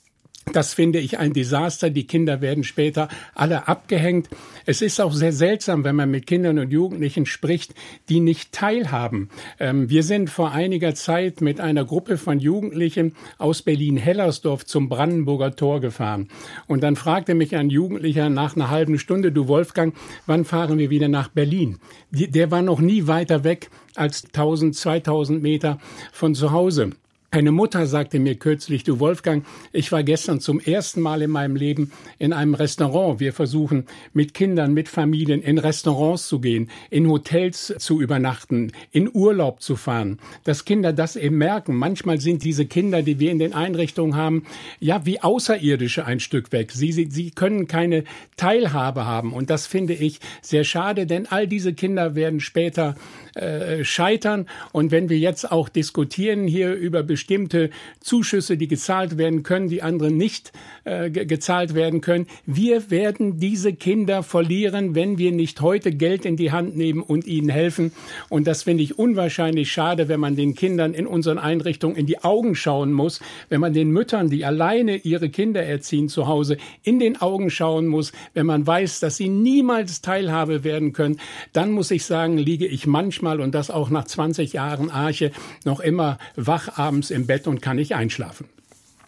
Das 0.50 0.74
finde 0.74 0.98
ich 0.98 1.18
ein 1.18 1.32
Desaster. 1.32 1.88
Die 1.90 2.06
Kinder 2.06 2.40
werden 2.40 2.64
später 2.64 3.08
alle 3.34 3.68
abgehängt. 3.68 4.28
Es 4.66 4.82
ist 4.82 5.00
auch 5.00 5.12
sehr 5.12 5.32
seltsam, 5.32 5.84
wenn 5.84 5.94
man 5.94 6.10
mit 6.10 6.26
Kindern 6.26 6.58
und 6.58 6.72
Jugendlichen 6.72 7.26
spricht, 7.26 7.74
die 8.08 8.18
nicht 8.18 8.52
teilhaben. 8.52 9.30
Ähm, 9.60 9.88
wir 9.88 10.02
sind 10.02 10.30
vor 10.30 10.50
einiger 10.50 10.94
Zeit 10.94 11.40
mit 11.40 11.60
einer 11.60 11.84
Gruppe 11.84 12.18
von 12.18 12.40
Jugendlichen 12.40 13.14
aus 13.38 13.62
Berlin-Hellersdorf 13.62 14.66
zum 14.66 14.88
Brandenburger 14.88 15.54
Tor 15.54 15.80
gefahren. 15.80 16.28
Und 16.66 16.82
dann 16.82 16.96
fragte 16.96 17.34
mich 17.34 17.54
ein 17.54 17.70
Jugendlicher 17.70 18.28
nach 18.28 18.56
einer 18.56 18.68
halben 18.68 18.98
Stunde, 18.98 19.30
du 19.30 19.46
Wolfgang, 19.46 19.94
wann 20.26 20.44
fahren 20.44 20.78
wir 20.78 20.90
wieder 20.90 21.08
nach 21.08 21.28
Berlin? 21.28 21.78
Der 22.10 22.50
war 22.50 22.62
noch 22.62 22.80
nie 22.80 23.06
weiter 23.06 23.44
weg 23.44 23.70
als 23.94 24.24
1000, 24.24 24.74
2000 24.74 25.42
Meter 25.42 25.78
von 26.12 26.34
zu 26.34 26.50
Hause. 26.50 26.90
Eine 27.34 27.50
Mutter 27.50 27.86
sagte 27.86 28.18
mir 28.18 28.34
kürzlich, 28.34 28.84
du 28.84 29.00
Wolfgang, 29.00 29.46
ich 29.72 29.90
war 29.90 30.02
gestern 30.02 30.38
zum 30.38 30.60
ersten 30.60 31.00
Mal 31.00 31.22
in 31.22 31.30
meinem 31.30 31.56
Leben 31.56 31.90
in 32.18 32.34
einem 32.34 32.52
Restaurant. 32.52 33.20
Wir 33.20 33.32
versuchen 33.32 33.86
mit 34.12 34.34
Kindern, 34.34 34.74
mit 34.74 34.86
Familien 34.86 35.40
in 35.40 35.56
Restaurants 35.56 36.28
zu 36.28 36.40
gehen, 36.40 36.68
in 36.90 37.08
Hotels 37.08 37.72
zu 37.78 38.02
übernachten, 38.02 38.72
in 38.90 39.08
Urlaub 39.10 39.62
zu 39.62 39.76
fahren. 39.76 40.18
Dass 40.44 40.66
Kinder 40.66 40.92
das 40.92 41.16
eben 41.16 41.38
merken. 41.38 41.74
Manchmal 41.74 42.20
sind 42.20 42.44
diese 42.44 42.66
Kinder, 42.66 43.00
die 43.00 43.18
wir 43.18 43.32
in 43.32 43.38
den 43.38 43.54
Einrichtungen 43.54 44.14
haben, 44.14 44.44
ja, 44.78 45.06
wie 45.06 45.22
Außerirdische 45.22 46.04
ein 46.04 46.20
Stück 46.20 46.52
weg. 46.52 46.70
Sie, 46.72 46.92
sie, 46.92 47.08
sie 47.10 47.30
können 47.30 47.66
keine 47.66 48.04
Teilhabe 48.36 49.06
haben. 49.06 49.32
Und 49.32 49.48
das 49.48 49.66
finde 49.66 49.94
ich 49.94 50.20
sehr 50.42 50.64
schade, 50.64 51.06
denn 51.06 51.24
all 51.30 51.48
diese 51.48 51.72
Kinder 51.72 52.14
werden 52.14 52.40
später 52.40 52.94
äh, 53.34 53.82
scheitern. 53.82 54.46
Und 54.72 54.90
wenn 54.90 55.08
wir 55.08 55.18
jetzt 55.18 55.50
auch 55.50 55.70
diskutieren 55.70 56.46
hier 56.46 56.74
über 56.74 57.02
bestimmte 57.02 57.70
Zuschüsse, 58.00 58.58
die 58.58 58.68
gezahlt 58.68 59.16
werden 59.16 59.42
können, 59.42 59.70
die 59.70 59.80
anderen 59.82 60.18
nicht 60.18 60.52
äh, 60.84 61.08
gezahlt 61.08 61.74
werden 61.74 62.02
können, 62.02 62.26
wir 62.44 62.90
werden 62.90 63.38
diese 63.38 63.72
Kinder 63.72 64.22
verlieren, 64.22 64.94
wenn 64.94 65.16
wir 65.16 65.32
nicht 65.32 65.62
heute 65.62 65.92
Geld 65.92 66.26
in 66.26 66.36
die 66.36 66.52
Hand 66.52 66.76
nehmen 66.76 67.02
und 67.02 67.26
ihnen 67.26 67.48
helfen. 67.48 67.92
Und 68.28 68.46
das 68.46 68.64
finde 68.64 68.82
ich 68.82 68.98
unwahrscheinlich 68.98 69.72
schade, 69.72 70.08
wenn 70.08 70.20
man 70.20 70.36
den 70.36 70.54
Kindern 70.54 70.92
in 70.92 71.06
unseren 71.06 71.38
Einrichtungen 71.38 71.96
in 71.96 72.04
die 72.04 72.22
Augen 72.22 72.54
schauen 72.54 72.92
muss, 72.92 73.20
wenn 73.48 73.62
man 73.62 73.72
den 73.72 73.90
Müttern, 73.90 74.28
die 74.28 74.44
alleine 74.44 74.96
ihre 74.96 75.30
Kinder 75.30 75.62
erziehen 75.62 76.10
zu 76.10 76.26
Hause, 76.26 76.58
in 76.82 76.98
den 76.98 77.18
Augen 77.18 77.48
schauen 77.48 77.86
muss, 77.86 78.12
wenn 78.34 78.44
man 78.44 78.66
weiß, 78.66 79.00
dass 79.00 79.16
sie 79.16 79.30
niemals 79.30 80.02
Teilhabe 80.02 80.64
werden 80.64 80.92
können, 80.92 81.18
dann 81.54 81.70
muss 81.70 81.90
ich 81.90 82.04
sagen, 82.04 82.36
liege 82.36 82.66
ich 82.66 82.86
manchmal 82.86 83.21
manchmal 83.22 83.40
und 83.40 83.54
das 83.54 83.70
auch 83.70 83.90
nach 83.90 84.04
20 84.04 84.52
Jahren 84.52 84.90
Arche 84.90 85.32
noch 85.64 85.80
immer 85.80 86.18
wach 86.36 86.76
abends 86.76 87.10
im 87.10 87.26
Bett 87.26 87.46
und 87.46 87.62
kann 87.62 87.76
nicht 87.76 87.94
einschlafen. 87.94 88.48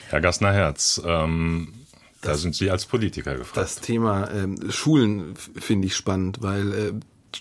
Herr 0.08 0.20
Gassner-Herz, 0.20 1.02
ähm, 1.04 1.72
da 2.20 2.36
sind 2.36 2.54
Sie 2.54 2.70
als 2.70 2.86
Politiker 2.86 3.36
gefragt. 3.36 3.56
Das 3.56 3.80
Thema 3.80 4.30
ähm, 4.30 4.70
Schulen 4.70 5.34
finde 5.36 5.86
ich 5.88 5.96
spannend, 5.96 6.38
weil 6.40 6.72
äh, 6.72 6.92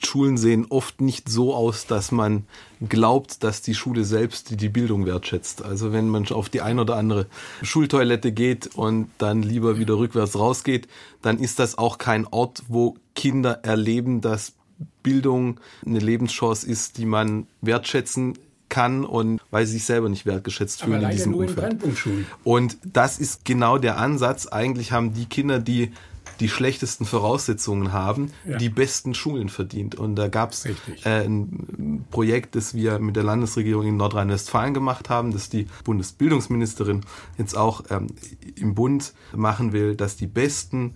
Schulen 0.03 0.37
sehen 0.37 0.65
oft 0.69 1.01
nicht 1.01 1.29
so 1.29 1.53
aus, 1.53 1.85
dass 1.85 2.11
man 2.11 2.47
glaubt, 2.89 3.43
dass 3.43 3.61
die 3.61 3.75
Schule 3.75 4.03
selbst 4.03 4.59
die 4.59 4.69
Bildung 4.69 5.05
wertschätzt. 5.05 5.63
Also 5.63 5.93
wenn 5.93 6.09
man 6.09 6.27
auf 6.29 6.49
die 6.49 6.61
ein 6.61 6.79
oder 6.79 6.95
andere 6.95 7.27
Schultoilette 7.61 8.31
geht 8.31 8.75
und 8.75 9.09
dann 9.19 9.43
lieber 9.43 9.77
wieder 9.77 9.97
rückwärts 9.97 10.37
rausgeht, 10.37 10.87
dann 11.21 11.37
ist 11.37 11.59
das 11.59 11.77
auch 11.77 11.99
kein 11.99 12.25
Ort, 12.25 12.63
wo 12.67 12.97
Kinder 13.13 13.59
erleben, 13.63 14.21
dass 14.21 14.53
Bildung 15.01 15.59
eine 15.85 15.99
Lebenschance 15.99 16.67
ist, 16.67 16.97
die 16.97 17.05
man 17.05 17.47
wertschätzen 17.61 18.37
kann 18.69 19.05
und 19.05 19.39
weil 19.51 19.67
sie 19.67 19.73
sich 19.73 19.85
selber 19.85 20.09
nicht 20.09 20.25
wertgeschätzt 20.25 20.81
fühlen 20.83 21.03
Aber 21.03 21.11
in 21.11 21.17
diesem 21.17 21.31
nur 21.33 21.41
Umfeld. 21.41 21.83
In 21.83 22.25
und 22.43 22.77
das 22.83 23.19
ist 23.19 23.45
genau 23.45 23.77
der 23.77 23.97
Ansatz. 23.97 24.47
Eigentlich 24.47 24.91
haben 24.91 25.13
die 25.13 25.25
Kinder, 25.25 25.59
die 25.59 25.91
die 26.39 26.49
schlechtesten 26.49 27.05
Voraussetzungen 27.05 27.93
haben, 27.93 28.31
ja. 28.45 28.57
die 28.57 28.69
besten 28.69 29.13
Schulen 29.13 29.49
verdient. 29.49 29.95
Und 29.95 30.15
da 30.15 30.27
gab 30.27 30.51
es 30.51 30.65
äh, 30.65 30.73
ein 31.05 32.05
Projekt, 32.09 32.55
das 32.55 32.73
wir 32.73 32.99
mit 32.99 33.15
der 33.15 33.23
Landesregierung 33.23 33.85
in 33.85 33.97
Nordrhein-Westfalen 33.97 34.73
gemacht 34.73 35.09
haben, 35.09 35.31
das 35.31 35.49
die 35.49 35.67
Bundesbildungsministerin 35.83 37.01
jetzt 37.37 37.55
auch 37.55 37.83
ähm, 37.89 38.07
im 38.55 38.73
Bund 38.73 39.13
machen 39.35 39.73
will, 39.73 39.95
dass 39.95 40.15
die 40.15 40.27
besten 40.27 40.95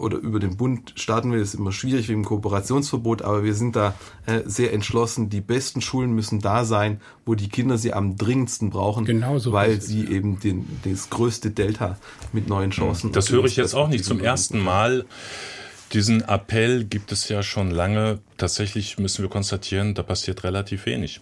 oder 0.00 0.18
über 0.18 0.40
den 0.40 0.56
Bund 0.56 0.92
starten 0.96 1.32
will, 1.32 1.40
ist 1.40 1.54
immer 1.54 1.72
schwierig 1.72 2.08
wegen 2.08 2.24
Kooperationsverbot, 2.24 3.22
aber 3.22 3.44
wir 3.44 3.54
sind 3.54 3.76
da 3.76 3.94
äh, 4.26 4.40
sehr 4.46 4.72
entschlossen. 4.72 5.28
Die 5.28 5.40
besten 5.40 5.80
Schulen 5.80 6.12
müssen 6.12 6.40
da 6.40 6.64
sein, 6.64 7.00
wo 7.26 7.34
die 7.34 7.48
Kinder 7.48 7.78
sie 7.78 7.92
am 7.92 8.16
dringendsten 8.16 8.70
brauchen, 8.70 9.04
Genauso 9.04 9.52
weil 9.52 9.80
sie 9.80 10.04
es. 10.04 10.10
eben 10.10 10.40
den, 10.40 10.66
das 10.84 11.10
größte 11.10 11.50
Delta 11.50 11.98
mit 12.32 12.48
neuen 12.48 12.70
Chancen. 12.70 13.12
Das 13.12 13.30
höre 13.30 13.44
ich 13.44 13.56
jetzt 13.56 13.74
auch 13.74 13.88
nicht 13.88 14.04
zum 14.04 14.20
ersten 14.20 14.58
Mal. 14.58 15.04
Diesen 15.92 16.22
Appell 16.22 16.84
gibt 16.84 17.12
es 17.12 17.28
ja 17.28 17.42
schon 17.42 17.70
lange. 17.70 18.20
Tatsächlich 18.36 18.98
müssen 18.98 19.22
wir 19.22 19.28
konstatieren, 19.28 19.94
da 19.94 20.02
passiert 20.02 20.44
relativ 20.44 20.86
wenig. 20.86 21.20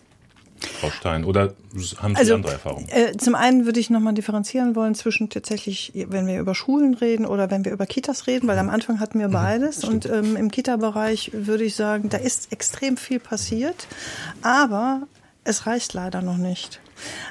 Frau 0.81 0.91
Stein, 0.91 1.25
oder 1.25 1.55
haben 1.99 2.15
Sie 2.15 2.19
also, 2.19 2.35
andere 2.35 2.53
Erfahrungen? 2.53 2.89
Äh, 2.89 3.17
zum 3.17 3.35
einen 3.35 3.65
würde 3.67 3.81
ich 3.81 3.91
nochmal 3.91 4.15
differenzieren 4.15 4.75
wollen 4.75 4.95
zwischen 4.95 5.31
tatsächlich, 5.31 5.93
wenn 5.95 6.27
wir 6.27 6.41
über 6.41 6.55
Schulen 6.55 6.95
reden 6.95 7.27
oder 7.27 7.51
wenn 7.51 7.65
wir 7.65 7.73
über 7.73 7.87
Kitas 7.87 8.27
reden, 8.27 8.49
weil 8.49 8.59
am 8.59 8.71
Anfang 8.71 9.01
hatten 9.01 9.19
wir 9.19 9.29
mhm, 9.29 9.33
beides. 9.33 9.83
Mhm, 9.83 9.89
und 9.89 10.07
ähm, 10.07 10.37
im 10.37 10.51
Kita-Bereich 10.51 11.31
würde 11.33 11.65
ich 11.65 11.75
sagen, 11.75 12.09
da 12.09 12.19
ist 12.19 12.53
extrem 12.53 12.97
viel 12.97 13.21
passiert, 13.21 13.87
aber 14.43 15.03
es 15.45 15.67
reicht 15.67 15.95
leider 15.95 16.23
noch 16.23 16.37
nicht. 16.37 16.81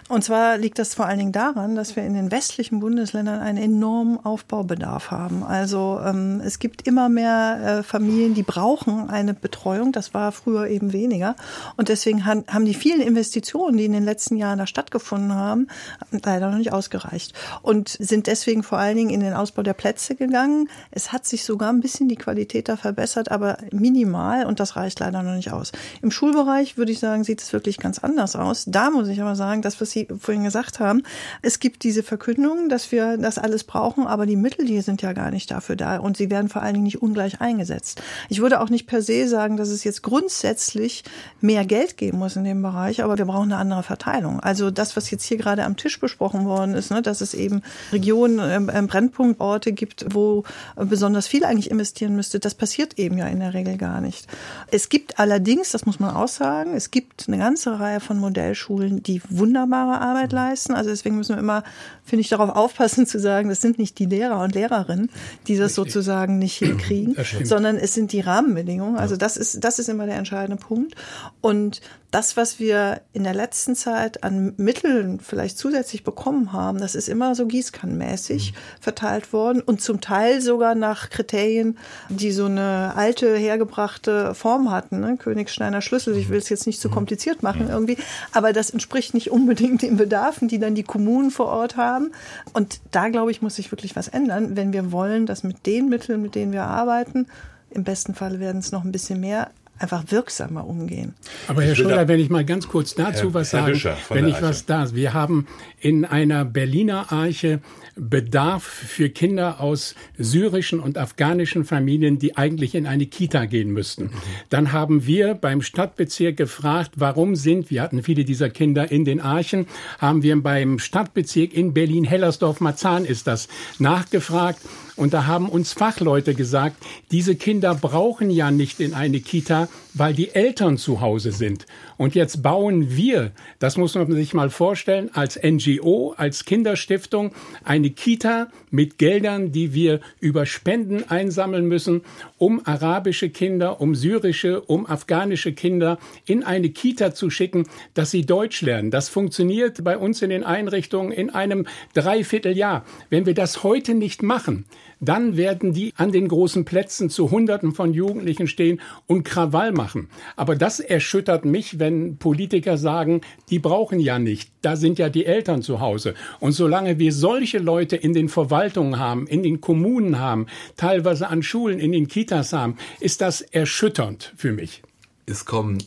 Und 0.10 0.24
zwar 0.24 0.58
liegt 0.58 0.80
das 0.80 0.94
vor 0.94 1.06
allen 1.06 1.20
Dingen 1.20 1.32
daran, 1.32 1.76
dass 1.76 1.96
wir 1.96 2.04
in 2.04 2.14
den 2.14 2.32
westlichen 2.32 2.80
Bundesländern 2.80 3.40
einen 3.40 3.58
enormen 3.58 4.24
Aufbaubedarf 4.24 5.12
haben. 5.12 5.44
Also 5.44 6.00
ähm, 6.04 6.42
es 6.44 6.60
gibt 6.60 6.88
immer 6.88 7.10
mehr 7.10 7.80
äh, 7.80 7.84
Familien, 7.84 8.34
die 8.34 8.44
brauchen 8.44 9.10
eine 9.10 9.34
Betreuung. 9.34 9.92
Das 9.92 10.14
war 10.14 10.32
früher 10.32 10.68
eben 10.68 10.94
weniger. 10.94 11.36
Und 11.76 11.90
deswegen 11.90 12.26
han, 12.26 12.44
haben 12.48 12.66
die 12.66 12.74
vielen 12.74 13.02
Investitionen, 13.02 13.78
die 13.78 13.86
in 13.86 13.94
den 13.94 14.06
letzten 14.06 14.38
Jahren 14.38 14.60
da 14.60 14.68
stattgefunden 14.68 15.34
haben, 15.34 15.68
leider 16.12 16.50
noch 16.50 16.58
nicht 16.58 16.74
ausgereicht. 16.74 17.34
Und 17.62 17.90
sind 17.90 18.28
deswegen 18.28 18.64
vor 18.64 18.78
allen 18.78 18.98
Dingen 18.98 19.10
in 19.10 19.20
den 19.20 19.34
Ausbau 19.34 19.64
der 19.64 19.74
Plätze 19.74 20.16
gegangen. 20.16 20.70
Es 20.92 21.12
hat 21.12 21.26
sich 21.26 21.44
sogar 21.44 21.70
ein 21.70 21.82
bisschen 21.82 22.08
die 22.08 22.16
Qualität 22.16 22.70
da 22.70 22.78
verbessert, 22.78 23.32
aber 23.32 23.58
minimal. 23.72 24.46
Und 24.46 24.60
das 24.60 24.76
reicht 24.76 25.00
leider 25.00 25.24
noch 25.24 25.36
nicht 25.36 25.52
aus. 25.52 25.72
Im 26.02 26.12
Schulbereich 26.12 26.78
würde 26.78 26.92
ich 26.92 27.00
sagen, 27.00 27.24
sieht 27.24 27.42
es 27.42 27.54
wirklich 27.54 27.78
ganz 27.78 28.00
anders 28.00 28.36
aus. 28.36 28.66
Da 28.68 28.90
muss 28.90 29.08
ich 29.08 29.22
aber 29.22 29.36
sagen, 29.36 29.57
das, 29.62 29.80
was 29.82 29.92
Sie 29.92 30.08
vorhin 30.20 30.44
gesagt 30.44 30.80
haben. 30.80 31.04
Es 31.42 31.60
gibt 31.60 31.84
diese 31.84 32.04
Verkündung, 32.04 32.70
dass 32.70 32.92
wir 32.92 33.18
das 33.18 33.38
alles 33.38 33.64
brauchen, 33.64 34.08
aber 34.08 34.26
die 34.26 34.36
Mittel, 34.36 34.66
die 34.66 34.82
sind 34.82 35.02
ja 35.02 35.14
gar 35.14 35.32
nicht 35.32 35.52
dafür 35.52 35.76
da 35.76 35.98
und 35.98 36.18
sie 36.18 36.30
werden 36.30 36.50
vor 36.50 36.62
allen 36.62 36.74
Dingen 36.74 36.86
nicht 36.86 37.02
ungleich 37.02 37.42
eingesetzt. 37.42 38.02
Ich 38.30 38.42
würde 38.42 38.62
auch 38.62 38.70
nicht 38.70 38.88
per 38.88 39.02
se 39.02 39.28
sagen, 39.28 39.58
dass 39.58 39.70
es 39.70 39.84
jetzt 39.84 40.04
grundsätzlich 40.04 41.04
mehr 41.42 41.66
Geld 41.66 41.98
geben 41.98 42.20
muss 42.20 42.36
in 42.36 42.44
dem 42.44 42.62
Bereich, 42.62 43.04
aber 43.04 43.18
wir 43.18 43.26
brauchen 43.26 43.52
eine 43.52 43.58
andere 43.58 43.84
Verteilung. 43.84 44.40
Also 44.40 44.72
das, 44.72 44.96
was 44.96 45.12
jetzt 45.12 45.24
hier 45.24 45.38
gerade 45.38 45.64
am 45.64 45.78
Tisch 45.78 46.00
besprochen 46.00 46.46
worden 46.46 46.74
ist, 46.74 46.92
ne, 46.92 47.02
dass 47.02 47.22
es 47.22 47.34
eben 47.34 47.62
Regionen, 47.92 48.40
äh, 48.40 48.82
Brennpunktorte 48.88 49.72
gibt, 49.72 50.06
wo 50.14 50.44
besonders 50.76 51.28
viel 51.28 51.44
eigentlich 51.44 51.72
investieren 51.72 52.16
müsste, 52.16 52.40
das 52.40 52.56
passiert 52.56 52.98
eben 53.00 53.18
ja 53.18 53.28
in 53.28 53.40
der 53.40 53.54
Regel 53.54 53.78
gar 53.78 54.02
nicht. 54.02 54.28
Es 54.72 54.90
gibt 54.90 55.20
allerdings, 55.20 55.72
das 55.72 55.86
muss 55.86 56.00
man 56.00 56.16
auch 56.16 56.28
sagen, 56.28 56.74
es 56.76 56.92
gibt 56.92 57.26
eine 57.28 57.38
ganze 57.38 57.80
Reihe 57.80 58.00
von 58.00 58.20
Modellschulen, 58.20 59.04
die 59.04 59.22
wunderbare 59.48 60.02
Arbeit 60.02 60.34
leisten. 60.34 60.74
Also 60.74 60.90
deswegen 60.90 61.16
müssen 61.18 61.36
wir 61.36 61.40
immer, 61.40 61.64
finde 62.04 62.22
ich, 62.22 62.30
darauf 62.30 62.50
aufpassen 62.50 63.08
zu 63.08 63.20
sagen, 63.20 63.50
das 63.50 63.62
sind 63.62 63.80
nicht 63.80 63.98
die 64.00 64.06
Lehrer 64.06 64.42
und 64.42 64.54
Lehrerinnen, 64.54 65.10
die 65.48 65.56
das 65.56 65.72
Richtig. 65.72 65.94
sozusagen 65.94 66.38
nicht 66.38 66.58
hinkriegen, 66.60 67.16
sondern 67.44 67.78
es 67.78 67.94
sind 67.94 68.12
die 68.12 68.20
Rahmenbedingungen. 68.20 68.98
Also 68.98 69.16
das 69.16 69.38
ist, 69.38 69.64
das 69.64 69.80
ist 69.80 69.90
immer 69.90 70.06
der 70.06 70.16
entscheidende 70.16 70.58
Punkt. 70.62 70.96
Und 71.42 71.82
das, 72.12 72.38
was 72.38 72.58
wir 72.60 73.02
in 73.12 73.26
der 73.26 73.34
letzten 73.34 73.76
Zeit 73.76 74.24
an 74.24 74.54
Mitteln 74.56 75.20
vielleicht 75.20 75.58
zusätzlich 75.58 76.06
bekommen 76.06 76.54
haben, 76.54 76.80
das 76.80 76.96
ist 76.96 77.10
immer 77.10 77.36
so 77.36 77.46
gießkannenmäßig 77.46 78.54
mhm. 78.54 78.58
verteilt 78.82 79.34
worden 79.34 79.62
und 79.62 79.82
zum 79.82 80.00
Teil 80.00 80.42
sogar 80.42 80.74
nach 80.74 81.10
Kriterien, 81.10 81.78
die 82.10 82.32
so 82.32 82.46
eine 82.46 82.94
alte, 82.96 83.36
hergebrachte 83.36 84.34
Form 84.36 84.72
hatten. 84.72 85.02
Ne? 85.02 85.18
Königsteiner 85.18 85.82
Schlüssel, 85.82 86.16
ich 86.16 86.30
will 86.30 86.38
es 86.38 86.48
jetzt 86.48 86.66
nicht 86.66 86.80
zu 86.80 86.88
so 86.88 86.90
mhm. 86.90 86.96
kompliziert 86.96 87.44
machen 87.44 87.68
irgendwie, 87.70 87.98
aber 88.32 88.54
das 88.54 88.70
entspricht 88.70 89.14
nicht 89.14 89.30
unbedingt 89.38 89.84
den 89.84 89.98
Bedarfen, 89.98 90.48
die 90.48 90.60
dann 90.60 90.76
die 90.76 90.84
Kommunen 90.84 91.32
vor 91.32 91.48
Ort 91.48 91.78
haben. 91.78 92.12
Und 92.54 92.80
da, 92.92 93.10
glaube 93.10 93.32
ich, 93.32 93.42
muss 93.42 93.56
sich 93.56 93.72
wirklich 93.72 93.96
was 93.96 94.08
ändern, 94.08 94.56
wenn 94.56 94.74
wir 94.74 94.92
wollen, 94.92 95.26
dass 95.26 95.44
mit 95.44 95.66
den 95.66 95.90
Mitteln, 95.90 96.22
mit 96.22 96.36
denen 96.36 96.52
wir 96.52 96.64
arbeiten, 96.64 97.28
im 97.70 97.84
besten 97.84 98.16
Fall 98.16 98.40
werden 98.40 98.60
es 98.60 98.72
noch 98.72 98.84
ein 98.84 98.92
bisschen 98.92 99.20
mehr, 99.20 99.52
einfach 99.80 100.04
wirksamer 100.10 100.66
umgehen. 100.66 101.14
Aber 101.48 101.64
Herr 101.64 101.76
Schröder, 101.76 102.08
wenn 102.08 102.20
ich 102.20 102.30
mal 102.30 102.46
ganz 102.46 102.68
kurz 102.68 102.96
dazu 102.96 103.26
Herr, 103.26 103.34
was 103.34 103.50
sagen, 103.52 103.82
wenn 104.10 104.28
ich 104.28 104.36
Arche. 104.36 104.46
was 104.46 104.66
da, 104.66 104.94
wir 104.94 105.14
haben 105.14 105.48
in 105.80 106.06
einer 106.06 106.46
Berliner 106.46 107.12
Arche 107.12 107.62
Bedarf 107.96 108.64
für 108.64 109.10
Kinder 109.10 109.60
aus 109.60 109.96
syrischen 110.18 110.80
und 110.80 110.98
afghanischen 110.98 111.66
Familien, 111.66 112.20
die 112.20 112.38
eigentlich 112.38 112.76
in 112.76 112.86
eine 112.86 113.08
Kita 113.08 113.46
gehen 113.46 113.72
müssten. 113.72 114.12
Dann 114.50 114.72
haben 114.72 115.06
wir 115.08 115.34
beim 115.34 115.62
Stadtbezirk 115.62 116.38
gefragt, 116.38 116.92
warum 116.96 117.36
sind, 117.36 117.70
wir 117.72 117.82
hatten 117.82 118.04
viele 118.04 118.24
dieser 118.24 118.50
Kinder 118.50 118.92
in 118.92 119.06
den 119.06 119.20
Archen, 119.20 119.68
haben 120.00 120.24
wir 120.24 120.42
beim 120.42 120.80
Stadtbezirk 120.80 121.54
in 121.54 121.74
Berlin-Hellersdorf-Marzahn 121.74 123.06
ist 123.06 123.28
das 123.28 123.48
nachgefragt 123.80 124.60
und 124.98 125.14
da 125.14 125.28
haben 125.28 125.48
uns 125.48 125.74
Fachleute 125.74 126.34
gesagt, 126.34 126.76
diese 127.12 127.36
Kinder 127.36 127.76
brauchen 127.76 128.30
ja 128.30 128.52
nicht 128.52 128.80
in 128.80 128.94
eine 128.94 129.20
Kita, 129.20 129.70
weil 129.94 130.14
die 130.14 130.34
Eltern 130.34 130.78
zu 130.78 131.02
Hause 131.02 131.32
sind. 131.32 131.66
Und 131.98 132.16
jetzt 132.16 132.44
bauen 132.44 132.96
wir, 132.96 133.32
das 133.60 133.78
muss 133.78 133.96
man 133.96 134.12
sich 134.12 134.34
mal 134.34 134.50
vorstellen, 134.50 135.10
als 135.14 135.40
NGO, 135.42 136.14
als 136.18 136.46
Kinderstiftung 136.46 137.32
eine 137.64 137.90
Kita 137.90 138.50
mit 138.70 138.98
Geldern, 138.98 139.52
die 139.52 139.74
wir 139.74 140.00
über 140.20 140.46
Spenden 140.46 141.10
einsammeln 141.10 141.68
müssen, 141.68 142.02
um 142.38 142.62
arabische 142.66 143.30
Kinder, 143.30 143.82
um 143.82 143.96
syrische, 143.96 144.62
um 144.62 144.86
afghanische 144.86 145.54
Kinder 145.54 145.98
in 146.26 146.44
eine 146.44 146.70
Kita 146.70 147.14
zu 147.14 147.30
schicken, 147.30 147.68
dass 147.94 148.12
sie 148.12 148.26
Deutsch 148.26 148.62
lernen. 148.62 148.92
Das 148.92 149.10
funktioniert 149.10 149.84
bei 149.84 149.98
uns 149.98 150.22
in 150.22 150.30
den 150.30 150.44
Einrichtungen 150.44 151.12
in 151.12 151.30
einem 151.30 151.66
Dreivierteljahr. 151.94 152.86
Wenn 153.10 153.26
wir 153.26 153.34
das 153.34 153.64
heute 153.64 153.94
nicht 153.94 154.22
machen, 154.22 154.66
dann 155.00 155.38
werden 155.38 155.74
die 155.74 155.94
an 155.96 156.12
den 156.12 156.28
großen 156.28 156.66
Plätzen 156.66 157.10
zu 157.10 157.32
Hunderten 157.32 157.74
von 157.74 157.94
Jugendlichen 157.94 158.48
stehen 158.48 158.82
und 159.06 159.24
Krawall 159.24 159.72
machen. 159.72 160.10
Aber 160.36 160.56
das 160.56 160.80
erschüttert 160.80 161.46
mich, 161.46 161.80
wenn 161.80 162.18
Politiker 162.18 162.78
sagen, 162.78 163.22
die 163.50 163.60
brauchen 163.60 164.00
ja 164.00 164.20
nicht, 164.20 164.52
da 164.62 164.76
sind 164.76 165.00
ja 165.00 165.10
die 165.10 165.26
Eltern 165.26 165.62
zu 165.62 165.80
Hause. 165.80 166.14
Und 166.40 166.54
solange 166.54 167.00
wir 167.00 167.14
solche 167.14 167.60
Leute 167.60 167.96
in 167.96 168.14
den 168.14 168.30
Verwaltungen 168.30 169.00
haben, 169.00 169.28
in 169.28 169.44
den 169.44 169.62
Kommunen 169.62 170.20
haben, 170.20 170.48
teilweise 170.76 171.28
an 171.28 171.44
Schulen, 171.44 171.80
in 171.80 171.92
den 171.92 172.08
Kitas 172.08 172.54
haben, 172.54 172.78
ist 173.00 173.22
das 173.22 173.42
erschütternd 173.42 174.34
für 174.36 174.52
mich. 174.52 174.84
Es 175.26 175.46
kommen 175.46 175.78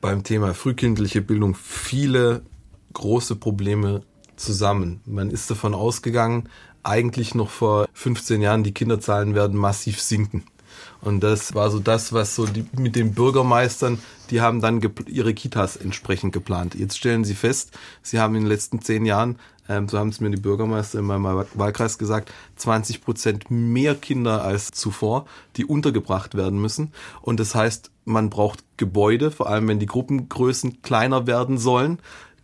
beim 0.00 0.24
Thema 0.24 0.54
frühkindliche 0.54 1.22
Bildung 1.22 1.54
viele 1.54 2.42
große 2.92 3.36
Probleme 3.36 4.02
zusammen. 4.36 5.00
Man 5.04 5.30
ist 5.30 5.50
davon 5.50 5.74
ausgegangen, 5.74 6.48
eigentlich 6.82 7.34
noch 7.34 7.50
vor 7.50 7.88
15 7.92 8.40
Jahren, 8.40 8.64
die 8.64 8.72
Kinderzahlen 8.72 9.34
werden 9.34 9.58
massiv 9.58 10.00
sinken. 10.00 10.44
Und 11.00 11.20
das 11.20 11.54
war 11.54 11.70
so 11.70 11.78
das, 11.78 12.12
was 12.12 12.34
so 12.34 12.46
die, 12.46 12.66
mit 12.76 12.96
den 12.96 13.14
Bürgermeistern, 13.14 13.98
die 14.30 14.40
haben 14.40 14.60
dann 14.60 14.80
ihre 15.06 15.34
Kitas 15.34 15.76
entsprechend 15.76 16.32
geplant. 16.32 16.74
Jetzt 16.74 16.98
stellen 16.98 17.24
sie 17.24 17.34
fest, 17.34 17.76
sie 18.02 18.18
haben 18.18 18.34
in 18.34 18.42
den 18.42 18.48
letzten 18.48 18.80
zehn 18.80 19.06
Jahren, 19.06 19.38
ähm, 19.68 19.88
so 19.88 19.98
haben 19.98 20.08
es 20.08 20.20
mir 20.20 20.30
die 20.30 20.40
Bürgermeister 20.40 20.98
in 20.98 21.06
meinem 21.06 21.44
Wahlkreis 21.54 21.96
gesagt, 21.96 22.32
20 22.56 23.02
Prozent 23.02 23.50
mehr 23.50 23.94
Kinder 23.94 24.42
als 24.42 24.70
zuvor, 24.72 25.26
die 25.56 25.64
untergebracht 25.64 26.34
werden 26.34 26.60
müssen. 26.60 26.92
Und 27.22 27.40
das 27.40 27.54
heißt, 27.54 27.90
man 28.04 28.30
braucht 28.30 28.64
Gebäude, 28.76 29.30
vor 29.30 29.48
allem 29.48 29.68
wenn 29.68 29.78
die 29.78 29.86
Gruppengrößen 29.86 30.82
kleiner 30.82 31.26
werden 31.26 31.58
sollen 31.58 31.98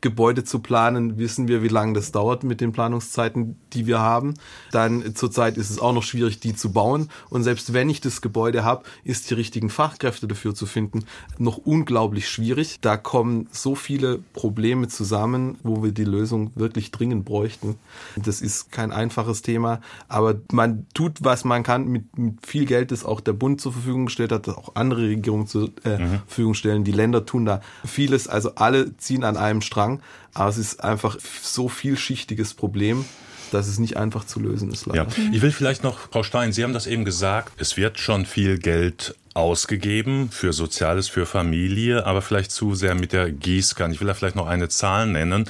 Gebäude 0.07 0.45
zu 0.45 0.61
planen, 0.61 1.19
wissen 1.19 1.49
wir, 1.49 1.65
wie 1.65 1.69
lange 1.69 1.95
das 1.95 2.13
dauert 2.13 2.45
mit 2.45 2.61
den 2.61 2.71
Planungszeiten, 2.71 3.57
die 3.73 3.89
wir 3.89 3.99
haben. 3.99 4.35
Dann 4.71 5.17
zurzeit 5.17 5.57
ist 5.57 5.71
es 5.71 5.81
auch 5.81 5.93
noch 5.93 6.05
schwierig, 6.05 6.39
die 6.39 6.55
zu 6.55 6.71
bauen. 6.71 7.11
Und 7.29 7.43
selbst 7.43 7.73
wenn 7.73 7.89
ich 7.89 8.01
das 8.01 8.21
Gebäude 8.21 8.63
habe, 8.63 8.85
ist 9.03 9.31
die 9.31 9.35
richtigen 9.35 9.69
Fachkräfte 9.69 10.29
dafür 10.29 10.55
zu 10.55 10.67
finden 10.67 11.05
noch 11.39 11.59
unglaublich 11.59 12.29
schwierig. 12.29 12.79
Da 12.81 12.97
kommen 12.97 13.49
so 13.51 13.75
viele 13.75 14.19
Probleme 14.33 14.87
zusammen, 14.87 15.59
wo 15.65 15.83
wir 15.83 15.91
die 15.91 16.05
Lösung 16.05 16.53
wirklich 16.55 16.93
dringend 16.93 17.25
bräuchten. 17.25 17.75
Das 18.17 18.41
ist 18.41 18.71
kein 18.71 18.93
einfaches 18.93 19.43
Thema, 19.43 19.81
aber 20.09 20.37
man 20.53 20.87
tut, 20.95 21.19
was 21.25 21.45
man 21.45 21.63
kann 21.63 21.89
mit, 21.89 22.17
mit 22.17 22.47
viel 22.47 22.65
Geld, 22.65 22.93
das 22.93 23.05
auch 23.05 23.21
der 23.21 23.33
Bund 23.33 23.61
zur 23.61 23.73
Verfügung 23.73 24.07
gestellt 24.07 24.31
hat, 24.31 24.49
auch 24.49 24.75
andere 24.75 25.03
Regierungen 25.03 25.47
zur 25.47 25.71
äh, 25.85 25.99
mhm. 25.99 26.21
Verfügung 26.27 26.55
stellen. 26.55 26.85
Die 26.85 26.93
Länder 26.93 27.27
tun 27.27 27.45
da 27.45 27.61
vieles, 27.85 28.29
also 28.29 28.55
alle 28.55 28.97
ziehen 28.97 29.25
an 29.25 29.37
einem 29.37 29.63
Strang, 29.63 29.96
aber 30.35 30.49
es 30.49 30.59
ist 30.59 30.83
einfach 30.83 31.19
so 31.43 31.69
vielschichtiges 31.69 32.55
Problem 32.55 33.05
dass 33.53 33.69
es 33.69 33.79
nicht 33.79 33.97
einfach 33.97 34.25
zu 34.25 34.41
lösen 34.41 34.73
ist. 34.73 34.87
Leider. 34.87 35.07
Ja. 35.09 35.25
Ich 35.33 35.43
will 35.43 35.53
vielleicht 35.53 35.85
noch, 35.85 36.11
Frau 36.11 36.23
Stein, 36.23 36.53
Sie 36.53 36.65
haben 36.65 36.73
das 36.73 36.87
eben 36.87 37.05
gesagt, 37.05 37.53
es 37.61 37.77
wird 37.77 37.99
schon 37.99 38.27
viel 38.27 38.59
Geld 38.59 39.15
ausgegeben 39.35 40.31
für 40.31 40.55
Soziales, 40.55 41.09
für 41.09 41.27
Familie, 41.27 42.07
aber 42.07 42.23
vielleicht 42.23 42.51
zu 42.51 42.75
sehr 42.75 42.95
mit 42.95 43.13
der 43.13 43.31
Gießkanne. 43.31 43.93
Ich 43.93 44.01
will 44.01 44.09
da 44.09 44.15
vielleicht 44.15 44.35
noch 44.35 44.47
eine 44.47 44.71
Zahl 44.71 45.07
nennen. 45.07 45.49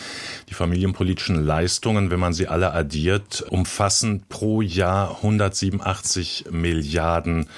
Die 0.49 0.55
familienpolitischen 0.55 1.45
Leistungen, 1.45 2.11
wenn 2.11 2.19
man 2.19 2.33
sie 2.33 2.49
alle 2.49 2.73
addiert, 2.73 3.43
umfassen 3.49 4.25
pro 4.29 4.61
Jahr 4.61 5.17
187 5.19 6.47
Milliarden 6.51 7.49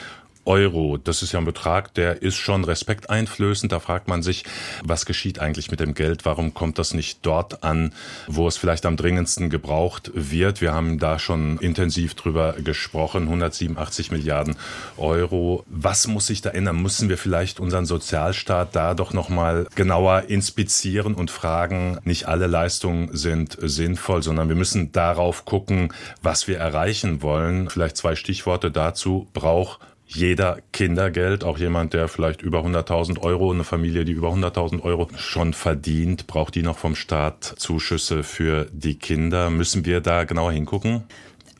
Euro. 0.48 0.96
Das 0.96 1.22
ist 1.22 1.32
ja 1.32 1.38
ein 1.38 1.44
Betrag, 1.44 1.92
der 1.94 2.22
ist 2.22 2.36
schon 2.36 2.64
respekteinflößend. 2.64 3.70
Da 3.70 3.80
fragt 3.80 4.08
man 4.08 4.22
sich, 4.22 4.44
was 4.82 5.04
geschieht 5.04 5.38
eigentlich 5.38 5.70
mit 5.70 5.78
dem 5.78 5.92
Geld? 5.92 6.24
Warum 6.24 6.54
kommt 6.54 6.78
das 6.78 6.94
nicht 6.94 7.18
dort 7.22 7.62
an, 7.62 7.92
wo 8.26 8.48
es 8.48 8.56
vielleicht 8.56 8.86
am 8.86 8.96
dringendsten 8.96 9.50
gebraucht 9.50 10.10
wird? 10.14 10.62
Wir 10.62 10.72
haben 10.72 10.98
da 10.98 11.18
schon 11.18 11.58
intensiv 11.58 12.14
drüber 12.14 12.54
gesprochen. 12.54 13.24
187 13.24 14.10
Milliarden 14.10 14.56
Euro. 14.96 15.64
Was 15.68 16.06
muss 16.06 16.26
sich 16.26 16.40
da 16.40 16.50
ändern? 16.50 16.80
Müssen 16.80 17.10
wir 17.10 17.18
vielleicht 17.18 17.60
unseren 17.60 17.84
Sozialstaat 17.84 18.74
da 18.74 18.94
doch 18.94 19.12
nochmal 19.12 19.66
genauer 19.74 20.24
inspizieren 20.28 21.14
und 21.14 21.30
fragen, 21.30 21.98
nicht 22.04 22.26
alle 22.26 22.46
Leistungen 22.46 23.14
sind 23.14 23.58
sinnvoll, 23.60 24.22
sondern 24.22 24.48
wir 24.48 24.56
müssen 24.56 24.92
darauf 24.92 25.44
gucken, 25.44 25.92
was 26.22 26.48
wir 26.48 26.56
erreichen 26.56 27.20
wollen. 27.20 27.68
Vielleicht 27.68 27.98
zwei 27.98 28.16
Stichworte 28.16 28.70
dazu. 28.70 29.28
Braucht 29.34 29.80
jeder 30.08 30.58
Kindergeld, 30.72 31.44
auch 31.44 31.58
jemand, 31.58 31.92
der 31.92 32.08
vielleicht 32.08 32.40
über 32.40 32.60
100.000 32.60 33.20
Euro, 33.20 33.52
eine 33.52 33.62
Familie, 33.62 34.04
die 34.04 34.12
über 34.12 34.28
100.000 34.28 34.82
Euro 34.82 35.08
schon 35.16 35.52
verdient, 35.52 36.26
braucht 36.26 36.54
die 36.54 36.62
noch 36.62 36.78
vom 36.78 36.94
Staat 36.94 37.44
Zuschüsse 37.44 38.22
für 38.22 38.66
die 38.72 38.98
Kinder. 38.98 39.50
Müssen 39.50 39.84
wir 39.84 40.00
da 40.00 40.24
genauer 40.24 40.52
hingucken? 40.52 41.04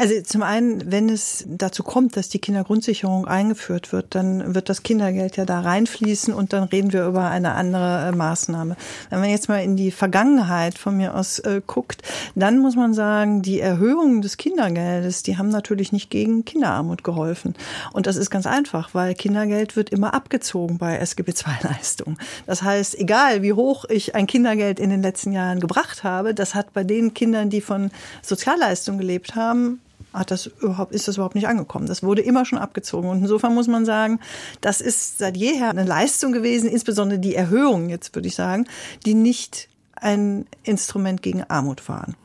Also 0.00 0.14
zum 0.22 0.44
einen, 0.44 0.92
wenn 0.92 1.08
es 1.08 1.44
dazu 1.48 1.82
kommt, 1.82 2.16
dass 2.16 2.28
die 2.28 2.38
Kindergrundsicherung 2.38 3.26
eingeführt 3.26 3.90
wird, 3.90 4.14
dann 4.14 4.54
wird 4.54 4.68
das 4.68 4.84
Kindergeld 4.84 5.36
ja 5.36 5.44
da 5.44 5.58
reinfließen 5.58 6.32
und 6.32 6.52
dann 6.52 6.62
reden 6.62 6.92
wir 6.92 7.04
über 7.04 7.28
eine 7.28 7.54
andere 7.54 8.06
äh, 8.06 8.12
Maßnahme. 8.12 8.76
Wenn 9.10 9.18
man 9.18 9.28
jetzt 9.28 9.48
mal 9.48 9.58
in 9.58 9.74
die 9.74 9.90
Vergangenheit 9.90 10.78
von 10.78 10.96
mir 10.96 11.16
aus 11.16 11.40
äh, 11.40 11.60
guckt, 11.66 12.02
dann 12.36 12.60
muss 12.60 12.76
man 12.76 12.94
sagen, 12.94 13.42
die 13.42 13.58
Erhöhungen 13.58 14.22
des 14.22 14.36
Kindergeldes, 14.36 15.24
die 15.24 15.36
haben 15.36 15.48
natürlich 15.48 15.90
nicht 15.90 16.10
gegen 16.10 16.44
Kinderarmut 16.44 17.02
geholfen. 17.02 17.56
Und 17.92 18.06
das 18.06 18.14
ist 18.14 18.30
ganz 18.30 18.46
einfach, 18.46 18.94
weil 18.94 19.16
Kindergeld 19.16 19.74
wird 19.74 19.90
immer 19.90 20.14
abgezogen 20.14 20.78
bei 20.78 20.96
SGB 20.96 21.32
II-Leistungen. 21.32 22.18
Das 22.46 22.62
heißt, 22.62 22.96
egal 23.00 23.42
wie 23.42 23.52
hoch 23.52 23.84
ich 23.88 24.14
ein 24.14 24.28
Kindergeld 24.28 24.78
in 24.78 24.90
den 24.90 25.02
letzten 25.02 25.32
Jahren 25.32 25.58
gebracht 25.58 26.04
habe, 26.04 26.34
das 26.34 26.54
hat 26.54 26.72
bei 26.72 26.84
den 26.84 27.14
Kindern, 27.14 27.50
die 27.50 27.60
von 27.60 27.90
Sozialleistungen 28.22 29.00
gelebt 29.00 29.34
haben, 29.34 29.80
hat 30.12 30.30
das 30.30 30.46
überhaupt, 30.46 30.92
ist 30.92 31.08
das 31.08 31.16
überhaupt 31.16 31.34
nicht 31.34 31.48
angekommen. 31.48 31.86
Das 31.86 32.02
wurde 32.02 32.22
immer 32.22 32.44
schon 32.44 32.58
abgezogen. 32.58 33.08
Und 33.08 33.18
insofern 33.18 33.54
muss 33.54 33.68
man 33.68 33.84
sagen, 33.84 34.20
das 34.60 34.80
ist 34.80 35.18
seit 35.18 35.36
jeher 35.36 35.70
eine 35.70 35.84
Leistung 35.84 36.32
gewesen, 36.32 36.68
insbesondere 36.68 37.18
die 37.18 37.34
Erhöhungen, 37.34 37.88
jetzt 37.88 38.14
würde 38.14 38.28
ich 38.28 38.34
sagen, 38.34 38.66
die 39.04 39.14
nicht 39.14 39.68
ein 39.94 40.46
Instrument 40.62 41.22
gegen 41.22 41.42
Armut 41.44 41.88
waren. 41.88 42.16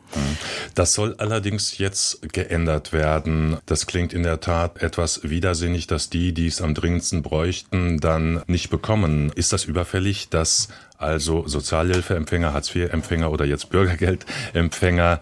Das 0.75 0.93
soll 0.93 1.15
allerdings 1.17 1.77
jetzt 1.79 2.33
geändert 2.33 2.93
werden. 2.93 3.57
Das 3.65 3.87
klingt 3.87 4.13
in 4.13 4.23
der 4.23 4.39
Tat 4.39 4.81
etwas 4.81 5.23
widersinnig, 5.23 5.87
dass 5.87 6.09
die, 6.09 6.33
die 6.33 6.47
es 6.47 6.61
am 6.61 6.75
dringendsten 6.75 7.23
bräuchten, 7.23 7.99
dann 7.99 8.43
nicht 8.47 8.69
bekommen. 8.69 9.31
Ist 9.35 9.53
das 9.53 9.65
überfällig, 9.65 10.29
dass 10.29 10.67
also 10.97 11.47
Sozialhilfeempfänger, 11.47 12.53
Hartz-IV-Empfänger 12.53 13.31
oder 13.31 13.45
jetzt 13.45 13.69
Bürgergeldempfänger 13.69 15.19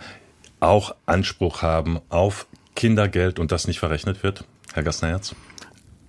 auch 0.59 0.95
Anspruch 1.05 1.61
haben 1.61 1.99
auf 2.09 2.47
Kindergeld 2.75 3.39
und 3.39 3.51
das 3.51 3.67
nicht 3.67 3.79
verrechnet 3.79 4.23
wird? 4.23 4.43
Herr 4.73 4.83
Gastnerherz? 4.83 5.35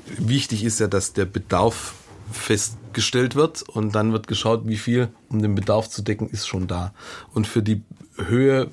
Wichtig 0.06 0.64
ist 0.64 0.80
ja, 0.80 0.86
dass 0.88 1.12
der 1.12 1.24
Bedarf 1.24 1.94
festgestellt 2.32 3.34
wird 3.34 3.62
und 3.62 3.94
dann 3.94 4.12
wird 4.12 4.26
geschaut, 4.26 4.62
wie 4.66 4.76
viel, 4.76 5.08
um 5.28 5.42
den 5.42 5.54
Bedarf 5.54 5.88
zu 5.88 6.02
decken, 6.02 6.28
ist 6.28 6.46
schon 6.46 6.66
da. 6.66 6.92
Und 7.34 7.46
für 7.46 7.62
die 7.62 7.82
Höhe 8.16 8.70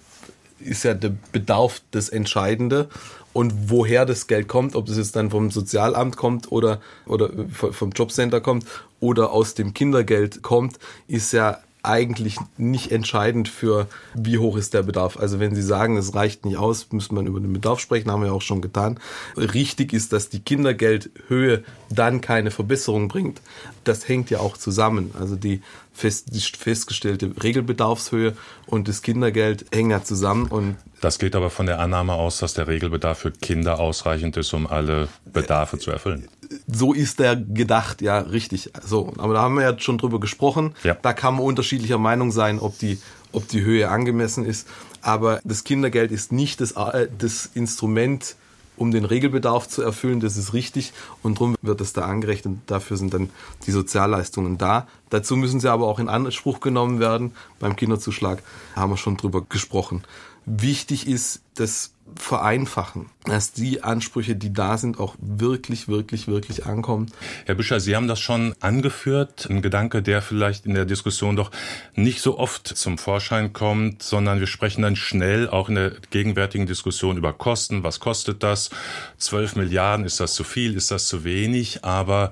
ist 0.59 0.83
ja 0.83 0.93
der 0.93 1.13
Bedarf 1.31 1.81
das 1.91 2.09
Entscheidende. 2.09 2.89
Und 3.31 3.69
woher 3.69 4.05
das 4.05 4.27
Geld 4.27 4.47
kommt, 4.47 4.75
ob 4.75 4.87
das 4.87 4.97
jetzt 4.97 5.15
dann 5.15 5.29
vom 5.29 5.51
Sozialamt 5.51 6.17
kommt 6.17 6.51
oder, 6.51 6.81
oder 7.05 7.29
vom 7.51 7.91
Jobcenter 7.91 8.41
kommt 8.41 8.65
oder 8.99 9.31
aus 9.31 9.53
dem 9.53 9.73
Kindergeld 9.73 10.41
kommt, 10.41 10.79
ist 11.07 11.31
ja 11.31 11.59
eigentlich 11.81 12.37
nicht 12.57 12.91
entscheidend 12.91 13.47
für, 13.47 13.87
wie 14.13 14.37
hoch 14.37 14.57
ist 14.57 14.73
der 14.73 14.83
Bedarf. 14.83 15.17
Also 15.17 15.39
wenn 15.39 15.55
Sie 15.55 15.61
sagen, 15.61 15.95
es 15.97 16.13
reicht 16.13 16.45
nicht 16.45 16.57
aus, 16.57 16.91
müssen 16.91 17.15
wir 17.15 17.23
über 17.23 17.39
den 17.39 17.53
Bedarf 17.53 17.79
sprechen, 17.79 18.11
haben 18.11 18.23
wir 18.23 18.33
auch 18.33 18.41
schon 18.41 18.61
getan. 18.61 18.99
Richtig 19.37 19.93
ist, 19.93 20.11
dass 20.11 20.29
die 20.29 20.41
Kindergeldhöhe 20.41 21.63
dann 21.89 22.19
keine 22.21 22.51
Verbesserung 22.51 23.07
bringt. 23.07 23.41
Das 23.85 24.07
hängt 24.07 24.29
ja 24.29 24.39
auch 24.39 24.57
zusammen. 24.57 25.11
Also 25.17 25.37
die, 25.37 25.61
fest, 25.93 26.33
die 26.33 26.41
festgestellte 26.41 27.31
Regelbedarfshöhe 27.41 28.35
und 28.65 28.87
das 28.87 29.01
Kindergeld 29.01 29.65
hängen 29.71 29.91
ja 29.91 30.03
zusammen 30.03 30.47
und 30.47 30.75
das 31.01 31.19
geht 31.19 31.35
aber 31.35 31.49
von 31.49 31.65
der 31.65 31.79
Annahme 31.79 32.13
aus, 32.13 32.39
dass 32.39 32.53
der 32.53 32.67
Regelbedarf 32.67 33.19
für 33.19 33.31
Kinder 33.31 33.79
ausreichend 33.79 34.37
ist, 34.37 34.53
um 34.53 34.67
alle 34.67 35.07
Bedarfe 35.25 35.77
zu 35.77 35.91
erfüllen 35.91 36.27
so 36.67 36.93
ist 36.93 37.19
der 37.19 37.35
gedacht, 37.35 38.01
ja, 38.01 38.19
richtig. 38.19 38.71
So, 38.83 39.13
aber 39.17 39.33
da 39.33 39.41
haben 39.41 39.55
wir 39.55 39.63
ja 39.63 39.79
schon 39.79 39.97
drüber 39.97 40.19
gesprochen. 40.19 40.75
Ja. 40.83 40.95
Da 41.01 41.13
kann 41.13 41.35
man 41.35 41.43
unterschiedlicher 41.43 41.97
Meinung 41.97 42.31
sein, 42.31 42.59
ob 42.59 42.77
die, 42.79 42.99
ob 43.31 43.47
die 43.47 43.61
Höhe 43.61 43.89
angemessen 43.89 44.45
ist. 44.45 44.67
Aber 45.01 45.39
das 45.43 45.63
Kindergeld 45.63 46.11
ist 46.11 46.31
nicht 46.31 46.61
das, 46.61 46.71
äh, 46.73 47.07
das 47.17 47.49
Instrument, 47.53 48.35
um 48.77 48.91
den 48.91 49.05
Regelbedarf 49.05 49.67
zu 49.67 49.81
erfüllen. 49.81 50.19
Das 50.19 50.37
ist 50.37 50.53
richtig. 50.53 50.93
Und 51.21 51.35
darum 51.35 51.55
wird 51.61 51.81
es 51.81 51.93
da 51.93 52.03
angerechnet. 52.03 52.59
Dafür 52.65 52.97
sind 52.97 53.13
dann 53.13 53.29
die 53.67 53.71
Sozialleistungen 53.71 54.57
da. 54.57 54.87
Dazu 55.09 55.35
müssen 55.35 55.59
sie 55.59 55.71
aber 55.71 55.87
auch 55.87 55.99
in 55.99 56.09
Anspruch 56.09 56.61
genommen 56.61 56.99
werden. 56.99 57.33
Beim 57.59 57.75
Kinderzuschlag 57.75 58.41
haben 58.75 58.91
wir 58.91 58.97
schon 58.97 59.17
drüber 59.17 59.43
gesprochen. 59.47 60.03
Wichtig 60.51 61.05
ist, 61.05 61.43
dass 61.53 61.93
vereinfachen, 62.15 63.07
dass 63.25 63.51
die 63.51 63.83
Ansprüche, 63.83 64.35
die 64.35 64.53
da 64.53 64.77
sind, 64.77 64.99
auch 64.99 65.15
wirklich, 65.19 65.87
wirklich, 65.87 66.27
wirklich 66.27 66.65
ankommen. 66.65 67.11
Herr 67.45 67.55
Büscher, 67.55 67.79
Sie 67.79 67.95
haben 67.95 68.07
das 68.07 68.19
schon 68.19 68.55
angeführt, 68.59 69.47
ein 69.49 69.61
Gedanke, 69.61 70.01
der 70.01 70.21
vielleicht 70.21 70.65
in 70.65 70.73
der 70.73 70.85
Diskussion 70.85 71.35
doch 71.35 71.51
nicht 71.95 72.21
so 72.21 72.37
oft 72.37 72.67
zum 72.67 72.97
Vorschein 72.97 73.53
kommt, 73.53 74.03
sondern 74.03 74.39
wir 74.39 74.47
sprechen 74.47 74.81
dann 74.81 74.95
schnell 74.95 75.49
auch 75.49 75.69
in 75.69 75.75
der 75.75 75.91
gegenwärtigen 76.09 76.65
Diskussion 76.65 77.17
über 77.17 77.33
Kosten. 77.33 77.83
Was 77.83 77.99
kostet 77.99 78.43
das? 78.43 78.69
12 79.17 79.55
Milliarden, 79.55 80.05
ist 80.05 80.19
das 80.19 80.33
zu 80.33 80.43
viel, 80.43 80.75
ist 80.75 80.91
das 80.91 81.07
zu 81.07 81.23
wenig? 81.23 81.83
Aber 81.83 82.31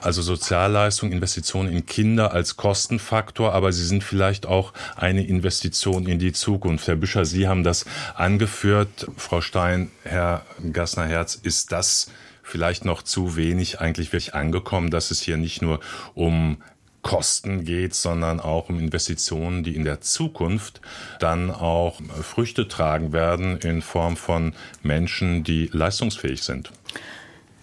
also 0.00 0.22
Sozialleistung, 0.22 1.12
Investitionen 1.12 1.72
in 1.72 1.86
Kinder 1.86 2.32
als 2.32 2.56
Kostenfaktor, 2.56 3.52
aber 3.52 3.72
sie 3.72 3.84
sind 3.84 4.04
vielleicht 4.04 4.46
auch 4.46 4.72
eine 4.96 5.26
Investition 5.26 6.06
in 6.06 6.18
die 6.18 6.32
Zukunft. 6.32 6.88
Herr 6.88 6.96
Büscher, 6.96 7.24
Sie 7.24 7.48
haben 7.48 7.64
das 7.64 7.84
angeführt. 8.14 9.06
Frau 9.16 9.40
Stein, 9.40 9.90
Herr 10.04 10.44
Gassner-Herz, 10.72 11.34
ist 11.34 11.72
das 11.72 12.10
vielleicht 12.42 12.84
noch 12.84 13.02
zu 13.02 13.36
wenig 13.36 13.80
eigentlich 13.80 14.12
wirklich 14.12 14.34
angekommen, 14.34 14.90
dass 14.90 15.10
es 15.10 15.20
hier 15.20 15.36
nicht 15.36 15.62
nur 15.62 15.80
um 16.14 16.58
Kosten 17.02 17.64
geht, 17.64 17.94
sondern 17.94 18.40
auch 18.40 18.68
um 18.68 18.80
Investitionen, 18.80 19.62
die 19.62 19.76
in 19.76 19.84
der 19.84 20.00
Zukunft 20.00 20.80
dann 21.20 21.52
auch 21.52 22.00
Früchte 22.22 22.66
tragen 22.66 23.12
werden 23.12 23.58
in 23.58 23.80
Form 23.80 24.16
von 24.16 24.54
Menschen, 24.82 25.44
die 25.44 25.70
leistungsfähig 25.72 26.42
sind. 26.42 26.72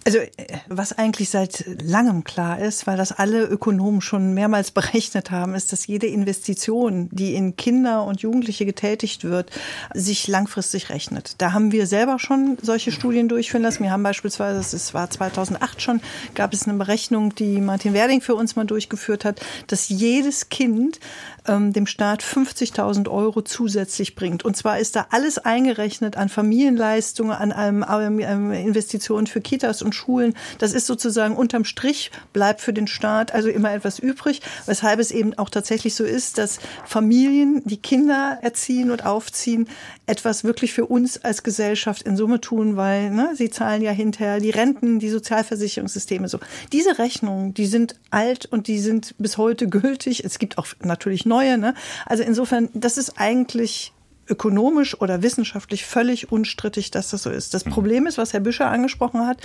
Also 0.04 0.18
äh, 0.18 0.30
was 0.68 0.92
eigentlich 0.92 1.30
seit 1.30 1.64
langem 1.82 2.24
klar 2.24 2.58
ist, 2.58 2.86
weil 2.86 2.96
das 2.96 3.12
alle 3.12 3.44
Ökonomen 3.44 4.00
schon 4.00 4.34
mehrmals 4.34 4.70
berechnet 4.70 5.30
haben, 5.30 5.54
ist, 5.54 5.72
dass 5.72 5.86
jede 5.86 6.06
Investition, 6.06 7.08
die 7.10 7.34
in 7.34 7.56
Kinder 7.56 8.04
und 8.04 8.20
Jugendliche 8.20 8.66
getätigt 8.66 9.24
wird, 9.24 9.50
sich 9.94 10.28
langfristig 10.28 10.90
rechnet. 10.90 11.36
Da 11.38 11.52
haben 11.52 11.72
wir 11.72 11.86
selber 11.86 12.18
schon 12.18 12.58
solche 12.60 12.92
Studien 12.92 13.28
durchführen 13.28 13.62
lassen. 13.62 13.82
Wir 13.82 13.90
haben 13.90 14.02
beispielsweise, 14.02 14.60
es 14.60 14.94
war 14.94 15.08
2008 15.08 15.80
schon, 15.80 16.00
gab 16.34 16.52
es 16.52 16.68
eine 16.68 16.76
Berechnung, 16.76 17.34
die 17.34 17.60
Martin 17.60 17.94
Werding 17.94 18.20
für 18.20 18.34
uns 18.34 18.56
mal 18.56 18.64
durchgeführt 18.64 19.24
hat, 19.24 19.40
dass 19.66 19.88
jedes 19.88 20.48
Kind 20.48 21.00
ähm, 21.46 21.72
dem 21.72 21.86
Staat 21.86 22.22
50.000 22.22 23.08
Euro 23.08 23.42
zusätzlich 23.42 24.14
bringt. 24.14 24.44
Und 24.44 24.56
zwar 24.56 24.78
ist 24.78 24.96
da 24.96 25.06
alles 25.10 25.38
eingerechnet 25.38 26.16
an 26.16 26.28
Familienleistungen, 26.28 27.32
an 27.32 27.52
einem, 27.52 28.18
ähm, 28.20 28.52
Investitionen 28.52 29.26
für 29.26 29.40
Kitas 29.40 29.82
und 29.82 29.94
Schulen. 29.94 30.34
Das 30.58 30.72
ist 30.72 30.86
sozusagen 30.86 31.36
unterm 31.36 31.64
Strich 31.64 32.10
bleibt 32.32 32.60
für 32.60 32.72
den 32.72 32.86
Staat 32.86 33.32
also 33.32 33.48
immer 33.48 33.72
etwas 33.72 33.98
übrig, 33.98 34.40
weshalb 34.66 35.00
es 35.00 35.10
eben 35.10 35.34
auch 35.38 35.50
tatsächlich 35.50 35.94
so 35.94 36.04
ist, 36.04 36.38
dass 36.38 36.58
Familien, 36.84 37.62
die 37.64 37.78
Kinder 37.78 38.38
erziehen 38.42 38.90
und 38.90 39.04
aufziehen, 39.04 39.68
etwas 40.06 40.44
wirklich 40.44 40.72
für 40.72 40.86
uns 40.86 41.22
als 41.24 41.42
Gesellschaft 41.42 42.02
in 42.02 42.16
Summe 42.16 42.40
tun, 42.40 42.76
weil 42.76 43.10
ne, 43.10 43.30
sie 43.34 43.50
zahlen 43.50 43.82
ja 43.82 43.90
hinterher 43.90 44.38
die 44.38 44.50
Renten, 44.50 44.98
die 44.98 45.08
Sozialversicherungssysteme 45.08 46.28
so. 46.28 46.38
Diese 46.72 46.98
Rechnungen, 46.98 47.54
die 47.54 47.66
sind 47.66 47.96
alt 48.10 48.46
und 48.46 48.68
die 48.68 48.78
sind 48.78 49.14
bis 49.18 49.38
heute 49.38 49.68
gültig. 49.68 50.24
Es 50.24 50.38
gibt 50.38 50.58
auch 50.58 50.66
natürlich 50.82 51.24
neue. 51.24 51.56
Ne? 51.56 51.74
Also 52.04 52.22
insofern, 52.22 52.68
das 52.74 52.98
ist 52.98 53.18
eigentlich 53.18 53.92
ökonomisch 54.28 55.00
oder 55.00 55.22
wissenschaftlich 55.22 55.84
völlig 55.84 56.32
unstrittig, 56.32 56.90
dass 56.90 57.10
das 57.10 57.22
so 57.22 57.30
ist. 57.30 57.54
Das 57.54 57.64
mhm. 57.64 57.70
Problem 57.70 58.06
ist, 58.06 58.18
was 58.18 58.32
Herr 58.32 58.40
Büscher 58.40 58.70
angesprochen 58.70 59.26
hat, 59.26 59.38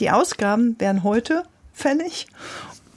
die 0.00 0.10
Ausgaben 0.10 0.76
wären 0.78 1.02
heute 1.02 1.44
fällig 1.72 2.26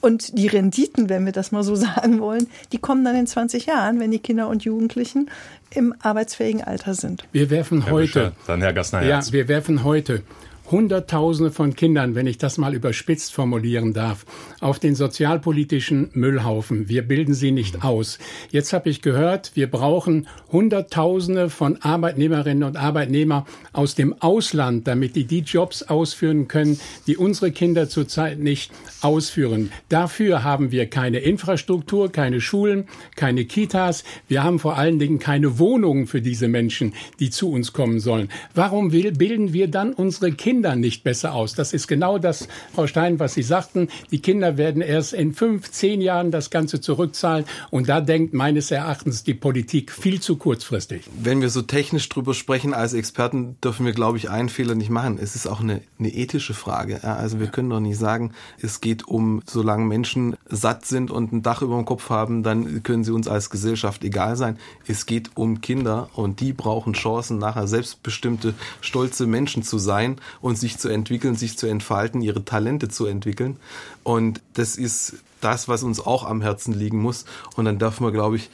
und 0.00 0.36
die 0.38 0.46
Renditen, 0.46 1.08
wenn 1.08 1.24
wir 1.24 1.32
das 1.32 1.52
mal 1.52 1.62
so 1.62 1.74
sagen 1.76 2.20
wollen, 2.20 2.46
die 2.72 2.78
kommen 2.78 3.04
dann 3.04 3.16
in 3.16 3.26
20 3.26 3.66
Jahren, 3.66 4.00
wenn 4.00 4.10
die 4.10 4.18
Kinder 4.18 4.48
und 4.48 4.64
Jugendlichen 4.64 5.30
im 5.70 5.94
arbeitsfähigen 6.00 6.62
Alter 6.62 6.94
sind. 6.94 7.24
Wir 7.32 7.50
werfen 7.50 7.82
Herr 7.82 7.92
heute, 7.92 8.06
Bischer, 8.06 8.32
dann 8.46 8.60
Herr 8.60 8.72
Gassner, 8.72 9.02
ja, 9.02 9.20
wir 9.30 9.48
werfen 9.48 9.84
heute 9.84 10.22
Hunderttausende 10.70 11.50
von 11.50 11.74
Kindern, 11.74 12.14
wenn 12.14 12.26
ich 12.26 12.36
das 12.36 12.58
mal 12.58 12.74
überspitzt 12.74 13.32
formulieren 13.32 13.94
darf, 13.94 14.26
auf 14.60 14.78
den 14.78 14.94
sozialpolitischen 14.94 16.10
Müllhaufen. 16.12 16.88
Wir 16.88 17.02
bilden 17.02 17.32
sie 17.32 17.52
nicht 17.52 17.84
aus. 17.84 18.18
Jetzt 18.50 18.72
habe 18.72 18.90
ich 18.90 19.00
gehört, 19.00 19.52
wir 19.54 19.70
brauchen 19.70 20.28
Hunderttausende 20.52 21.48
von 21.48 21.80
Arbeitnehmerinnen 21.80 22.64
und 22.64 22.76
Arbeitnehmern 22.76 23.44
aus 23.72 23.94
dem 23.94 24.20
Ausland, 24.20 24.86
damit 24.86 25.16
die 25.16 25.24
die 25.24 25.40
Jobs 25.40 25.82
ausführen 25.84 26.48
können, 26.48 26.78
die 27.06 27.16
unsere 27.16 27.50
Kinder 27.50 27.88
zurzeit 27.88 28.38
nicht 28.38 28.70
ausführen. 29.00 29.72
Dafür 29.88 30.44
haben 30.44 30.70
wir 30.70 30.86
keine 30.86 31.18
Infrastruktur, 31.18 32.12
keine 32.12 32.40
Schulen, 32.40 32.88
keine 33.16 33.46
Kitas. 33.46 34.04
Wir 34.28 34.42
haben 34.42 34.58
vor 34.58 34.76
allen 34.76 34.98
Dingen 34.98 35.18
keine 35.18 35.58
Wohnungen 35.58 36.06
für 36.06 36.20
diese 36.20 36.48
Menschen, 36.48 36.92
die 37.20 37.30
zu 37.30 37.50
uns 37.50 37.72
kommen 37.72 38.00
sollen. 38.00 38.28
Warum 38.54 38.90
bilden 38.90 39.52
wir 39.52 39.68
dann 39.68 39.92
unsere 39.92 40.32
Kinder 40.32 40.57
Kinder 40.58 40.74
nicht 40.74 41.04
besser 41.04 41.34
aus. 41.34 41.54
Das 41.54 41.72
ist 41.72 41.86
genau 41.86 42.18
das, 42.18 42.48
Frau 42.74 42.88
Stein, 42.88 43.20
was 43.20 43.34
Sie 43.34 43.44
sagten. 43.44 43.86
Die 44.10 44.18
Kinder 44.18 44.56
werden 44.56 44.82
erst 44.82 45.12
in 45.12 45.32
fünf, 45.32 45.70
zehn 45.70 46.00
Jahren 46.00 46.32
das 46.32 46.50
Ganze 46.50 46.80
zurückzahlen. 46.80 47.44
Und 47.70 47.88
da 47.88 48.00
denkt 48.00 48.34
meines 48.34 48.72
Erachtens 48.72 49.22
die 49.22 49.34
Politik 49.34 49.92
viel 49.92 50.20
zu 50.20 50.34
kurzfristig. 50.34 51.04
Wenn 51.16 51.40
wir 51.40 51.48
so 51.48 51.62
technisch 51.62 52.08
drüber 52.08 52.34
sprechen 52.34 52.74
als 52.74 52.92
Experten, 52.92 53.56
dürfen 53.62 53.86
wir, 53.86 53.92
glaube 53.92 54.18
ich, 54.18 54.30
einen 54.30 54.48
Fehler 54.48 54.74
nicht 54.74 54.90
machen. 54.90 55.20
Es 55.22 55.36
ist 55.36 55.46
auch 55.46 55.60
eine, 55.60 55.80
eine 56.00 56.12
ethische 56.12 56.54
Frage. 56.54 57.04
Also 57.04 57.38
wir 57.38 57.46
können 57.46 57.70
doch 57.70 57.78
nicht 57.78 57.98
sagen, 57.98 58.32
es 58.60 58.80
geht 58.80 59.06
um, 59.06 59.42
solange 59.46 59.84
Menschen 59.84 60.36
satt 60.48 60.86
sind 60.86 61.12
und 61.12 61.32
ein 61.32 61.44
Dach 61.44 61.62
über 61.62 61.76
dem 61.76 61.84
Kopf 61.84 62.10
haben, 62.10 62.42
dann 62.42 62.82
können 62.82 63.04
sie 63.04 63.12
uns 63.12 63.28
als 63.28 63.48
Gesellschaft 63.48 64.02
egal 64.02 64.34
sein. 64.34 64.58
Es 64.88 65.06
geht 65.06 65.30
um 65.36 65.60
Kinder 65.60 66.10
und 66.14 66.40
die 66.40 66.52
brauchen 66.52 66.94
Chancen, 66.94 67.38
nachher 67.38 67.68
selbstbestimmte, 67.68 68.54
stolze 68.80 69.28
Menschen 69.28 69.62
zu 69.62 69.78
sein 69.78 70.16
und 70.40 70.47
sich 70.56 70.78
zu 70.78 70.88
entwickeln, 70.88 71.36
sich 71.36 71.58
zu 71.58 71.66
entfalten, 71.66 72.22
ihre 72.22 72.44
Talente 72.44 72.88
zu 72.88 73.06
entwickeln. 73.06 73.56
Und 74.02 74.40
das 74.54 74.76
ist 74.76 75.16
das, 75.40 75.68
was 75.68 75.82
uns 75.82 76.00
auch 76.00 76.24
am 76.24 76.42
Herzen 76.42 76.72
liegen 76.74 76.98
muss. 76.98 77.24
Und 77.56 77.64
dann 77.64 77.78
darf 77.78 78.00
man, 78.00 78.12
glaube 78.12 78.36
ich, 78.36 78.50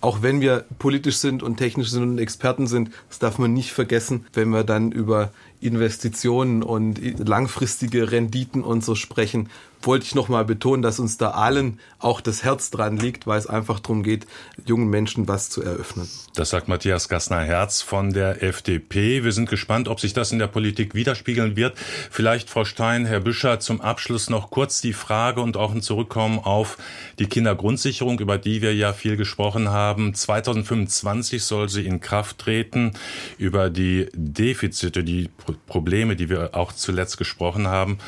auch 0.00 0.22
wenn 0.22 0.40
wir 0.40 0.64
politisch 0.78 1.16
sind 1.16 1.42
und 1.42 1.56
technisch 1.56 1.90
sind 1.90 2.02
und 2.02 2.18
Experten 2.18 2.66
sind, 2.66 2.90
das 3.08 3.18
darf 3.18 3.38
man 3.38 3.52
nicht 3.52 3.72
vergessen, 3.72 4.26
wenn 4.34 4.50
wir 4.50 4.62
dann 4.62 4.92
über 4.92 5.32
Investitionen 5.60 6.62
und 6.62 7.00
langfristige 7.18 8.12
Renditen 8.12 8.62
und 8.62 8.84
so 8.84 8.94
sprechen, 8.94 9.48
wollte 9.86 10.04
ich 10.04 10.14
nochmal 10.14 10.44
betonen, 10.44 10.82
dass 10.82 10.98
uns 10.98 11.16
da 11.16 11.30
allen 11.30 11.78
auch 11.98 12.20
das 12.20 12.44
Herz 12.44 12.70
dran 12.70 12.96
liegt, 12.96 13.26
weil 13.26 13.38
es 13.38 13.46
einfach 13.46 13.80
darum 13.80 14.02
geht, 14.02 14.26
jungen 14.66 14.88
Menschen 14.88 15.28
was 15.28 15.48
zu 15.48 15.62
eröffnen. 15.62 16.08
Das 16.34 16.50
sagt 16.50 16.68
Matthias 16.68 17.08
Gassner-Herz 17.08 17.82
von 17.82 18.12
der 18.12 18.42
FDP. 18.42 19.24
Wir 19.24 19.32
sind 19.32 19.48
gespannt, 19.48 19.88
ob 19.88 20.00
sich 20.00 20.12
das 20.12 20.32
in 20.32 20.38
der 20.38 20.48
Politik 20.48 20.94
widerspiegeln 20.94 21.56
wird. 21.56 21.78
Vielleicht, 22.10 22.50
Frau 22.50 22.64
Stein, 22.64 23.06
Herr 23.06 23.20
Büscher, 23.20 23.60
zum 23.60 23.80
Abschluss 23.80 24.28
noch 24.28 24.50
kurz 24.50 24.80
die 24.80 24.92
Frage 24.92 25.40
und 25.40 25.56
auch 25.56 25.72
ein 25.72 25.82
Zurückkommen 25.82 26.38
auf 26.38 26.76
die 27.18 27.26
Kindergrundsicherung, 27.26 28.18
über 28.18 28.38
die 28.38 28.62
wir 28.62 28.74
ja 28.74 28.92
viel 28.92 29.16
gesprochen 29.16 29.70
haben. 29.70 30.14
2025 30.14 31.42
soll 31.42 31.68
sie 31.68 31.86
in 31.86 32.00
Kraft 32.00 32.38
treten. 32.38 32.92
Über 33.38 33.70
die 33.70 34.08
Defizite, 34.14 35.04
die 35.04 35.30
Probleme, 35.66 36.16
die 36.16 36.28
wir 36.28 36.54
auch 36.54 36.72
zuletzt 36.72 37.16
gesprochen 37.16 37.68
haben, 37.68 37.98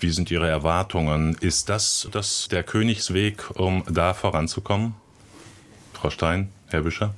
wie 0.00 0.10
sind 0.10 0.30
Ihre 0.30 0.48
Erwartungen? 0.48 1.36
Ist 1.40 1.68
das, 1.68 2.08
das 2.12 2.48
der 2.50 2.62
Königsweg, 2.62 3.50
um 3.58 3.84
da 3.88 4.14
voranzukommen? 4.14 4.94
Frau 5.92 6.10
Stein, 6.10 6.50
Herr 6.68 6.82
Büscher? 6.82 7.14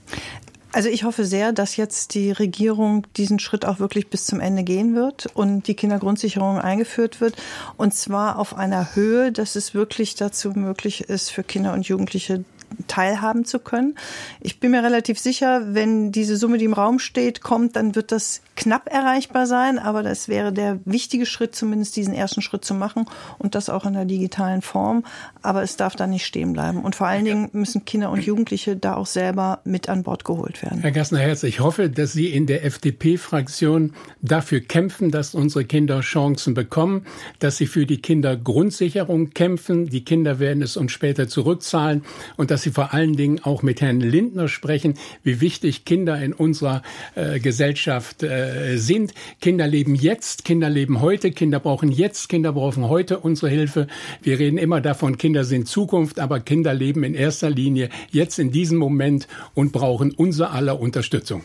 Also 0.76 0.90
ich 0.90 1.04
hoffe 1.04 1.24
sehr, 1.24 1.52
dass 1.52 1.76
jetzt 1.76 2.14
die 2.14 2.30
Regierung 2.32 3.06
diesen 3.16 3.38
Schritt 3.38 3.64
auch 3.64 3.78
wirklich 3.78 4.10
bis 4.10 4.26
zum 4.26 4.40
Ende 4.40 4.62
gehen 4.62 4.94
wird 4.94 5.26
und 5.32 5.68
die 5.68 5.74
Kindergrundsicherung 5.74 6.58
eingeführt 6.58 7.22
wird. 7.22 7.34
Und 7.78 7.94
zwar 7.94 8.38
auf 8.38 8.54
einer 8.54 8.94
Höhe, 8.94 9.32
dass 9.32 9.56
es 9.56 9.72
wirklich 9.72 10.16
dazu 10.16 10.50
möglich 10.50 11.00
ist, 11.04 11.30
für 11.30 11.42
Kinder 11.42 11.72
und 11.72 11.88
Jugendliche 11.88 12.44
teilhaben 12.86 13.44
zu 13.44 13.58
können. 13.58 13.94
Ich 14.40 14.60
bin 14.60 14.70
mir 14.70 14.82
relativ 14.82 15.18
sicher, 15.18 15.74
wenn 15.74 16.12
diese 16.12 16.36
Summe, 16.36 16.58
die 16.58 16.64
im 16.64 16.72
Raum 16.72 16.98
steht, 16.98 17.40
kommt, 17.40 17.76
dann 17.76 17.94
wird 17.94 18.12
das 18.12 18.42
knapp 18.56 18.88
erreichbar 18.92 19.46
sein, 19.46 19.78
aber 19.78 20.02
das 20.02 20.28
wäre 20.28 20.52
der 20.52 20.78
wichtige 20.84 21.26
Schritt, 21.26 21.54
zumindest 21.54 21.96
diesen 21.96 22.14
ersten 22.14 22.42
Schritt 22.42 22.64
zu 22.64 22.74
machen 22.74 23.06
und 23.38 23.54
das 23.54 23.68
auch 23.68 23.84
in 23.84 23.92
der 23.92 24.04
digitalen 24.04 24.62
Form. 24.62 25.04
Aber 25.42 25.62
es 25.62 25.76
darf 25.76 25.94
da 25.96 26.06
nicht 26.06 26.26
stehen 26.26 26.52
bleiben. 26.52 26.82
Und 26.82 26.96
vor 26.96 27.06
allen 27.06 27.24
Dingen 27.24 27.50
müssen 27.52 27.84
Kinder 27.84 28.10
und 28.10 28.24
Jugendliche 28.24 28.76
da 28.76 28.96
auch 28.96 29.06
selber 29.06 29.60
mit 29.64 29.88
an 29.88 30.02
Bord 30.02 30.24
geholt 30.24 30.62
werden. 30.62 30.80
Herr 30.80 30.92
Gassner-Herz, 30.92 31.42
ich 31.42 31.60
hoffe, 31.60 31.90
dass 31.90 32.12
Sie 32.12 32.28
in 32.28 32.46
der 32.46 32.64
FDP-Fraktion 32.64 33.92
dafür 34.22 34.60
kämpfen, 34.60 35.10
dass 35.10 35.34
unsere 35.34 35.64
Kinder 35.64 36.00
Chancen 36.00 36.54
bekommen, 36.54 37.06
dass 37.38 37.58
Sie 37.58 37.66
für 37.66 37.86
die 37.86 38.00
Kindergrundsicherung 38.00 39.30
kämpfen. 39.30 39.86
Die 39.86 40.04
Kinder 40.04 40.38
werden 40.38 40.62
es 40.62 40.76
uns 40.76 40.92
später 40.92 41.28
zurückzahlen 41.28 42.04
und 42.36 42.50
dass 42.50 42.62
Sie 42.66 42.72
vor 42.72 42.92
allen 42.92 43.14
Dingen 43.14 43.38
auch 43.44 43.62
mit 43.62 43.80
Herrn 43.80 44.00
Lindner 44.00 44.48
sprechen, 44.48 44.94
wie 45.22 45.40
wichtig 45.40 45.84
Kinder 45.84 46.20
in 46.20 46.32
unserer 46.32 46.82
äh, 47.14 47.38
Gesellschaft 47.38 48.24
äh, 48.24 48.76
sind. 48.76 49.14
Kinder 49.40 49.68
leben 49.68 49.94
jetzt, 49.94 50.44
Kinder 50.44 50.68
leben 50.68 51.00
heute, 51.00 51.30
Kinder 51.30 51.60
brauchen 51.60 51.92
jetzt, 51.92 52.28
Kinder 52.28 52.52
brauchen 52.52 52.88
heute 52.88 53.20
unsere 53.20 53.50
Hilfe. 53.50 53.86
Wir 54.20 54.40
reden 54.40 54.58
immer 54.58 54.80
davon, 54.80 55.16
Kinder 55.16 55.44
sind 55.44 55.68
Zukunft, 55.68 56.18
aber 56.18 56.40
Kinder 56.40 56.74
leben 56.74 57.04
in 57.04 57.14
erster 57.14 57.50
Linie 57.50 57.88
jetzt 58.10 58.40
in 58.40 58.50
diesem 58.50 58.78
Moment 58.78 59.28
und 59.54 59.70
brauchen 59.70 60.10
unser 60.10 60.50
aller 60.50 60.80
Unterstützung. 60.80 61.44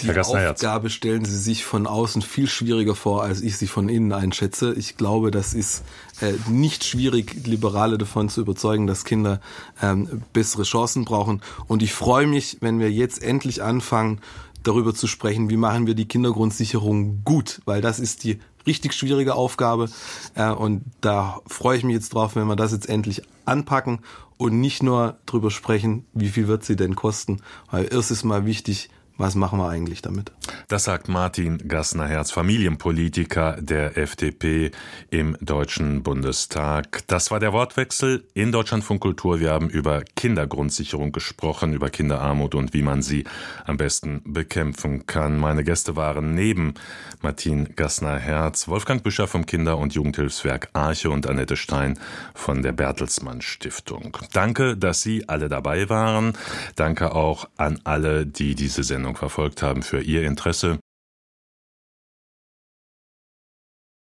Die 0.00 0.16
Aufgabe 0.16 0.90
stellen 0.90 1.24
Sie 1.24 1.36
sich 1.36 1.64
von 1.64 1.86
außen 1.86 2.22
viel 2.22 2.46
schwieriger 2.46 2.94
vor, 2.94 3.24
als 3.24 3.40
ich 3.40 3.56
sie 3.56 3.66
von 3.66 3.88
innen 3.88 4.12
einschätze. 4.12 4.72
Ich 4.74 4.96
glaube, 4.96 5.32
das 5.32 5.54
ist 5.54 5.82
äh, 6.20 6.34
nicht 6.48 6.84
schwierig, 6.84 7.46
Liberale 7.46 7.98
davon 7.98 8.28
zu 8.28 8.40
überzeugen, 8.40 8.86
dass 8.86 9.04
Kinder 9.04 9.40
ähm, 9.82 10.22
bessere 10.32 10.62
Chancen 10.62 11.04
brauchen. 11.04 11.42
Und 11.66 11.82
ich 11.82 11.92
freue 11.92 12.28
mich, 12.28 12.58
wenn 12.60 12.78
wir 12.78 12.92
jetzt 12.92 13.22
endlich 13.22 13.62
anfangen, 13.62 14.20
darüber 14.62 14.94
zu 14.94 15.06
sprechen, 15.06 15.50
wie 15.50 15.56
machen 15.56 15.86
wir 15.86 15.94
die 15.94 16.06
Kindergrundsicherung 16.06 17.24
gut, 17.24 17.60
weil 17.64 17.80
das 17.80 17.98
ist 17.98 18.22
die 18.24 18.38
richtig 18.66 18.92
schwierige 18.94 19.34
Aufgabe. 19.34 19.88
Äh, 20.34 20.50
und 20.50 20.82
da 21.00 21.40
freue 21.48 21.76
ich 21.76 21.84
mich 21.84 21.94
jetzt 21.94 22.14
drauf, 22.14 22.36
wenn 22.36 22.46
wir 22.46 22.56
das 22.56 22.70
jetzt 22.70 22.88
endlich 22.88 23.22
anpacken 23.46 24.00
und 24.36 24.60
nicht 24.60 24.82
nur 24.82 25.18
darüber 25.26 25.50
sprechen, 25.50 26.06
wie 26.12 26.28
viel 26.28 26.46
wird 26.46 26.64
sie 26.64 26.76
denn 26.76 26.94
kosten. 26.94 27.40
Weil 27.70 27.88
erst 27.92 28.12
ist 28.12 28.22
mal 28.22 28.46
wichtig, 28.46 28.90
was 29.18 29.34
machen 29.34 29.58
wir 29.58 29.68
eigentlich 29.68 30.00
damit? 30.00 30.32
Das 30.68 30.84
sagt 30.84 31.08
Martin 31.08 31.58
Gassner-Herz, 31.68 32.30
Familienpolitiker 32.30 33.56
der 33.60 33.98
FDP 33.98 34.70
im 35.10 35.36
Deutschen 35.40 36.02
Bundestag. 36.02 37.02
Das 37.08 37.30
war 37.30 37.40
der 37.40 37.52
Wortwechsel 37.52 38.24
in 38.34 38.52
Deutschlandfunk 38.52 39.00
Kultur. 39.00 39.40
Wir 39.40 39.50
haben 39.50 39.68
über 39.68 40.02
Kindergrundsicherung 40.14 41.10
gesprochen, 41.10 41.72
über 41.72 41.90
Kinderarmut 41.90 42.54
und 42.54 42.74
wie 42.74 42.82
man 42.82 43.02
sie 43.02 43.24
am 43.64 43.76
besten 43.76 44.22
bekämpfen 44.24 45.06
kann. 45.06 45.38
Meine 45.38 45.64
Gäste 45.64 45.96
waren 45.96 46.34
neben 46.34 46.74
Martin 47.20 47.74
Gassner-Herz, 47.74 48.68
Wolfgang 48.68 49.02
Büscher 49.02 49.26
vom 49.26 49.46
Kinder- 49.46 49.78
und 49.78 49.94
Jugendhilfswerk 49.94 50.68
Arche 50.74 51.10
und 51.10 51.26
Annette 51.26 51.56
Stein 51.56 51.98
von 52.34 52.62
der 52.62 52.72
Bertelsmann 52.72 53.40
Stiftung. 53.40 54.16
Danke, 54.32 54.76
dass 54.76 55.02
Sie 55.02 55.28
alle 55.28 55.48
dabei 55.48 55.88
waren. 55.88 56.34
Danke 56.76 57.14
auch 57.14 57.48
an 57.56 57.80
alle, 57.82 58.26
die 58.26 58.54
diese 58.54 58.84
Sendung 58.84 59.07
Sendung 59.08 59.16
verfolgt 59.16 59.62
haben, 59.62 59.82
für 59.82 60.00
Ihr 60.00 60.24
Interesse. 60.24 60.78